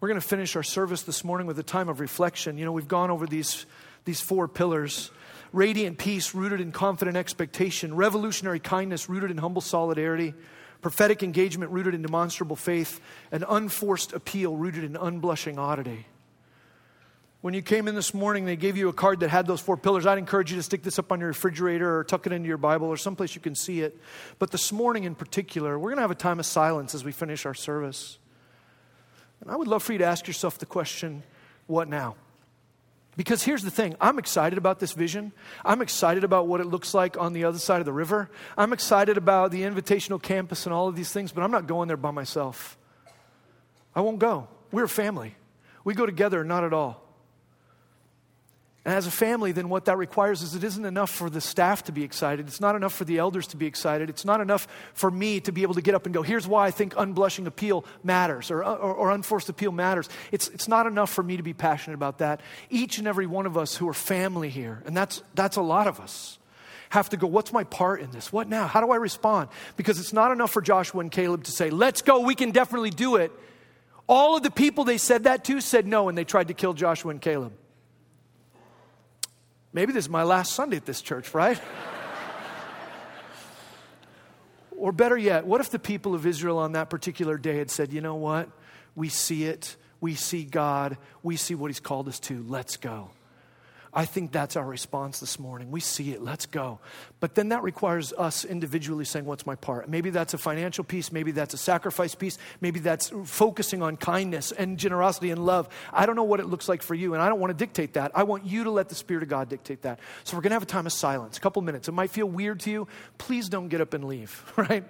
We're 0.02 0.10
going 0.10 0.20
to 0.20 0.28
finish 0.28 0.58
our 0.58 0.64
service 0.64 1.04
this 1.04 1.24
morning 1.24 1.48
with 1.48 1.58
a 1.58 1.64
time 1.64 1.88
of 1.88 2.02
reflection. 2.02 2.58
You 2.58 2.66
know, 2.66 2.74
we've 2.74 2.90
gone 2.90 3.12
over 3.12 3.26
these, 3.26 3.66
these 4.04 4.20
four 4.20 4.50
pillars 4.50 5.12
radiant 5.54 5.98
peace 5.98 6.36
rooted 6.36 6.60
in 6.60 6.74
confident 6.74 7.16
expectation, 7.16 7.96
revolutionary 7.96 8.60
kindness 8.60 9.08
rooted 9.08 9.32
in 9.32 9.38
humble 9.38 9.62
solidarity, 9.62 10.34
prophetic 10.82 11.24
engagement 11.24 11.72
rooted 11.72 11.94
in 11.94 12.02
demonstrable 12.02 12.56
faith, 12.56 13.00
and 13.32 13.44
unforced 13.48 14.14
appeal 14.14 14.56
rooted 14.56 14.84
in 14.84 14.94
unblushing 14.94 15.58
oddity. 15.58 16.06
When 17.42 17.54
you 17.54 17.62
came 17.62 17.88
in 17.88 17.96
this 17.96 18.14
morning, 18.14 18.46
they 18.46 18.58
gave 18.58 18.76
you 18.76 18.90
a 18.90 18.94
card 18.94 19.22
that 19.22 19.30
had 19.30 19.48
those 19.48 19.62
four 19.62 19.78
pillars. 19.78 20.06
I'd 20.06 20.18
encourage 20.18 20.52
you 20.52 20.58
to 20.58 20.64
stick 20.64 20.84
this 20.84 21.00
up 21.00 21.10
on 21.10 21.22
your 21.22 21.30
refrigerator 21.30 21.98
or 22.00 22.04
tuck 22.04 22.28
it 22.28 22.34
into 22.34 22.50
your 22.50 22.58
Bible 22.58 22.88
or 22.88 22.98
someplace 22.98 23.34
you 23.34 23.40
can 23.40 23.56
see 23.56 23.80
it. 23.80 23.98
But 24.40 24.52
this 24.52 24.74
morning 24.74 25.06
in 25.06 25.16
particular, 25.16 25.80
we're 25.80 25.90
going 25.90 25.98
to 25.98 26.02
have 26.02 26.12
a 26.12 26.16
time 26.16 26.40
of 26.40 26.46
silence 26.46 26.94
as 26.94 27.06
we 27.06 27.14
finish 27.14 27.46
our 27.46 27.54
service. 27.54 28.18
And 29.40 29.50
I 29.50 29.56
would 29.56 29.70
love 29.70 29.84
for 29.84 29.94
you 29.94 30.00
to 30.00 30.06
ask 30.06 30.28
yourself 30.28 30.58
the 30.58 30.66
question 30.66 31.24
what 31.66 31.88
now? 31.88 32.18
Because 33.16 33.44
here's 33.44 33.64
the 33.64 33.72
thing 33.72 33.96
I'm 34.00 34.18
excited 34.20 34.58
about 34.58 34.80
this 34.80 34.94
vision. 34.94 35.34
I'm 35.66 35.82
excited 35.82 36.24
about 36.24 36.48
what 36.48 36.62
it 36.62 36.68
looks 36.68 36.94
like 36.94 37.18
on 37.18 37.34
the 37.34 37.44
other 37.44 37.60
side 37.60 37.80
of 37.80 37.86
the 37.86 37.94
river. 37.94 38.30
I'm 38.58 38.72
excited 38.72 39.18
about 39.18 39.52
the 39.52 39.64
invitational 39.64 40.22
campus 40.22 40.66
and 40.66 40.74
all 40.74 40.88
of 40.88 40.96
these 40.96 41.12
things, 41.12 41.32
but 41.32 41.44
I'm 41.44 41.52
not 41.52 41.68
going 41.68 41.88
there 41.88 41.98
by 41.98 42.12
myself. 42.12 42.78
I 43.96 44.02
won't 44.02 44.20
go. 44.20 44.48
We're 44.72 44.86
a 44.86 44.90
family. 44.90 45.36
We 45.84 45.96
go 45.96 46.06
together, 46.06 46.44
not 46.44 46.64
at 46.64 46.74
all. 46.74 47.09
And 48.90 48.98
as 48.98 49.06
a 49.06 49.12
family, 49.12 49.52
then 49.52 49.70
what 49.70 49.86
that 49.86 50.00
requires 50.00 50.42
is 50.42 50.56
it 50.56 50.64
isn't 50.64 50.84
enough 50.84 51.12
for 51.12 51.30
the 51.30 51.42
staff 51.42 51.84
to 51.84 51.92
be 51.92 52.04
excited. 52.04 52.48
It's 52.48 52.60
not 52.60 52.76
enough 52.76 52.92
for 52.92 53.06
the 53.06 53.20
elders 53.20 53.46
to 53.50 53.56
be 53.56 53.68
excited. 53.68 54.10
It's 54.10 54.26
not 54.26 54.42
enough 54.42 54.68
for 54.96 55.12
me 55.12 55.40
to 55.42 55.52
be 55.52 55.62
able 55.62 55.76
to 55.76 55.82
get 55.84 55.94
up 55.94 56.08
and 56.08 56.14
go, 56.16 56.24
here's 56.24 56.48
why 56.48 56.66
I 56.66 56.72
think 56.72 56.96
unblushing 56.96 57.46
appeal 57.46 57.86
matters 58.04 58.50
or, 58.50 58.64
uh, 58.64 58.74
or, 58.74 58.96
or, 58.96 59.12
unforced 59.12 59.48
appeal 59.48 59.72
matters. 59.72 60.10
It's, 60.32 60.48
it's 60.48 60.68
not 60.68 60.88
enough 60.88 61.12
for 61.12 61.22
me 61.22 61.38
to 61.38 61.44
be 61.44 61.54
passionate 61.54 61.94
about 61.94 62.18
that. 62.18 62.42
Each 62.72 62.98
and 62.98 63.08
every 63.08 63.28
one 63.28 63.46
of 63.46 63.60
us 63.60 63.76
who 63.76 63.88
are 63.88 63.94
family 63.94 64.50
here, 64.50 64.82
and 64.88 64.98
that's, 64.98 65.22
that's 65.36 65.58
a 65.58 65.62
lot 65.62 65.86
of 65.86 66.00
us, 66.00 66.40
have 66.90 67.10
to 67.10 67.18
go, 67.18 67.28
what's 67.28 67.54
my 67.54 67.66
part 67.66 68.02
in 68.02 68.10
this? 68.10 68.34
What 68.34 68.50
now? 68.50 68.66
How 68.66 68.82
do 68.82 68.90
I 68.90 68.96
respond? 68.96 69.50
Because 69.76 70.00
it's 70.00 70.14
not 70.14 70.32
enough 70.32 70.50
for 70.50 70.64
Joshua 70.64 71.02
and 71.02 71.12
Caleb 71.12 71.44
to 71.44 71.52
say, 71.52 71.70
let's 71.70 72.02
go, 72.02 72.22
we 72.22 72.34
can 72.34 72.50
definitely 72.50 72.90
do 72.90 73.18
it. 73.18 73.32
All 74.08 74.36
of 74.36 74.42
the 74.42 74.50
people 74.50 74.84
they 74.84 74.98
said 74.98 75.26
that 75.26 75.44
to 75.44 75.62
said 75.62 75.86
no, 75.86 76.10
and 76.10 76.18
they 76.18 76.24
tried 76.24 76.48
to 76.48 76.56
kill 76.56 76.74
Joshua 76.74 77.12
and 77.12 77.22
Caleb. 77.22 77.54
Maybe 79.72 79.94
this 79.94 80.06
is 80.06 80.10
my 80.10 80.24
last 80.24 80.54
Sunday 80.54 80.78
at 80.78 80.86
this 80.86 81.02
church, 81.02 81.34
right? 81.34 81.62
or 84.78 84.92
better 84.92 85.18
yet, 85.18 85.46
what 85.46 85.62
if 85.62 85.70
the 85.70 85.80
people 85.80 86.16
of 86.16 86.26
Israel 86.26 86.58
on 86.58 86.72
that 86.72 86.90
particular 86.90 87.38
day 87.38 87.58
had 87.58 87.70
said, 87.70 87.94
you 87.94 88.02
know 88.02 88.16
what? 88.16 88.50
We 88.96 89.10
see 89.10 89.44
it. 89.44 89.76
We 90.02 90.16
see 90.16 90.44
God. 90.44 90.98
We 91.22 91.36
see 91.36 91.54
what 91.54 91.68
He's 91.68 91.80
called 91.80 92.08
us 92.08 92.20
to. 92.22 92.44
Let's 92.48 92.78
go. 92.78 93.12
I 93.94 94.06
think 94.06 94.32
that's 94.32 94.56
our 94.56 94.66
response 94.66 95.20
this 95.20 95.40
morning. 95.40 95.72
We 95.72 95.80
see 95.80 96.12
it, 96.12 96.22
let's 96.22 96.46
go. 96.46 96.80
But 97.20 97.36
then 97.36 97.50
that 97.50 97.64
requires 97.64 98.14
us 98.14 98.46
individually 98.46 99.04
saying, 99.04 99.26
What's 99.26 99.46
my 99.46 99.56
part? 99.56 99.90
Maybe 99.90 100.12
that's 100.12 100.34
a 100.34 100.38
financial 100.38 100.84
piece, 100.84 101.12
maybe 101.12 101.32
that's 101.32 101.54
a 101.54 101.58
sacrifice 101.58 102.14
piece, 102.14 102.38
maybe 102.62 102.80
that's 102.80 103.12
focusing 103.26 103.82
on 103.82 103.98
kindness 103.98 104.52
and 104.52 104.78
generosity 104.78 105.32
and 105.32 105.44
love. 105.46 105.70
I 105.92 106.06
don't 106.06 106.16
know 106.16 106.24
what 106.24 106.40
it 106.40 106.46
looks 106.46 106.70
like 106.70 106.84
for 106.84 106.94
you, 106.94 107.14
and 107.14 107.22
I 107.22 107.30
don't 107.30 107.40
want 107.40 107.52
to 107.52 107.58
dictate 107.58 107.94
that. 107.94 108.12
I 108.14 108.24
want 108.24 108.46
you 108.46 108.66
to 108.66 108.72
let 108.72 108.90
the 108.90 108.96
Spirit 108.96 109.24
of 109.24 109.30
God 109.30 109.50
dictate 109.50 109.82
that. 109.82 110.00
So 110.24 110.38
we're 110.38 110.42
going 110.42 110.52
to 110.52 110.56
have 110.56 110.64
a 110.64 110.68
time 110.68 110.86
of 110.86 110.94
silence, 110.94 111.38
a 111.38 111.42
couple 111.42 111.62
minutes. 111.64 111.88
It 111.88 111.94
might 111.94 112.12
feel 112.12 112.28
weird 112.28 112.60
to 112.62 112.72
you. 112.72 112.88
Please 113.18 113.50
don't 113.50 113.70
get 113.70 113.82
up 113.82 113.94
and 113.94 114.04
leave, 114.06 114.44
right? 114.56 114.84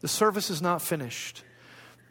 The 0.00 0.08
service 0.08 0.50
is 0.50 0.60
not 0.60 0.82
finished. 0.82 1.44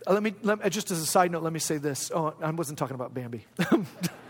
Uh, 0.08 0.14
let 0.14 0.24
me, 0.24 0.34
let, 0.42 0.68
just 0.72 0.90
as 0.90 1.00
a 1.00 1.06
side 1.06 1.32
note, 1.32 1.44
let 1.44 1.54
me 1.54 1.60
say 1.60 1.78
this. 1.78 2.12
Oh, 2.16 2.34
I 2.42 2.50
wasn't 2.52 2.80
talking 2.80 2.96
about 2.96 3.14
Bambi. 3.14 3.46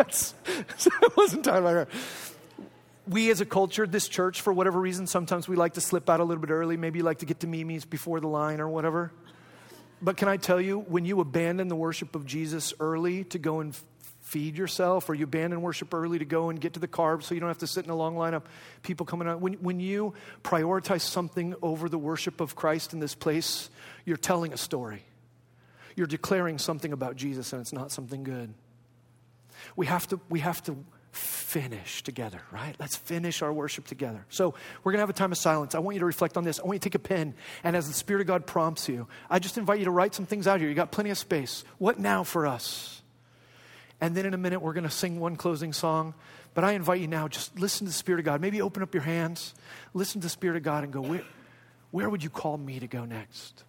I 0.00 1.08
wasn't 1.16 1.44
talking 1.44 1.60
about 1.60 1.74
her. 1.74 1.88
We 3.06 3.30
as 3.30 3.40
a 3.40 3.46
culture, 3.46 3.86
this 3.86 4.08
church, 4.08 4.40
for 4.40 4.52
whatever 4.52 4.80
reason, 4.80 5.06
sometimes 5.06 5.46
we 5.46 5.56
like 5.56 5.74
to 5.74 5.80
slip 5.80 6.08
out 6.08 6.20
a 6.20 6.24
little 6.24 6.40
bit 6.40 6.50
early. 6.50 6.76
Maybe 6.76 7.00
you 7.00 7.04
like 7.04 7.18
to 7.18 7.26
get 7.26 7.40
to 7.40 7.46
Mimi's 7.46 7.84
before 7.84 8.20
the 8.20 8.28
line 8.28 8.60
or 8.60 8.68
whatever. 8.68 9.12
But 10.00 10.16
can 10.16 10.28
I 10.28 10.36
tell 10.36 10.60
you, 10.60 10.80
when 10.80 11.04
you 11.04 11.20
abandon 11.20 11.68
the 11.68 11.76
worship 11.76 12.14
of 12.14 12.26
Jesus 12.26 12.74
early 12.80 13.24
to 13.24 13.38
go 13.38 13.60
and 13.60 13.76
feed 14.24 14.56
yourself, 14.56 15.08
or 15.08 15.14
you 15.14 15.24
abandon 15.24 15.60
worship 15.60 15.92
early 15.92 16.18
to 16.18 16.24
go 16.24 16.48
and 16.48 16.60
get 16.60 16.72
to 16.74 16.80
the 16.80 16.88
carbs 16.88 17.24
so 17.24 17.34
you 17.34 17.40
don't 17.40 17.50
have 17.50 17.58
to 17.58 17.66
sit 17.66 17.84
in 17.84 17.90
a 17.90 17.96
long 17.96 18.16
line 18.16 18.34
of 18.34 18.42
people 18.82 19.04
coming 19.04 19.28
out, 19.28 19.40
when, 19.40 19.54
when 19.54 19.80
you 19.80 20.14
prioritize 20.42 21.02
something 21.02 21.54
over 21.62 21.88
the 21.88 21.98
worship 21.98 22.40
of 22.40 22.56
Christ 22.56 22.94
in 22.94 23.00
this 23.00 23.14
place, 23.14 23.68
you're 24.06 24.16
telling 24.16 24.52
a 24.52 24.56
story. 24.56 25.04
You're 25.94 26.06
declaring 26.06 26.58
something 26.58 26.92
about 26.92 27.16
Jesus, 27.16 27.52
and 27.52 27.60
it's 27.60 27.72
not 27.72 27.92
something 27.92 28.24
good. 28.24 28.54
We 29.76 29.86
have 29.86 30.06
to, 30.08 30.20
we 30.28 30.40
have 30.40 30.62
to 30.64 30.76
finish 31.12 32.02
together, 32.02 32.40
right? 32.50 32.74
Let's 32.78 32.96
finish 32.96 33.42
our 33.42 33.52
worship 33.52 33.86
together. 33.86 34.24
So 34.28 34.54
we're 34.82 34.92
going 34.92 34.98
to 34.98 35.02
have 35.02 35.10
a 35.10 35.14
time 35.14 35.32
of 35.32 35.38
silence. 35.38 35.74
I 35.74 35.78
want 35.78 35.94
you 35.94 36.00
to 36.00 36.06
reflect 36.06 36.36
on 36.36 36.44
this. 36.44 36.58
I 36.58 36.64
want 36.64 36.74
you 36.74 36.80
to 36.80 36.84
take 36.84 36.94
a 36.96 36.98
pen, 36.98 37.34
and 37.62 37.76
as 37.76 37.86
the 37.86 37.94
Spirit 37.94 38.22
of 38.22 38.26
God 38.26 38.46
prompts 38.46 38.88
you, 38.88 39.06
I 39.30 39.38
just 39.38 39.56
invite 39.56 39.78
you 39.78 39.84
to 39.84 39.90
write 39.90 40.14
some 40.14 40.26
things 40.26 40.46
out 40.46 40.60
here. 40.60 40.68
You 40.68 40.74
got 40.74 40.90
plenty 40.90 41.10
of 41.10 41.18
space. 41.18 41.64
What 41.78 41.98
now 41.98 42.24
for 42.24 42.46
us? 42.46 43.02
And 44.00 44.16
then 44.16 44.26
in 44.26 44.34
a 44.34 44.38
minute, 44.38 44.60
we're 44.60 44.72
going 44.72 44.84
to 44.84 44.90
sing 44.90 45.20
one 45.20 45.36
closing 45.36 45.72
song. 45.72 46.14
But 46.52 46.64
I 46.64 46.72
invite 46.72 47.00
you 47.00 47.08
now, 47.08 47.26
just 47.26 47.58
listen 47.58 47.86
to 47.86 47.90
the 47.90 47.96
Spirit 47.96 48.20
of 48.20 48.24
God. 48.24 48.40
Maybe 48.40 48.62
open 48.62 48.82
up 48.82 48.94
your 48.94 49.02
hands, 49.02 49.54
listen 49.92 50.20
to 50.20 50.26
the 50.26 50.30
Spirit 50.30 50.56
of 50.56 50.62
God, 50.62 50.84
and 50.84 50.92
go, 50.92 51.00
where, 51.00 51.22
where 51.90 52.08
would 52.08 52.22
you 52.22 52.30
call 52.30 52.56
me 52.56 52.78
to 52.80 52.86
go 52.86 53.04
next? 53.04 53.64